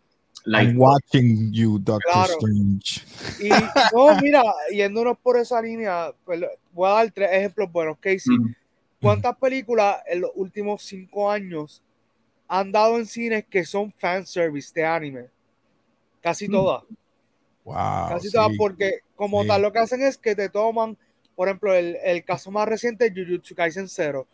I'm 0.46 0.76
watching 0.76 1.52
you, 1.52 1.78
Doctor 1.78 2.26
Strange. 2.30 3.04
Y 3.40 3.48
no, 3.94 4.16
mira, 4.20 4.42
yéndonos 4.70 5.16
por 5.18 5.38
esa 5.38 5.62
línea, 5.62 6.12
pues, 6.24 6.40
voy 6.72 6.88
a 6.88 6.94
dar 6.94 7.10
tres 7.12 7.30
ejemplos 7.32 7.70
buenos. 7.70 7.96
Casey, 7.98 8.36
¿cuántas 9.00 9.36
películas 9.36 9.98
en 10.06 10.22
los 10.22 10.30
últimos 10.34 10.82
cinco 10.82 11.30
años 11.30 11.82
han 12.48 12.72
dado 12.72 12.98
en 12.98 13.06
cines 13.06 13.44
que 13.48 13.64
son 13.64 13.92
fanservice 13.92 14.72
de 14.74 14.84
anime? 14.84 15.26
Casi 16.20 16.48
mm. 16.48 16.52
todas. 16.52 16.82
Wow, 17.64 18.08
Casi 18.08 18.32
todas, 18.32 18.50
porque 18.58 19.00
como 19.22 19.46
tal 19.46 19.62
lo 19.62 19.72
que 19.72 19.78
hacen 19.78 20.02
es 20.02 20.18
que 20.18 20.34
te 20.34 20.48
toman, 20.48 20.98
por 21.36 21.46
ejemplo, 21.46 21.72
el, 21.72 21.96
el 22.02 22.24
caso 22.24 22.50
más 22.50 22.66
reciente, 22.66 23.12
Jujutsu 23.14 23.54
Kaisen 23.54 23.88
Zero. 23.88 24.26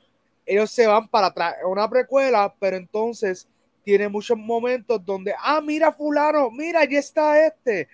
Ellos 0.47 0.71
se 0.71 0.87
van 0.87 1.09
para 1.09 1.27
atrás, 1.27 1.57
una 1.69 1.87
precuela, 1.91 2.55
pero 2.59 2.79
entonces 2.79 3.47
tiene 3.85 4.09
muchos 4.09 4.39
momentos 4.39 5.05
donde, 5.05 5.35
ah, 5.39 5.61
mira 5.61 5.93
fulano, 5.93 6.51
mira, 6.51 6.87
ya 6.87 7.01
está 7.01 7.47
este. 7.47 7.87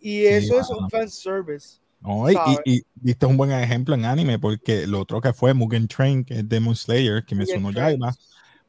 Y 0.00 0.24
eso 0.24 0.58
es 0.58 0.70
un 0.70 0.88
fan 0.88 1.10
service. 1.10 1.80
No, 2.00 2.30
y, 2.30 2.36
y, 2.64 2.82
viste 2.94 3.26
un 3.26 3.36
buen 3.36 3.50
ejemplo 3.50 3.94
en 3.94 4.06
anime, 4.06 4.38
porque 4.38 4.86
lo 4.86 5.00
otro 5.00 5.20
que 5.20 5.34
fue 5.34 5.52
Mugen 5.52 5.86
Train, 5.86 6.24
que 6.24 6.38
es 6.38 6.48
Demon 6.48 6.74
Slayer, 6.74 7.26
que 7.26 7.34
mencionó 7.34 7.70
Jaima, 7.74 8.14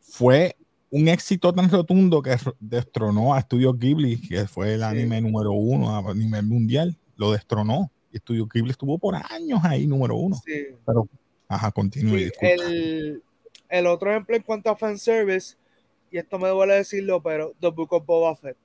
fue 0.02 0.58
un 0.89 1.08
éxito 1.08 1.54
tan 1.54 1.70
rotundo 1.70 2.22
que 2.22 2.36
destronó 2.60 3.34
a 3.34 3.39
Studio 3.39 3.74
Ghibli, 3.74 4.20
que 4.20 4.48
fue 4.48 4.74
el 4.74 4.84
anime 4.84 5.22
número 5.22 5.54
uno 5.54 5.96
a 5.96 6.13
nivel 6.13 6.46
mundial, 6.46 6.98
lo 7.20 7.32
destronó. 7.32 7.92
Y 8.12 8.18
Studio 8.18 8.48
Ghibli 8.48 8.72
estuvo 8.72 8.98
por 8.98 9.16
años 9.16 9.60
ahí 9.64 9.86
número 9.86 10.16
uno. 10.16 10.36
Pero, 10.86 11.08
ajá, 11.48 11.72
continúe. 11.72 12.32
el, 12.42 13.22
el, 13.68 13.88
otro 13.88 14.10
ejemplo 14.10 14.36
en 14.36 14.42
cuanto 14.42 14.72
a 14.72 14.76
fanservice 14.76 15.56
y 16.12 16.18
esto 16.18 16.40
me 16.40 16.50
duele 16.50 16.76
decirlo, 16.76 17.22
pero 17.22 17.54
The 17.60 17.68
Book 17.70 17.94
of 17.94 18.06
Boba 18.06 18.36
Fett. 18.36 18.58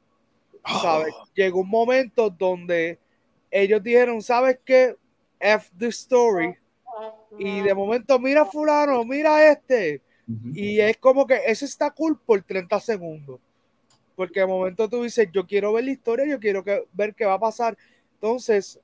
¿Sabes? 0.80 1.14
Llegó 1.34 1.60
un 1.60 1.68
momento 1.68 2.30
donde 2.30 2.98
ellos 3.50 3.82
dijeron, 3.82 4.22
¿sabes 4.22 4.58
qué? 4.64 4.96
F 5.38 5.70
the 5.76 5.88
story. 5.88 6.56
Y 7.38 7.60
de 7.60 7.74
momento, 7.74 8.18
mira 8.18 8.46
fulano, 8.46 9.04
mira 9.04 9.50
este. 9.50 10.00
Y 10.54 10.80
es 10.80 10.96
como 10.96 11.26
que 11.26 11.38
eso 11.46 11.66
está 11.66 11.90
cool 11.90 12.18
por 12.18 12.42
30 12.42 12.80
segundos. 12.80 13.40
Porque 14.16 14.40
de 14.40 14.46
momento 14.46 14.88
tú 14.88 15.02
dices, 15.02 15.28
yo 15.32 15.46
quiero 15.46 15.72
ver 15.72 15.84
la 15.84 15.90
historia, 15.90 16.24
yo 16.24 16.38
quiero 16.38 16.64
que, 16.64 16.84
ver 16.92 17.14
qué 17.14 17.26
va 17.26 17.34
a 17.34 17.40
pasar. 17.40 17.76
Entonces, 18.24 18.80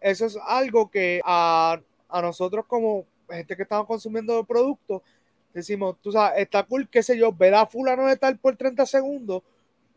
eso 0.00 0.24
es 0.24 0.38
algo 0.46 0.90
que 0.90 1.20
a, 1.22 1.78
a 2.08 2.22
nosotros 2.22 2.64
como 2.66 3.04
gente 3.28 3.54
que 3.54 3.64
estamos 3.64 3.86
consumiendo 3.86 4.40
el 4.40 4.46
producto, 4.46 5.02
decimos, 5.52 5.96
tú 6.00 6.10
sabes, 6.10 6.38
está 6.38 6.62
cool, 6.62 6.88
qué 6.88 7.02
sé 7.02 7.18
yo, 7.18 7.30
ver 7.30 7.54
a 7.54 7.66
fulano 7.66 8.06
de 8.06 8.16
tal 8.16 8.38
por 8.38 8.56
30 8.56 8.86
segundos, 8.86 9.42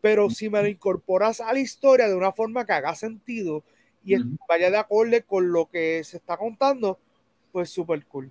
pero 0.02 0.28
si 0.28 0.50
me 0.50 0.60
lo 0.60 0.68
incorporas 0.68 1.40
a 1.40 1.50
la 1.54 1.60
historia 1.60 2.08
de 2.08 2.14
una 2.14 2.30
forma 2.30 2.66
que 2.66 2.74
haga 2.74 2.94
sentido 2.94 3.64
y 4.04 4.16
vaya 4.46 4.70
de 4.70 4.76
acorde 4.76 5.22
con 5.22 5.50
lo 5.50 5.64
que 5.64 6.04
se 6.04 6.18
está 6.18 6.36
contando, 6.36 6.98
pues 7.52 7.70
súper 7.70 8.04
cool. 8.04 8.30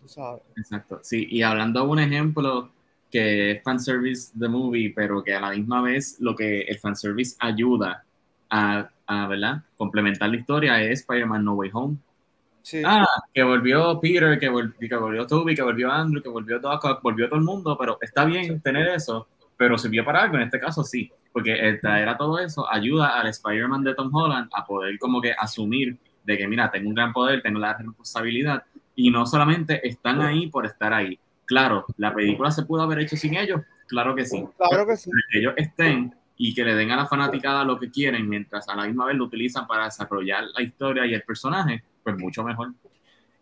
Tú 0.00 0.08
sabes. 0.08 0.40
Exacto, 0.56 1.00
sí, 1.02 1.26
y 1.28 1.42
hablando 1.42 1.82
de 1.82 1.86
un 1.86 1.98
ejemplo 1.98 2.72
que 3.10 3.50
es 3.50 3.62
fanservice 3.62 4.30
de 4.32 4.48
movie, 4.48 4.94
pero 4.96 5.22
que 5.22 5.34
a 5.34 5.42
la 5.42 5.50
misma 5.50 5.82
vez 5.82 6.16
lo 6.20 6.34
que 6.34 6.62
el 6.62 6.78
fanservice 6.78 7.36
ayuda 7.38 8.06
a, 8.48 8.90
a 9.10 9.26
¿verdad? 9.26 9.62
complementar 9.76 10.30
la 10.30 10.36
historia 10.36 10.82
es 10.82 11.00
Spider-Man 11.00 11.44
No 11.44 11.54
Way 11.54 11.70
Home 11.72 11.96
Ah, 12.84 13.06
que 13.32 13.42
volvió 13.42 13.98
Peter, 14.00 14.38
que, 14.38 14.50
que 14.88 14.96
volvió 14.96 15.26
Toby, 15.26 15.54
que 15.54 15.62
volvió 15.62 15.90
Andrew, 15.90 16.22
que 16.22 16.28
volvió 16.28 16.58
Doc, 16.58 17.02
volvió 17.02 17.28
todo 17.28 17.38
el 17.38 17.44
mundo, 17.44 17.76
pero 17.78 17.98
está 18.00 18.24
bien 18.24 18.60
tener 18.60 18.88
eso, 18.88 19.28
pero 19.56 19.78
sirvió 19.78 20.04
para 20.04 20.22
algo, 20.22 20.36
en 20.36 20.42
este 20.42 20.60
caso 20.60 20.84
sí, 20.84 21.10
porque 21.32 21.52
el 21.52 21.80
traer 21.80 22.08
a 22.08 22.16
todo 22.16 22.38
eso 22.38 22.70
ayuda 22.70 23.18
al 23.20 23.28
Spider-Man 23.28 23.84
de 23.84 23.94
Tom 23.94 24.14
Holland 24.14 24.50
a 24.54 24.64
poder 24.64 24.98
como 24.98 25.20
que 25.20 25.32
asumir 25.32 25.96
de 26.24 26.36
que, 26.36 26.46
mira, 26.46 26.70
tengo 26.70 26.88
un 26.88 26.94
gran 26.94 27.12
poder, 27.12 27.42
tengo 27.42 27.58
la 27.58 27.76
responsabilidad, 27.76 28.62
y 28.94 29.10
no 29.10 29.26
solamente 29.26 29.86
están 29.86 30.20
ahí 30.20 30.48
por 30.48 30.66
estar 30.66 30.92
ahí. 30.92 31.18
Claro, 31.46 31.86
la 31.96 32.14
película 32.14 32.50
se 32.50 32.64
pudo 32.64 32.82
haber 32.82 33.00
hecho 33.00 33.16
sin 33.16 33.34
ellos, 33.34 33.62
claro 33.88 34.14
que 34.14 34.24
sí. 34.24 34.44
Claro 34.68 34.86
que 34.86 34.96
sí. 34.96 35.10
Que 35.32 35.38
ellos 35.38 35.54
estén 35.56 36.14
y 36.42 36.54
que 36.54 36.64
le 36.64 36.74
den 36.74 36.90
a 36.90 36.96
la 36.96 37.06
fanaticada 37.06 37.64
lo 37.64 37.78
que 37.78 37.90
quieren, 37.90 38.26
mientras 38.26 38.66
a 38.66 38.74
la 38.74 38.86
misma 38.86 39.04
vez 39.04 39.14
lo 39.14 39.24
utilizan 39.24 39.66
para 39.66 39.84
desarrollar 39.84 40.44
la 40.56 40.62
historia 40.62 41.04
y 41.04 41.12
el 41.12 41.22
personaje, 41.22 41.84
pues 42.02 42.16
mucho 42.16 42.42
mejor. 42.42 42.72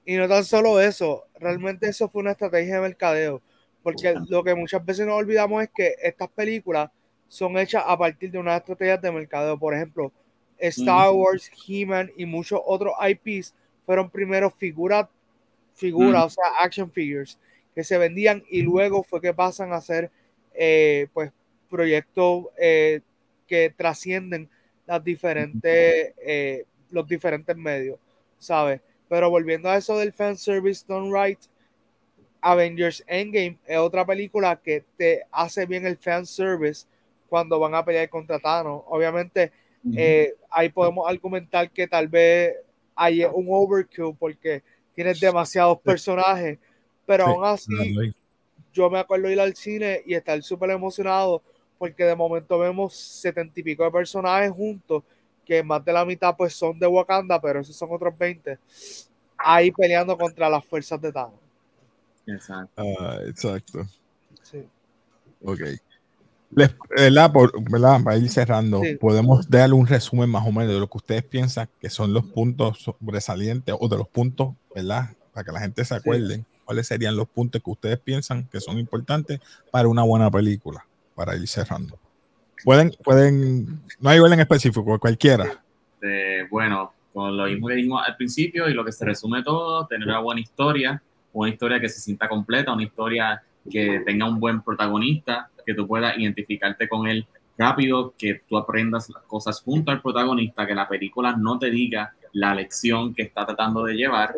Y 0.05 0.17
no 0.17 0.27
tan 0.27 0.45
solo 0.45 0.81
eso, 0.81 1.27
realmente 1.39 1.89
eso 1.89 2.09
fue 2.09 2.23
una 2.23 2.33
estrategia 2.33 2.75
de 2.75 2.81
mercadeo, 2.81 3.41
porque 3.85 4.17
lo 4.29 4.43
que 4.43 4.53
muchas 4.57 4.85
veces 4.85 5.07
nos 5.07 5.15
olvidamos 5.15 5.63
es 5.63 5.71
que 5.73 5.95
estas 6.03 6.29
películas 6.31 6.91
son 7.29 7.57
hechas 7.57 7.85
a 7.87 7.97
partir 7.97 8.33
de 8.33 8.39
unas 8.39 8.59
estrategias 8.59 9.01
de 9.01 9.13
mercadeo. 9.13 9.57
Por 9.57 9.75
ejemplo, 9.75 10.11
Star 10.59 11.13
Wars, 11.13 11.53
He-Man 11.69 12.11
y 12.17 12.27
muchos 12.27 12.61
otros 12.67 12.95
IPs 13.01 13.55
fueron 13.87 14.11
primero 14.11 14.51
figuras, 14.51 15.07
figuras, 15.73 16.25
o 16.25 16.31
sea, 16.31 16.65
action 16.65 16.91
figures, 16.91 17.39
que 17.77 17.85
se 17.85 17.97
vendían 17.97 18.43
y 18.51 18.63
luego 18.63 19.05
fue 19.05 19.21
que 19.21 19.33
pasan 19.33 19.73
a 19.73 19.81
ser, 19.81 20.11
eh, 20.53 21.07
pues, 21.13 21.31
proyectos 21.69 22.47
eh, 22.59 23.01
que 23.47 23.73
trascienden 23.77 24.49
las 24.87 25.03
diferentes, 25.05 26.15
eh, 26.19 26.65
los 26.91 27.07
diferentes 27.07 27.57
medios. 27.57 27.99
¿sabes? 28.39 28.81
Pero 29.09 29.31
volviendo 29.31 29.69
a 29.69 29.77
eso 29.77 29.97
del 29.99 30.13
fan 30.13 30.37
service 30.37 30.85
done 30.87 31.11
right, 31.13 31.39
Avengers 32.41 33.03
Endgame 33.07 33.59
es 33.67 33.79
otra 33.79 34.07
película 34.07 34.57
que 34.57 34.85
te 34.97 35.25
hace 35.33 35.67
bien 35.67 35.87
el 35.87 35.97
fan 35.97 36.25
service 36.25 36.87
cuando 37.29 37.59
van 37.59 37.75
a 37.75 37.85
pelear 37.85 38.09
contra 38.09 38.39
Thanos. 38.39 38.83
Obviamente, 38.87 39.53
eh, 39.97 40.35
ahí 40.51 40.69
podemos 40.69 41.09
argumentar 41.09 41.71
que 41.71 41.87
tal 41.89 42.09
vez 42.09 42.55
hay 42.95 43.25
un 43.25 43.47
overkill 43.49 44.15
porque 44.19 44.63
tienes 44.95 45.21
demasiados 45.21 45.81
personajes, 45.81 46.59
pero 47.07 47.27
aún 47.27 47.45
así, 47.45 48.15
yo 48.73 48.91
me 48.91 48.99
acuerdo 48.99 49.31
ir 49.31 49.41
al 49.41 49.55
cine 49.57 50.03
y 50.07 50.15
estar 50.15 50.41
súper 50.43 50.71
emocionado 50.71 51.43
porque 51.79 52.05
de 52.05 52.17
momento 52.17 52.59
vemos 52.59 52.95
setenta 52.95 53.59
y 53.61 53.63
pico 53.63 53.85
de 53.85 53.91
personajes 53.91 54.51
juntos 54.51 55.03
que 55.45 55.63
más 55.63 55.83
de 55.85 55.93
la 55.93 56.05
mitad 56.05 56.37
pues 56.37 56.53
son 56.53 56.79
de 56.79 56.87
Wakanda, 56.87 57.41
pero 57.41 57.61
esos 57.61 57.75
son 57.75 57.89
otros 57.93 58.17
20, 58.19 58.59
ahí 59.39 59.71
peleando 59.71 60.19
contra 60.19 60.51
las 60.51 60.65
fuerzas 60.65 61.01
de 61.01 61.13
Thanos. 61.13 61.41
Exacto. 62.27 62.83
Ah, 62.83 63.19
exacto. 63.27 63.87
Sí. 64.43 64.63
Ok. 65.43 65.61
¿verdad? 66.51 67.31
Para 68.03 68.17
ir 68.17 68.31
cerrando, 68.31 68.81
podemos 69.01 69.49
darle 69.49 69.75
un 69.75 69.87
resumen 69.87 70.31
más 70.31 70.47
o 70.47 70.53
menos 70.53 70.73
de 70.73 70.81
lo 70.81 70.89
que 70.89 70.97
ustedes 70.97 71.23
piensan 71.23 71.69
que 71.81 71.91
son 71.91 72.13
los 72.13 72.25
puntos 72.25 72.79
sobresalientes 72.79 73.75
o 73.79 73.89
de 73.89 73.99
los 73.99 74.09
puntos, 74.09 74.55
¿verdad? 74.75 75.11
Para 75.33 75.45
que 75.45 75.53
la 75.53 75.61
gente 75.61 75.85
se 75.85 75.95
acuerde. 75.95 76.45
¿Cuáles 76.65 76.87
serían 76.87 77.17
los 77.17 77.29
puntos 77.29 77.63
que 77.63 77.71
ustedes 77.71 77.99
piensan 77.99 78.47
que 78.49 78.61
son 78.61 78.79
importantes 78.79 79.41
para 79.71 79.89
una 79.89 80.03
buena 80.03 80.31
película? 80.31 80.87
Para 81.19 81.35
ir 81.35 81.49
cerrando. 81.49 81.99
Pueden, 82.63 82.93
pueden, 83.03 83.81
no 83.99 84.09
hay 84.09 84.21
orden 84.21 84.39
específico, 84.39 85.01
cualquiera. 85.01 85.65
Eh, 86.01 86.47
bueno, 86.49 86.93
con 87.13 87.37
lo 87.37 87.47
mismo 87.47 87.67
que 87.67 87.75
dijimos 87.75 88.05
al 88.07 88.15
principio 88.15 88.69
y 88.69 88.73
lo 88.73 88.85
que 88.85 88.93
se 88.93 89.05
resume 89.05 89.43
todo, 89.43 89.85
tener 89.89 90.07
una 90.07 90.21
buena 90.21 90.41
historia, 90.41 91.03
una 91.33 91.51
historia 91.51 91.81
que 91.81 91.89
se 91.89 91.99
sienta 91.99 92.29
completa, 92.29 92.73
una 92.73 92.85
historia 92.85 93.43
que 93.69 94.01
tenga 94.07 94.29
un 94.29 94.39
buen 94.39 94.63
protagonista, 94.63 95.51
que 95.67 95.75
tú 95.75 95.89
puedas 95.89 96.17
identificarte 96.17 96.89
con 96.89 97.09
él 97.09 97.27
rápido, 97.59 98.15
que 98.17 98.43
tú 98.49 98.57
aprendas 98.57 99.11
las 99.11 99.25
cosas 99.25 99.61
junto 99.61 99.91
al 99.91 100.01
protagonista, 100.01 100.69
que 100.69 100.75
la 100.77 100.87
película 100.87 101.35
no 101.37 101.59
te 101.59 101.69
diga 101.69 102.15
la 102.33 102.55
lección 102.55 103.13
que 103.13 103.23
está 103.23 103.45
tratando 103.45 103.83
de 103.83 103.95
llevar. 103.95 104.37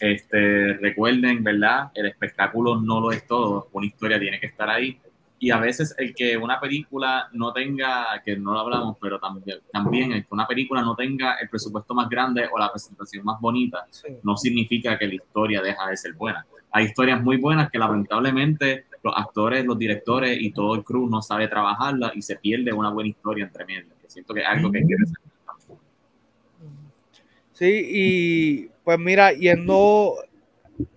Este, 0.00 0.78
recuerden, 0.78 1.44
¿verdad? 1.44 1.90
El 1.94 2.06
espectáculo 2.06 2.80
no 2.80 3.02
lo 3.02 3.12
es 3.12 3.26
todo, 3.26 3.68
una 3.72 3.86
historia 3.86 4.18
tiene 4.18 4.40
que 4.40 4.46
estar 4.46 4.70
ahí 4.70 4.98
y 5.38 5.50
a 5.50 5.58
veces 5.58 5.94
el 5.98 6.14
que 6.14 6.36
una 6.36 6.58
película 6.58 7.28
no 7.32 7.52
tenga, 7.52 8.22
que 8.24 8.36
no 8.36 8.52
lo 8.52 8.60
hablamos, 8.60 8.96
pero 9.00 9.18
también, 9.18 9.58
también 9.70 10.12
el 10.12 10.22
que 10.22 10.28
una 10.30 10.46
película 10.46 10.80
no 10.82 10.96
tenga 10.96 11.34
el 11.34 11.48
presupuesto 11.48 11.94
más 11.94 12.08
grande 12.08 12.48
o 12.50 12.58
la 12.58 12.70
presentación 12.70 13.24
más 13.24 13.40
bonita, 13.40 13.86
no 14.22 14.36
significa 14.36 14.98
que 14.98 15.06
la 15.06 15.14
historia 15.14 15.60
deja 15.60 15.88
de 15.88 15.96
ser 15.96 16.14
buena. 16.14 16.46
Hay 16.70 16.86
historias 16.86 17.22
muy 17.22 17.36
buenas 17.36 17.70
que 17.70 17.78
lamentablemente 17.78 18.86
los 19.02 19.14
actores, 19.16 19.64
los 19.64 19.78
directores 19.78 20.38
y 20.40 20.52
todo 20.52 20.74
el 20.74 20.84
crew 20.84 21.08
no 21.08 21.20
sabe 21.22 21.48
trabajarla 21.48 22.12
y 22.14 22.22
se 22.22 22.36
pierde 22.36 22.72
una 22.72 22.90
buena 22.90 23.10
historia 23.10 23.44
entre 23.44 23.64
medio. 23.66 23.92
siento 24.06 24.32
que 24.32 24.40
es 24.40 24.46
algo 24.46 24.70
que 24.70 24.78
hay 24.78 24.86
que 24.86 24.96
Sí, 27.52 27.88
y 27.90 28.68
pues 28.84 28.98
mira, 28.98 29.32
yendo 29.32 30.14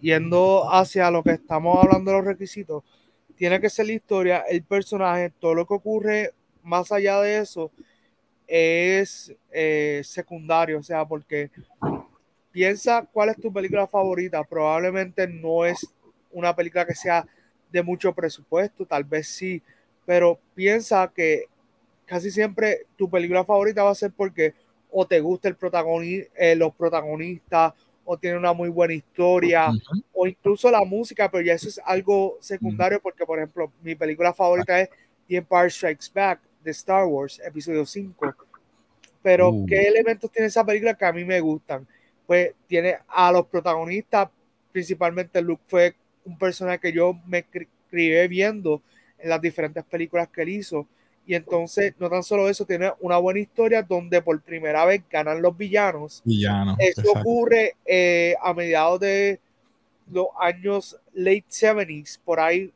yendo 0.01 0.69
hacia 0.69 1.09
lo 1.09 1.23
que 1.23 1.31
estamos 1.31 1.81
hablando 1.81 2.11
de 2.11 2.17
los 2.17 2.25
requisitos, 2.25 2.83
tiene 3.39 3.61
que 3.61 3.69
ser 3.69 3.85
la 3.85 3.93
historia, 3.93 4.43
el 4.49 4.63
personaje, 4.63 5.31
todo 5.39 5.55
lo 5.55 5.65
que 5.65 5.73
ocurre 5.73 6.33
más 6.61 6.91
allá 6.91 7.21
de 7.21 7.37
eso 7.37 7.71
es 8.45 9.33
eh, 9.49 10.01
secundario, 10.03 10.77
o 10.77 10.83
sea, 10.83 11.05
porque 11.05 11.49
piensa 12.51 13.07
cuál 13.13 13.29
es 13.29 13.37
tu 13.37 13.53
película 13.53 13.87
favorita, 13.87 14.43
probablemente 14.43 15.25
no 15.25 15.65
es 15.65 15.87
una 16.31 16.53
película 16.53 16.85
que 16.85 16.93
sea 16.93 17.25
de 17.71 17.81
mucho 17.81 18.13
presupuesto, 18.13 18.85
tal 18.85 19.05
vez 19.05 19.29
sí, 19.29 19.63
pero 20.05 20.37
piensa 20.53 21.09
que 21.15 21.45
casi 22.05 22.31
siempre 22.31 22.87
tu 22.97 23.09
película 23.09 23.45
favorita 23.45 23.83
va 23.83 23.91
a 23.91 23.95
ser 23.95 24.11
porque 24.11 24.53
o 24.91 25.07
te 25.07 25.21
gusta 25.21 25.47
el 25.47 25.55
protagonista, 25.55 26.29
eh, 26.35 26.57
los 26.57 26.75
protagonistas, 26.75 27.71
o 28.11 28.17
tiene 28.17 28.39
una 28.39 28.53
muy 28.53 28.69
buena 28.69 28.95
historia, 28.95 29.69
o 30.13 30.25
incluso 30.25 30.71
la 30.71 30.83
música, 30.83 31.29
pero 31.29 31.43
ya 31.43 31.53
eso 31.53 31.69
es 31.69 31.79
algo 31.85 32.39
secundario 32.41 32.99
porque, 32.99 33.23
por 33.23 33.37
ejemplo, 33.37 33.71
mi 33.83 33.93
película 33.93 34.33
favorita 34.33 34.81
es 34.81 34.89
The 35.27 35.35
Empire 35.35 35.69
Strikes 35.69 36.07
Back 36.11 36.39
de 36.63 36.71
Star 36.71 37.05
Wars, 37.05 37.39
episodio 37.45 37.85
5. 37.85 38.33
Pero, 39.21 39.49
uh. 39.49 39.65
¿qué 39.67 39.87
elementos 39.87 40.31
tiene 40.31 40.47
esa 40.47 40.65
película 40.65 40.95
que 40.95 41.05
a 41.05 41.13
mí 41.13 41.23
me 41.23 41.39
gustan? 41.39 41.85
Pues 42.25 42.55
tiene 42.65 42.97
a 43.07 43.31
los 43.31 43.45
protagonistas, 43.45 44.29
principalmente 44.71 45.39
Luke 45.43 45.61
fue 45.67 45.93
un 46.25 46.35
personaje 46.35 46.79
que 46.79 46.91
yo 46.91 47.13
me 47.27 47.45
crié 47.91 48.27
viendo 48.27 48.81
en 49.19 49.29
las 49.29 49.39
diferentes 49.39 49.83
películas 49.83 50.29
que 50.29 50.41
él 50.41 50.49
hizo. 50.49 50.87
Y 51.29 51.35
entonces, 51.35 51.93
no 51.99 52.09
tan 52.09 52.23
solo 52.23 52.49
eso, 52.49 52.65
tiene 52.65 52.91
una 53.01 53.19
buena 53.19 53.39
historia 53.39 53.83
donde 53.83 54.19
por 54.19 54.41
primera 54.41 54.83
vez 54.83 55.03
ganan 55.07 55.43
los 55.43 55.55
villanos. 55.55 56.23
Villanos. 56.25 56.75
Eso 56.79 57.03
ocurre 57.11 57.75
eh, 57.85 58.33
a 58.41 58.51
mediados 58.51 58.99
de 59.01 59.39
los 60.11 60.25
años 60.39 60.99
late 61.13 61.45
70s, 61.47 62.19
por 62.25 62.39
ahí, 62.39 62.73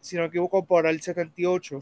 si 0.00 0.16
no 0.16 0.22
me 0.22 0.26
equivoco, 0.26 0.64
por 0.64 0.88
el 0.88 1.00
78. 1.00 1.78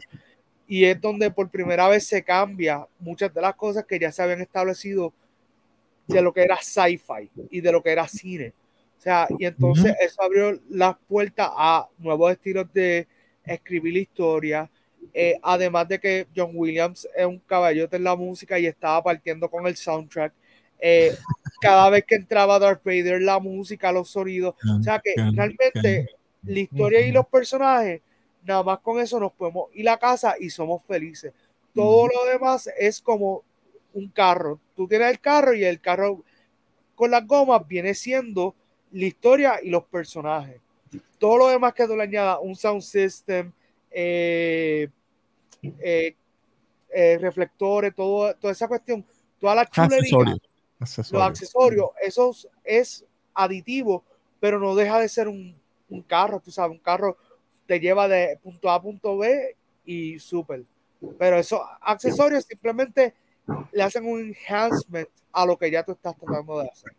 Y 0.67 0.85
es 0.85 1.01
donde 1.01 1.31
por 1.31 1.49
primera 1.49 1.87
vez 1.87 2.05
se 2.05 2.23
cambia 2.23 2.85
muchas 2.99 3.33
de 3.33 3.41
las 3.41 3.55
cosas 3.55 3.83
que 3.83 3.97
ya 3.97 4.11
se 4.11 4.21
habían 4.21 4.41
establecido 4.41 5.11
de 6.05 6.21
lo 6.21 6.31
que 6.31 6.43
era 6.43 6.57
sci-fi 6.61 7.31
y 7.49 7.59
de 7.59 7.71
lo 7.71 7.81
que 7.81 7.89
era 7.89 8.07
cine. 8.07 8.53
O 8.99 9.01
sea, 9.01 9.27
y 9.39 9.45
entonces 9.45 9.95
eso 9.99 10.21
abrió 10.21 10.61
las 10.69 10.95
puertas 11.07 11.49
a 11.51 11.87
nuevos 11.97 12.31
estilos 12.31 12.71
de 12.71 13.07
escribir 13.43 13.93
la 13.93 13.99
historia. 13.99 14.69
Eh, 15.13 15.39
además 15.41 15.87
de 15.87 15.99
que 15.99 16.27
John 16.35 16.51
Williams 16.53 17.07
es 17.15 17.25
un 17.25 17.39
caballote 17.39 17.97
en 17.97 18.03
la 18.03 18.15
música 18.15 18.59
y 18.59 18.65
estaba 18.65 19.03
partiendo 19.03 19.49
con 19.49 19.67
el 19.67 19.75
soundtrack. 19.75 20.33
Eh, 20.79 21.15
cada 21.61 21.89
vez 21.89 22.03
que 22.05 22.15
entraba 22.15 22.59
Darth 22.59 22.83
Vader, 22.83 23.21
la 23.21 23.39
música, 23.39 23.91
los 23.91 24.09
sonidos. 24.09 24.55
O 24.79 24.83
sea 24.83 24.99
que 24.99 25.13
realmente 25.15 26.09
la 26.43 26.59
historia 26.59 27.05
y 27.05 27.11
los 27.11 27.27
personajes, 27.27 28.01
nada 28.43 28.63
más 28.63 28.79
con 28.79 28.99
eso 28.99 29.19
nos 29.19 29.31
podemos 29.31 29.69
ir 29.73 29.87
a 29.89 29.97
casa 29.97 30.35
y 30.39 30.49
somos 30.49 30.83
felices. 30.83 31.33
Todo 31.73 32.07
lo 32.07 32.25
demás 32.25 32.69
es 32.77 33.01
como 33.01 33.43
un 33.93 34.09
carro. 34.09 34.59
Tú 34.75 34.87
tienes 34.87 35.09
el 35.09 35.19
carro 35.19 35.53
y 35.53 35.63
el 35.63 35.79
carro 35.79 36.23
con 36.95 37.11
las 37.11 37.25
gomas 37.25 37.67
viene 37.67 37.93
siendo 37.93 38.55
la 38.91 39.05
historia 39.05 39.59
y 39.63 39.69
los 39.69 39.85
personajes. 39.85 40.59
Todo 41.17 41.37
lo 41.37 41.47
demás 41.47 41.73
que 41.73 41.87
tú 41.87 41.95
le 41.95 42.03
añadas, 42.03 42.37
un 42.41 42.55
sound 42.55 42.81
system, 42.81 43.51
eh, 43.93 44.89
reflectores, 47.19 47.93
todo, 47.95 48.35
toda 48.35 48.53
esa 48.53 48.67
cuestión, 48.67 49.05
toda 49.39 49.55
la 49.55 49.65
chulería 49.65 50.37
los 51.11 51.23
accesorios, 51.23 51.89
eso 52.01 52.31
es 52.63 53.05
aditivo, 53.33 54.03
pero 54.39 54.59
no 54.59 54.75
deja 54.75 54.99
de 54.99 55.09
ser 55.09 55.27
un, 55.27 55.55
carro, 56.07 56.39
tú 56.39 56.51
sabes, 56.51 56.75
un 56.75 56.83
carro 56.83 57.17
te 57.65 57.79
lleva 57.79 58.07
de 58.07 58.39
punto 58.41 58.69
A 58.69 58.75
a 58.75 58.81
punto 58.81 59.17
B 59.17 59.55
y 59.85 60.19
súper. 60.19 60.63
Pero 61.17 61.37
esos 61.37 61.61
accesorios 61.81 62.45
simplemente 62.45 63.13
le 63.71 63.83
hacen 63.83 64.05
un 64.05 64.19
enhancement 64.19 65.07
a 65.31 65.45
lo 65.45 65.57
que 65.57 65.69
ya 65.69 65.83
tú 65.83 65.91
estás 65.93 66.15
tratando 66.17 66.59
de 66.59 66.69
hacer. 66.69 66.91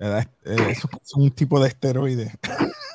Eh, 0.00 0.24
eso 0.70 0.88
es 1.02 1.14
un 1.14 1.30
tipo 1.32 1.60
de 1.60 1.68
esteroide. 1.68 2.32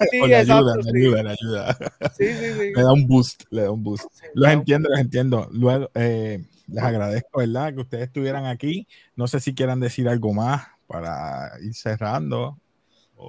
Sí, 0.09 0.19
le 0.25 0.35
ayuda, 0.35 0.75
le 0.77 0.99
ayuda, 0.99 1.23
le 1.23 1.29
ayuda. 1.31 1.77
Sí, 2.17 2.27
sí, 2.27 2.53
sí. 2.53 2.73
Le 2.73 2.81
da 2.81 2.93
un 2.93 3.05
boost, 3.07 3.43
le 3.49 3.63
da 3.63 3.71
un 3.71 3.83
boost. 3.83 4.05
los 4.33 4.49
entiendo, 4.49 4.89
los 4.89 4.99
entiendo. 4.99 5.49
Luego, 5.51 5.89
eh, 5.95 6.43
les 6.67 6.83
agradezco, 6.83 7.39
¿verdad? 7.39 7.73
Que 7.73 7.81
ustedes 7.81 8.03
estuvieran 8.05 8.45
aquí. 8.45 8.87
No 9.15 9.27
sé 9.27 9.39
si 9.39 9.53
quieran 9.53 9.79
decir 9.79 10.07
algo 10.07 10.33
más 10.33 10.65
para 10.87 11.51
ir 11.61 11.73
cerrando. 11.73 12.57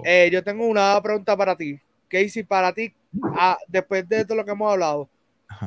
Eh, 0.05 0.29
yo 0.33 0.43
tengo 0.43 0.67
una 0.67 1.01
pregunta 1.03 1.37
para 1.37 1.57
ti. 1.57 1.79
Casey, 2.09 2.43
para 2.45 2.73
ti, 2.73 2.93
ah, 3.37 3.59
después 3.69 4.09
de 4.09 4.25
todo 4.25 4.37
lo 4.37 4.45
que 4.45 4.53
hemos 4.53 4.73
hablado, 4.73 5.09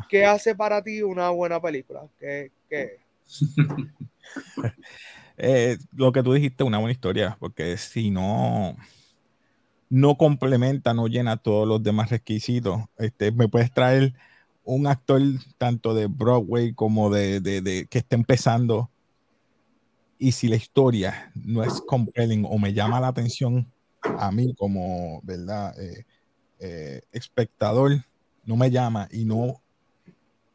¿qué 0.08 0.26
hace 0.26 0.56
para 0.56 0.82
ti 0.82 1.02
una 1.02 1.30
buena 1.30 1.62
película? 1.62 2.08
¿Qué, 2.20 2.52
eh, 5.38 5.78
lo 5.94 6.12
que 6.12 6.24
tú 6.24 6.34
dijiste, 6.34 6.64
una 6.64 6.80
buena 6.80 6.92
historia, 6.92 7.38
porque 7.40 7.78
si 7.78 8.10
no, 8.10 8.76
no 9.90 10.18
complementa, 10.18 10.94
no 10.94 11.08
llena 11.08 11.38
todos 11.38 11.68
los 11.68 11.82
demás 11.84 12.10
requisitos, 12.10 12.82
este, 12.98 13.32
me 13.32 13.48
puedes 13.48 13.72
traer 13.72 14.14
un 14.64 14.88
actor 14.88 15.22
tanto 15.58 15.94
de 15.94 16.08
Broadway 16.08 16.74
como 16.74 17.10
de, 17.10 17.40
de, 17.40 17.88
que 17.90 18.00
está 18.00 18.16
empezando 18.16 18.90
y 20.20 20.32
si 20.32 20.48
la 20.48 20.56
historia 20.56 21.32
no 21.36 21.64
es 21.64 21.80
compelling 21.82 22.46
o 22.46 22.58
me 22.58 22.74
llama 22.74 23.00
la 23.00 23.08
atención 23.08 23.72
a 24.02 24.32
mí 24.32 24.54
como, 24.56 25.22
¿verdad? 25.24 25.80
Eh, 25.80 26.06
eh, 26.60 27.02
espectador, 27.12 28.04
no 28.44 28.56
me 28.58 28.72
llama 28.72 29.08
y 29.12 29.26
no 29.26 29.62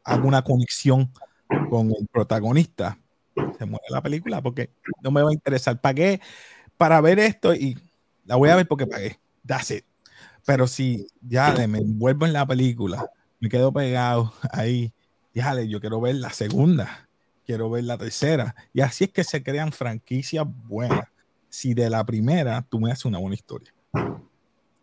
hago 0.03 0.27
una 0.27 0.43
conexión 0.43 1.11
con 1.69 1.87
el 1.91 2.07
protagonista, 2.11 2.99
se 3.35 3.65
muere 3.65 3.85
la 3.89 4.01
película 4.01 4.41
porque 4.41 4.69
no 5.01 5.11
me 5.11 5.21
va 5.21 5.29
a 5.29 5.33
interesar. 5.33 5.79
Pagué 5.79 6.21
para 6.77 7.01
ver 7.01 7.19
esto 7.19 7.53
y 7.53 7.77
la 8.25 8.35
voy 8.35 8.49
a 8.49 8.55
ver 8.55 8.67
porque 8.67 8.87
pagué. 8.87 9.19
That's 9.45 9.71
it. 9.71 9.85
Pero 10.45 10.67
si 10.67 11.07
ya 11.21 11.53
me 11.67 11.79
envuelvo 11.79 12.25
en 12.25 12.33
la 12.33 12.45
película, 12.45 13.09
me 13.39 13.49
quedo 13.49 13.71
pegado 13.71 14.33
ahí. 14.51 14.93
Déjale, 15.33 15.67
yo 15.67 15.79
quiero 15.79 15.99
ver 16.01 16.15
la 16.15 16.31
segunda, 16.31 17.09
quiero 17.45 17.69
ver 17.69 17.85
la 17.85 17.97
tercera. 17.97 18.55
Y 18.73 18.81
así 18.81 19.05
es 19.05 19.11
que 19.11 19.23
se 19.23 19.41
crean 19.41 19.71
franquicias 19.71 20.45
buenas. 20.67 21.07
Si 21.49 21.73
de 21.73 21.89
la 21.89 22.03
primera 22.03 22.61
tú 22.67 22.79
me 22.79 22.91
haces 22.91 23.05
una 23.05 23.19
buena 23.19 23.35
historia. 23.35 23.73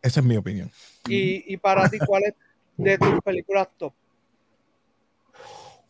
Esa 0.02 0.20
es 0.20 0.26
mi 0.26 0.36
opinión. 0.36 0.70
¿Y, 1.06 1.56
para 1.58 1.88
ti 1.88 1.98
cuál 2.06 2.22
es 2.24 2.34
de 2.76 2.96
tus 2.96 3.20
películas 3.20 3.68
top? 3.76 3.92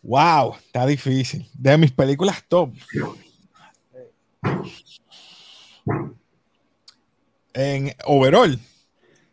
Wow, 0.03 0.55
está 0.57 0.87
difícil. 0.87 1.49
De 1.55 1.77
mis 1.77 1.93
películas 1.93 2.43
top. 2.49 2.73
En 7.53 7.93
overall. 8.05 8.59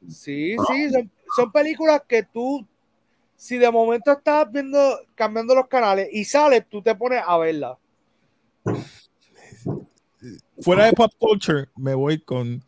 Sí, 0.09 0.55
sí, 0.67 0.89
son, 0.91 1.11
son 1.35 1.51
películas 1.51 2.01
que 2.07 2.23
tú 2.23 2.65
si 3.37 3.57
de 3.59 3.71
momento 3.71 4.11
estás 4.11 4.51
viendo, 4.51 4.99
cambiando 5.13 5.53
los 5.53 5.67
canales 5.67 6.09
y 6.11 6.25
sales, 6.25 6.65
tú 6.67 6.81
te 6.81 6.95
pones 6.95 7.21
a 7.25 7.37
verla. 7.37 7.77
Fuera 10.59 10.85
de 10.87 10.93
pop 10.93 11.11
culture, 11.19 11.69
me 11.75 11.93
voy 11.93 12.19
con. 12.19 12.63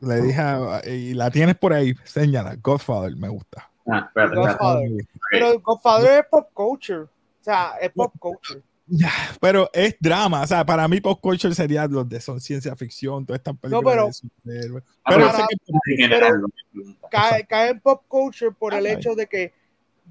Le 0.00 0.22
dije, 0.22 0.42
y 0.86 1.14
la 1.14 1.30
tienes 1.30 1.56
por 1.56 1.72
ahí, 1.72 1.94
señala, 2.04 2.56
Godfather, 2.62 3.16
me 3.16 3.28
gusta. 3.28 3.70
Ah, 3.86 4.10
Godfather. 4.14 4.90
Pero 5.30 5.60
Godfather 5.60 6.20
es 6.20 6.26
pop 6.30 6.48
culture. 6.52 7.02
O 7.02 7.08
sea, 7.40 7.74
es 7.80 7.90
pop 7.90 8.12
culture. 8.18 8.62
Ya, 8.86 9.10
pero 9.40 9.70
es 9.72 9.96
drama, 10.00 10.42
o 10.42 10.46
sea, 10.46 10.66
para 10.66 10.86
mí 10.86 11.00
pop 11.00 11.18
culture 11.20 11.54
sería 11.54 11.86
los 11.86 12.06
de 12.08 12.20
son 12.20 12.40
ciencia 12.40 12.76
ficción, 12.76 13.24
todas 13.24 13.38
estas 13.38 13.56
películas. 13.56 14.22
pero, 14.44 14.82
pero, 15.06 15.30
cae, 17.10 17.46
cae, 17.46 17.70
en 17.70 17.80
pop 17.80 18.02
culture 18.08 18.50
por 18.52 18.74
el 18.74 18.86
hecho 18.86 19.14
de 19.14 19.26
que 19.26 19.52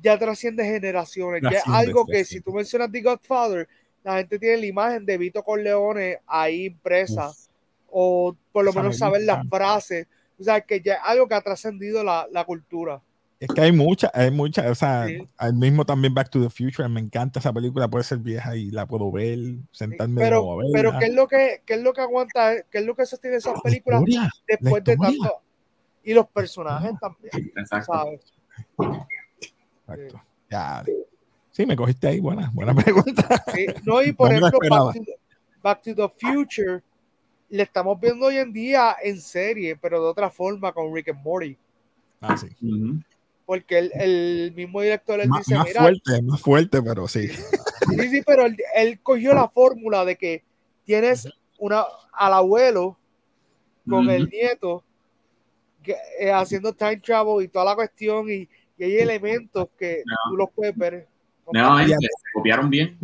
ya 0.01 0.17
trasciende 0.17 0.63
generaciones. 0.63 1.41
ya 1.43 1.59
es 1.59 1.67
algo 1.67 2.05
que 2.05 2.25
si 2.25 2.41
tú 2.41 2.51
mencionas 2.53 2.91
The 2.91 3.01
Godfather, 3.01 3.67
la 4.03 4.17
gente 4.17 4.39
tiene 4.39 4.57
la 4.57 4.65
imagen 4.65 5.05
de 5.05 5.17
Vito 5.17 5.43
Corleone 5.43 6.19
ahí 6.25 6.65
impresa, 6.65 7.31
o 7.89 8.35
por 8.51 8.65
lo 8.65 8.73
menos 8.73 8.97
saber 8.97 9.21
las 9.23 9.47
frases. 9.47 10.07
O 10.39 10.43
sea, 10.43 10.61
que 10.61 10.81
ya 10.81 10.93
es 10.93 10.99
algo 11.03 11.27
que 11.27 11.35
ha 11.35 11.41
trascendido 11.41 12.03
la, 12.03 12.27
la, 12.31 12.45
cultura. 12.45 12.99
Es 13.41 13.47
que 13.47 13.61
hay 13.61 13.71
muchas, 13.71 14.11
hay 14.13 14.29
muchas, 14.29 14.69
o 14.69 14.75
sea, 14.75 15.07
al 15.37 15.55
mismo 15.55 15.83
también 15.83 16.13
Back 16.13 16.29
to 16.29 16.39
the 16.39 16.49
Future, 16.51 16.87
me 16.87 16.99
encanta 16.99 17.39
esa 17.39 17.51
película, 17.51 17.87
puede 17.87 18.03
ser 18.03 18.19
vieja 18.19 18.55
y 18.55 18.69
la 18.69 18.85
puedo 18.85 19.11
ver, 19.11 19.39
sentarme 19.71 20.21
pero, 20.21 20.61
a 20.61 20.63
Pero 20.71 20.99
¿qué 20.99 21.05
es 21.05 21.13
lo 21.15 21.27
que, 21.27 21.63
qué 21.65 21.73
es 21.73 21.81
lo 21.81 21.91
que 21.91 22.01
aguanta, 22.01 22.61
qué 22.69 22.77
es 22.77 22.85
lo 22.85 22.95
que 22.95 23.03
sostiene 23.07 23.37
esas 23.37 23.59
películas 23.61 24.03
después 24.47 24.83
de 24.83 24.95
tanto? 24.95 25.41
Y 26.03 26.13
los 26.13 26.27
personajes 26.27 26.91
también, 26.99 27.65
¿sabes? 27.65 28.21
Exacto. 29.87 30.21
Ya. 30.47 30.83
Sí, 31.49 31.65
me 31.65 31.75
cogiste 31.75 32.09
ahí. 32.09 32.19
Buena, 32.19 32.51
buena 32.53 32.75
pregunta. 32.75 33.43
no, 33.83 34.03
y 34.03 34.11
por 34.11 34.31
ejemplo, 34.31 34.59
Back 35.63 35.81
to, 35.81 35.95
the, 35.95 36.09
Future 36.15 36.83
le 37.49 37.63
estamos 37.63 37.99
viendo 37.99 38.27
hoy 38.27 38.37
en 38.37 38.53
día 38.53 38.97
en 39.01 39.19
serie, 39.19 39.75
pero 39.75 39.99
de 39.99 40.09
otra 40.09 40.29
forma 40.29 40.71
con 40.71 40.93
Rick 40.93 41.09
and 41.09 41.23
Morty. 41.23 41.57
Ah, 42.21 42.37
sí. 42.37 42.47
Porque 43.45 43.79
el, 43.79 43.91
el, 43.95 44.53
mismo 44.55 44.81
director 44.81 45.19
él 45.19 45.29
dice, 45.37 45.55
más 45.55 45.73
fuerte, 45.73 46.21
más 46.21 46.41
fuerte, 46.41 46.81
pero 46.81 47.07
sí. 47.07 47.27
Sí, 47.89 48.09
sí, 48.09 48.21
pero 48.25 48.45
él, 48.45 48.55
él 48.75 48.99
cogió 49.01 49.33
la 49.33 49.49
fórmula 49.49 50.05
de 50.05 50.15
que 50.15 50.43
tienes 50.85 51.27
una 51.57 51.83
al 52.13 52.33
abuelo 52.33 52.97
con 53.87 54.09
el 54.09 54.29
nieto 54.29 54.83
que, 55.83 55.95
eh, 56.19 56.31
haciendo 56.31 56.73
time 56.73 56.97
travel 56.97 57.43
y 57.43 57.47
toda 57.47 57.65
la 57.65 57.75
cuestión 57.75 58.29
y, 58.29 58.47
y 58.77 58.83
hay 58.83 58.95
elementos 58.97 59.67
que 59.77 60.03
tú 60.29 60.37
los 60.37 60.49
puedes 60.51 60.75
ver. 60.77 61.07
No, 61.51 61.79
se 61.85 61.95
copiaron 62.33 62.69
bien. 62.69 62.97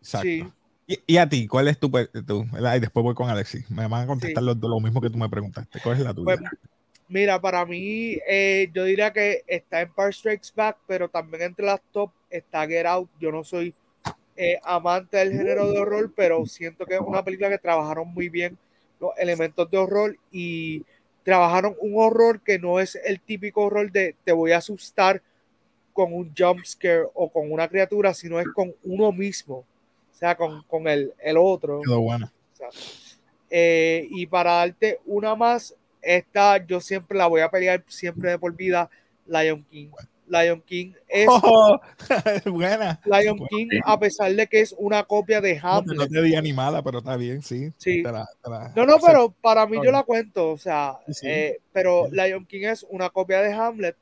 Exacto. 0.00 0.26
Sí. 0.26 0.44
¿Y, 0.86 1.14
¿Y, 1.14 1.16
a 1.16 1.28
ti? 1.28 1.46
¿Cuál 1.46 1.68
es 1.68 1.78
tu, 1.78 1.90
tu 1.90 2.42
Y 2.42 2.80
después 2.80 3.02
voy 3.02 3.14
con 3.14 3.30
Alexis. 3.30 3.70
Me 3.70 3.88
van 3.88 4.02
a 4.02 4.06
contestar 4.06 4.42
sí. 4.42 4.46
lo, 4.46 4.68
lo, 4.68 4.80
mismo 4.80 5.00
que 5.00 5.08
tú 5.08 5.16
me 5.16 5.30
preguntaste. 5.30 5.80
¿Cuál 5.82 5.96
es 5.96 6.04
la 6.04 6.12
tuya? 6.12 6.36
Pues, 6.36 6.40
mira, 7.08 7.40
para 7.40 7.64
mí, 7.64 8.18
eh, 8.28 8.70
yo 8.72 8.84
diría 8.84 9.12
que 9.12 9.42
está 9.46 9.80
en 9.80 9.88
Empire 9.88 10.12
Strikes 10.12 10.48
Back, 10.54 10.78
pero 10.86 11.08
también 11.08 11.42
entre 11.42 11.66
las 11.66 11.80
top 11.92 12.10
está 12.30 12.66
Get 12.66 12.86
Out. 12.86 13.08
Yo 13.20 13.30
no 13.30 13.44
soy 13.44 13.74
eh, 14.36 14.58
amante 14.62 15.18
del 15.18 15.32
género 15.32 15.70
de 15.70 15.78
horror, 15.78 16.12
pero 16.14 16.44
siento 16.46 16.86
que 16.86 16.94
es 16.94 17.00
una 17.00 17.24
película 17.24 17.50
que 17.50 17.58
trabajaron 17.58 18.08
muy 18.08 18.28
bien 18.28 18.58
los 19.00 19.12
elementos 19.18 19.70
de 19.70 19.78
horror 19.78 20.16
y 20.30 20.82
trabajaron 21.22 21.76
un 21.80 21.94
horror 21.96 22.40
que 22.40 22.58
no 22.58 22.80
es 22.80 22.96
el 22.96 23.20
típico 23.20 23.62
horror 23.62 23.90
de 23.90 24.14
te 24.24 24.32
voy 24.32 24.52
a 24.52 24.58
asustar 24.58 25.22
con 25.92 26.12
un 26.12 26.34
jump 26.36 26.64
scare 26.64 27.06
o 27.14 27.30
con 27.30 27.50
una 27.50 27.68
criatura, 27.68 28.12
sino 28.12 28.40
es 28.40 28.48
con 28.48 28.74
uno 28.82 29.12
mismo, 29.12 29.58
o 30.12 30.16
sea, 30.16 30.36
con, 30.36 30.62
con 30.64 30.88
el, 30.88 31.12
el 31.22 31.36
otro. 31.38 31.80
Quedó 31.82 32.00
bueno. 32.00 32.30
O 32.52 32.56
sea, 32.56 32.68
eh, 33.50 34.08
y 34.10 34.26
para 34.26 34.54
darte 34.54 34.98
una 35.06 35.36
más, 35.36 35.76
esta 36.04 36.64
yo 36.64 36.80
siempre 36.80 37.16
la 37.16 37.26
voy 37.26 37.40
a 37.40 37.50
pelear 37.50 37.84
siempre 37.88 38.30
de 38.30 38.38
por 38.38 38.54
vida, 38.54 38.88
Lion 39.26 39.64
King. 39.70 39.88
Lion 40.26 40.62
King 40.62 40.92
es 41.08 41.28
oh, 41.28 41.78
buena. 42.46 43.00
Lion 43.04 43.38
King, 43.48 43.68
a 43.84 43.98
pesar 43.98 44.32
de 44.34 44.46
que 44.46 44.60
es 44.60 44.74
una 44.78 45.04
copia 45.04 45.40
de 45.40 45.58
Hamlet. 45.62 45.96
No 45.96 46.08
te, 46.08 46.22
di 46.22 46.34
animada, 46.34 46.82
pero 46.82 46.98
está 46.98 47.16
bien, 47.16 47.42
sí. 47.42 47.72
sí. 47.76 48.02
Te 48.02 48.10
la, 48.10 48.26
te 48.42 48.50
la, 48.50 48.72
no, 48.74 48.86
no, 48.86 48.96
pero 49.04 49.30
para 49.40 49.66
mí 49.66 49.78
yo 49.84 49.92
la 49.92 50.02
cuento, 50.02 50.50
o 50.50 50.58
sea, 50.58 50.98
sí. 51.08 51.26
eh, 51.28 51.58
pero 51.72 52.08
Lion 52.10 52.46
King 52.46 52.62
es 52.64 52.86
una 52.88 53.10
copia 53.10 53.42
de 53.42 53.52
Hamlet 53.52 53.96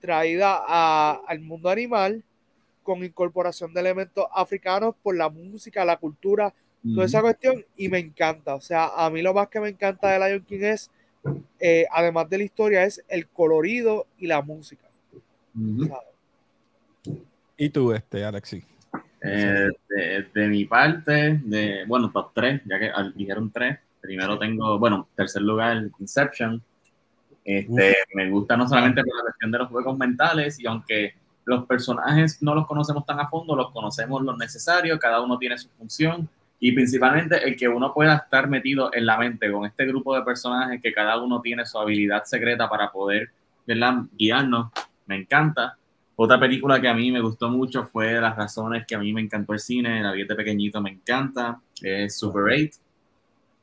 traída 0.00 0.62
a, 0.66 1.20
al 1.26 1.40
mundo 1.40 1.68
animal 1.68 2.24
con 2.82 3.04
incorporación 3.04 3.72
de 3.72 3.80
elementos 3.80 4.26
africanos 4.34 4.94
por 5.02 5.16
la 5.16 5.28
música, 5.28 5.84
la 5.84 5.98
cultura, 5.98 6.52
toda 6.94 7.06
esa 7.06 7.20
cuestión, 7.20 7.64
y 7.76 7.88
me 7.88 7.98
encanta. 7.98 8.54
O 8.54 8.60
sea, 8.60 8.90
a 8.96 9.10
mí 9.10 9.22
lo 9.22 9.34
más 9.34 9.48
que 9.48 9.60
me 9.60 9.68
encanta 9.68 10.10
de 10.10 10.18
Lion 10.18 10.44
King 10.44 10.62
es, 10.62 10.90
eh, 11.58 11.86
además 11.92 12.28
de 12.30 12.38
la 12.38 12.44
historia, 12.44 12.84
es 12.84 13.02
el 13.08 13.26
colorido 13.28 14.06
y 14.18 14.26
la 14.26 14.42
música. 14.42 14.86
Mm 15.54 15.80
-hmm. 15.80 16.00
¿Y 17.56 17.68
tú, 17.68 17.92
este, 17.92 18.24
Alexi? 18.24 18.64
Eh, 19.22 19.68
de, 19.88 20.26
de, 20.32 20.48
mi 20.48 20.64
parte, 20.64 21.40
de, 21.44 21.84
bueno, 21.86 22.10
top 22.10 22.32
3, 22.34 22.62
ya 22.64 22.78
que 22.78 22.90
dijeron 23.14 23.50
3. 23.50 23.78
Primero 24.00 24.38
tengo, 24.38 24.78
bueno, 24.78 25.08
tercer 25.14 25.42
lugar, 25.42 25.90
Inception. 25.98 26.62
Este, 27.44 27.96
me 28.14 28.30
gusta 28.30 28.56
no 28.56 28.66
solamente 28.68 29.02
por 29.02 29.16
la 29.16 29.22
cuestión 29.22 29.50
de 29.50 29.58
los 29.58 29.68
juegos 29.68 29.98
mentales, 29.98 30.58
y 30.58 30.66
aunque 30.66 31.14
los 31.44 31.66
personajes 31.66 32.42
no 32.42 32.54
los 32.54 32.66
conocemos 32.66 33.04
tan 33.04 33.20
a 33.20 33.28
fondo, 33.28 33.56
los 33.56 33.70
conocemos 33.72 34.22
lo 34.22 34.36
necesario, 34.36 34.98
cada 34.98 35.20
uno 35.20 35.38
tiene 35.38 35.58
su 35.58 35.68
función, 35.68 36.28
y 36.60 36.72
principalmente 36.72 37.42
el 37.42 37.56
que 37.56 37.66
uno 37.66 37.92
pueda 37.92 38.16
estar 38.16 38.48
metido 38.48 38.90
en 38.92 39.06
la 39.06 39.16
mente 39.16 39.50
con 39.50 39.64
este 39.64 39.86
grupo 39.86 40.14
de 40.14 40.22
personajes 40.22 40.80
que 40.82 40.92
cada 40.92 41.18
uno 41.18 41.40
tiene 41.40 41.64
su 41.64 41.78
habilidad 41.78 42.24
secreta 42.24 42.68
para 42.68 42.92
poder 42.92 43.30
¿verdad? 43.66 44.02
guiarnos, 44.16 44.70
me 45.06 45.16
encanta. 45.16 45.76
Otra 46.16 46.38
película 46.38 46.78
que 46.78 46.88
a 46.88 46.92
mí 46.92 47.10
me 47.10 47.22
gustó 47.22 47.48
mucho 47.48 47.86
fue 47.86 48.20
Las 48.20 48.36
razones 48.36 48.84
que 48.86 48.94
a 48.94 48.98
mí 48.98 49.10
me 49.14 49.22
encantó 49.22 49.54
el 49.54 49.58
cine, 49.58 50.02
La 50.02 50.12
vida 50.12 50.26
de 50.28 50.36
pequeñito 50.36 50.82
me 50.82 50.90
encanta, 50.90 51.58
es 51.80 52.18
Super 52.18 52.42
8. 52.42 52.78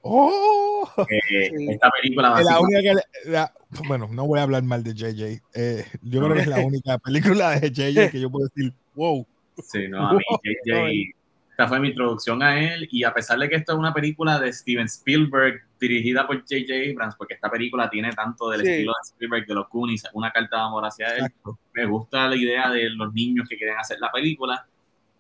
Oh, 0.02 0.90
eh, 0.98 1.50
sí. 1.56 1.68
Esta 1.70 1.90
película 2.02 2.42
la 2.42 2.60
única 2.60 2.82
que, 2.82 2.94
la, 3.30 3.54
bueno, 3.88 4.08
no 4.12 4.26
voy 4.26 4.40
a 4.40 4.44
hablar 4.44 4.64
mal 4.64 4.84
de 4.84 4.94
JJ. 4.94 5.42
Eh, 5.54 5.86
yo 6.02 6.22
creo 6.22 6.34
que 6.34 6.42
es 6.42 6.48
la 6.48 6.66
única 6.66 6.98
película 6.98 7.60
de 7.60 7.70
JJ 7.70 8.10
que 8.10 8.20
yo 8.20 8.32
puedo 8.32 8.48
decir, 8.48 8.74
wow. 8.96 9.26
Sí, 9.64 9.88
no, 9.88 10.08
a 10.08 10.14
mí 10.14 10.24
JJ, 10.66 11.17
esta 11.58 11.70
fue 11.70 11.80
mi 11.80 11.88
introducción 11.88 12.44
a 12.44 12.60
él 12.60 12.88
y 12.92 13.04
a 13.04 13.12
pesar 13.12 13.40
de 13.40 13.50
que 13.50 13.56
esto 13.56 13.72
es 13.72 13.80
una 13.80 13.92
película 13.92 14.40
de 14.40 14.54
Steven 14.54 14.86
Spielberg 14.86 15.64
dirigida 15.80 16.28
por 16.28 16.44
JJ 16.46 16.92
Abrams, 16.92 17.16
porque 17.16 17.34
esta 17.34 17.50
película 17.50 17.90
tiene 17.90 18.12
tanto 18.14 18.52
del 18.52 18.62
sí. 18.62 18.70
estilo 18.70 18.92
de 18.92 19.10
Spielberg, 19.10 19.48
de 19.48 19.56
los 19.56 19.68
Goonies, 19.68 20.04
una 20.14 20.30
carta 20.30 20.56
de 20.56 20.62
amor 20.62 20.86
hacia 20.86 21.08
él, 21.16 21.26
Exacto. 21.26 21.58
me 21.74 21.86
gusta 21.88 22.28
la 22.28 22.36
idea 22.36 22.70
de 22.70 22.92
los 22.92 23.12
niños 23.12 23.50
que 23.50 23.58
quieren 23.58 23.76
hacer 23.76 23.98
la 24.00 24.12
película 24.12 24.68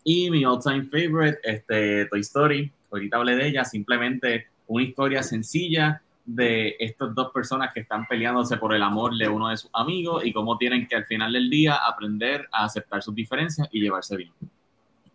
y 0.03 0.29
mi 0.29 0.45
all-time 0.45 0.83
favorite, 0.83 1.39
este, 1.41 2.05
Toy 2.05 2.19
Story, 2.19 2.71
ahorita 2.91 3.17
hablé 3.17 3.35
de 3.35 3.47
ella, 3.47 3.65
simplemente 3.65 4.45
una 4.67 4.83
historia 4.83 5.23
sencilla 5.23 6.03
de 6.23 6.75
estas 6.77 7.15
dos 7.15 7.31
personas 7.33 7.73
que 7.73 7.79
están 7.79 8.05
peleándose 8.05 8.57
por 8.57 8.75
el 8.75 8.83
amor 8.83 9.17
de 9.17 9.27
uno 9.27 9.49
de 9.49 9.57
sus 9.57 9.71
amigos 9.73 10.23
y 10.23 10.31
cómo 10.31 10.55
tienen 10.59 10.87
que 10.87 10.97
al 10.97 11.05
final 11.05 11.33
del 11.33 11.49
día 11.49 11.77
aprender 11.77 12.47
a 12.51 12.65
aceptar 12.65 13.01
sus 13.01 13.15
diferencias 13.15 13.67
y 13.71 13.81
llevarse 13.81 14.15
bien. 14.15 14.31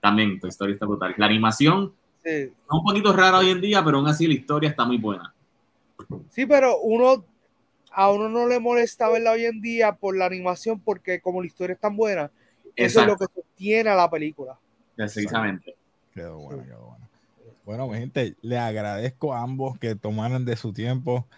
También, 0.03 0.41
tu 0.41 0.49
historia 0.49 0.75
está 0.75 0.85
brutal. 0.85 1.15
La 1.17 1.27
animación 1.27 1.95
sí. 2.25 2.31
es 2.31 2.51
un 2.69 2.83
poquito 2.83 3.13
rara 3.13 3.39
hoy 3.39 3.51
en 3.51 3.61
día, 3.61 3.85
pero 3.85 3.99
aún 3.99 4.09
así 4.09 4.27
la 4.27 4.35
historia 4.35 4.69
está 4.69 4.85
muy 4.85 4.99
buena. 4.99 5.33
Sí, 6.31 6.45
pero 6.45 6.81
uno 6.81 7.25
a 7.93 8.11
uno 8.11 8.29
no 8.29 8.49
le 8.49 8.59
molesta 8.59 9.09
verla 9.09 9.33
hoy 9.33 9.45
en 9.45 9.61
día 9.61 9.95
por 9.95 10.17
la 10.17 10.27
animación 10.27 10.81
porque 10.81 11.21
como 11.21 11.41
la 11.41 11.47
historia 11.47 11.75
es 11.75 11.81
tan 11.81 11.97
buena, 11.97 12.33
Exacto. 12.75 12.75
eso 12.75 13.01
es 13.01 13.07
lo 13.07 13.17
que 13.17 13.27
sostiene 13.33 13.91
a 13.91 13.95
la 13.95 14.11
película. 14.11 14.59
Precisamente. 14.97 15.77
Quedó 16.13 16.39
bueno, 16.39 16.65
quedó 16.65 16.87
bueno. 16.87 17.09
Bueno, 17.65 17.89
mi 17.89 17.99
gente, 17.99 18.35
le 18.43 18.59
agradezco 18.59 19.35
a 19.35 19.43
ambos 19.43 19.79
que 19.79 19.95
tomaran 19.95 20.45
de 20.45 20.57
su 20.57 20.73
tiempo. 20.73 21.29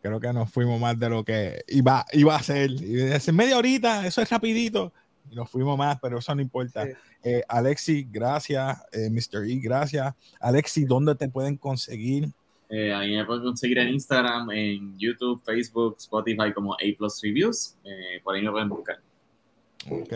Creo 0.00 0.20
que 0.20 0.32
nos 0.32 0.48
fuimos 0.50 0.80
más 0.80 0.96
de 0.96 1.08
lo 1.08 1.24
que 1.24 1.64
iba, 1.66 2.04
iba 2.12 2.36
a 2.36 2.42
ser. 2.42 2.70
Y 2.70 2.94
desde 2.94 3.32
media 3.32 3.58
horita, 3.58 4.06
eso 4.06 4.22
es 4.22 4.30
rapidito. 4.30 4.92
Y 5.30 5.34
nos 5.34 5.50
fuimos 5.50 5.76
más, 5.78 5.98
pero 6.00 6.18
eso 6.18 6.34
no 6.34 6.42
importa. 6.42 6.84
Sí. 6.84 6.92
Eh, 7.24 7.42
Alexi, 7.48 8.06
gracias. 8.10 8.82
Eh, 8.92 9.10
Mr. 9.10 9.44
E, 9.44 9.56
gracias. 9.56 10.14
Alexi, 10.40 10.84
¿dónde 10.84 11.14
te 11.14 11.28
pueden 11.28 11.56
conseguir? 11.56 12.28
Eh, 12.68 12.92
ahí 12.92 13.14
me 13.14 13.24
pueden 13.24 13.42
conseguir 13.42 13.78
en 13.78 13.88
Instagram, 13.88 14.50
en 14.50 14.98
YouTube, 14.98 15.42
Facebook, 15.44 15.96
Spotify 15.98 16.52
como 16.54 16.74
A 16.74 16.96
Plus 16.96 17.20
Reviews. 17.22 17.76
Eh, 17.84 18.20
por 18.22 18.34
ahí 18.34 18.42
me 18.42 18.50
pueden 18.50 18.68
buscar. 18.68 19.00
Ok. 19.90 20.12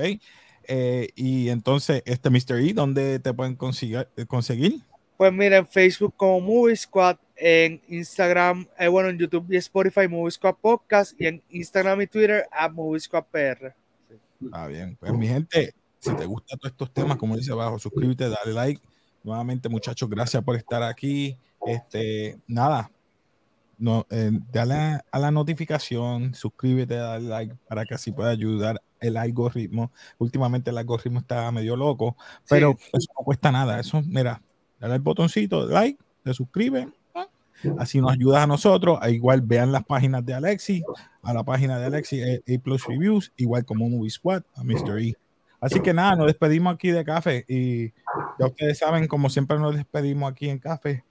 y 1.15 1.49
entonces, 1.49 2.03
este 2.07 2.31
Mr. 2.31 2.61
E, 2.61 2.73
¿dónde 2.73 3.19
te 3.19 3.33
pueden 3.33 3.57
conseguir? 3.57 4.09
conseguir? 4.27 4.83
Pues 5.17 5.33
mira, 5.33 5.57
en 5.57 5.67
Facebook 5.67 6.15
como 6.15 6.41
Movie 6.41 6.77
Squad, 6.77 7.17
en 7.37 7.81
Instagram, 7.89 8.69
eh, 8.79 8.89
bueno, 8.89 9.09
en 9.09 9.19
YouTube 9.19 9.47
y 9.49 9.57
Spotify, 9.57 10.09
Movie 10.09 10.31
Squad 10.31 10.57
Podcast, 10.57 11.19
y 11.19 11.27
en 11.27 11.43
Instagram 11.49 12.03
y 12.03 12.07
Twitter, 12.07 12.47
a 12.53 12.69
Movie 12.69 13.01
Squad 13.01 13.25
PR. 13.31 13.75
Ah, 14.53 14.67
bien. 14.67 14.97
Pues 14.99 15.13
mi 15.13 15.27
gente, 15.27 15.75
si 15.99 16.15
te 16.15 16.27
gustan 16.27 16.59
todos 16.59 16.73
estos 16.73 16.93
temas, 16.93 17.17
como 17.17 17.37
dice 17.37 17.53
abajo, 17.53 17.79
suscríbete, 17.79 18.29
dale 18.29 18.53
like. 18.53 18.81
Nuevamente, 19.23 19.69
muchachos, 19.69 20.09
gracias 20.09 20.43
por 20.45 20.57
estar 20.57 20.83
aquí. 20.83 21.37
Este, 21.67 22.39
nada, 22.47 22.91
no, 23.79 24.07
eh, 24.11 24.31
dale 24.53 24.75
a, 24.75 25.05
a, 25.11 25.19
la 25.19 25.31
notificación, 25.31 26.33
suscríbete, 26.33 26.95
dale 26.95 27.29
like 27.29 27.55
para 27.69 27.85
que 27.85 27.95
así 27.95 28.13
pueda 28.13 28.31
ayudar 28.31 28.81
el 29.01 29.17
algoritmo. 29.17 29.93
Últimamente 30.19 30.71
el 30.71 30.79
algoritmo 30.79 31.21
está 31.21 31.51
medio 31.53 31.77
loco, 31.77 32.17
pero 32.49 32.77
sí. 32.79 32.91
eso 32.93 33.13
no 33.19 33.25
cuesta 33.25 33.53
nada. 33.53 33.79
Eso, 33.81 34.03
mira, 34.07 34.41
dale 34.81 34.95
al 34.95 35.01
botoncito 35.01 35.67
like, 35.67 35.99
te 36.23 36.33
suscriben, 36.35 36.95
así 37.79 38.01
nos 38.01 38.13
ayudas 38.13 38.43
a 38.43 38.47
nosotros. 38.47 38.99
Igual 39.09 39.43
vean 39.43 39.73
las 39.73 39.85
páginas 39.85 40.25
de 40.25 40.35
Alexi, 40.35 40.83
a 41.23 41.35
la 41.35 41.45
página 41.45 41.79
de 41.79 41.87
Alexi, 41.87 42.23
A 42.23 42.59
Plus 42.63 42.87
Reviews, 42.87 43.33
igual 43.37 43.65
como 43.65 43.89
Movie 43.89 44.11
Squad, 44.11 44.43
a 44.55 44.63
Mr. 44.63 44.99
E. 45.01 45.15
Así 45.61 45.81
que 45.81 45.95
nada, 45.95 46.17
nos 46.17 46.27
despedimos 46.27 46.75
aquí 46.75 46.91
de 46.91 47.05
café 47.05 47.45
y 47.49 47.89
ya 48.39 48.47
ustedes 48.47 48.79
saben, 48.79 49.09
como 49.09 49.31
siempre 49.31 49.59
nos 49.59 49.75
despedimos 49.75 50.31
aquí 50.31 50.49
en 50.49 50.59
café. 50.59 51.03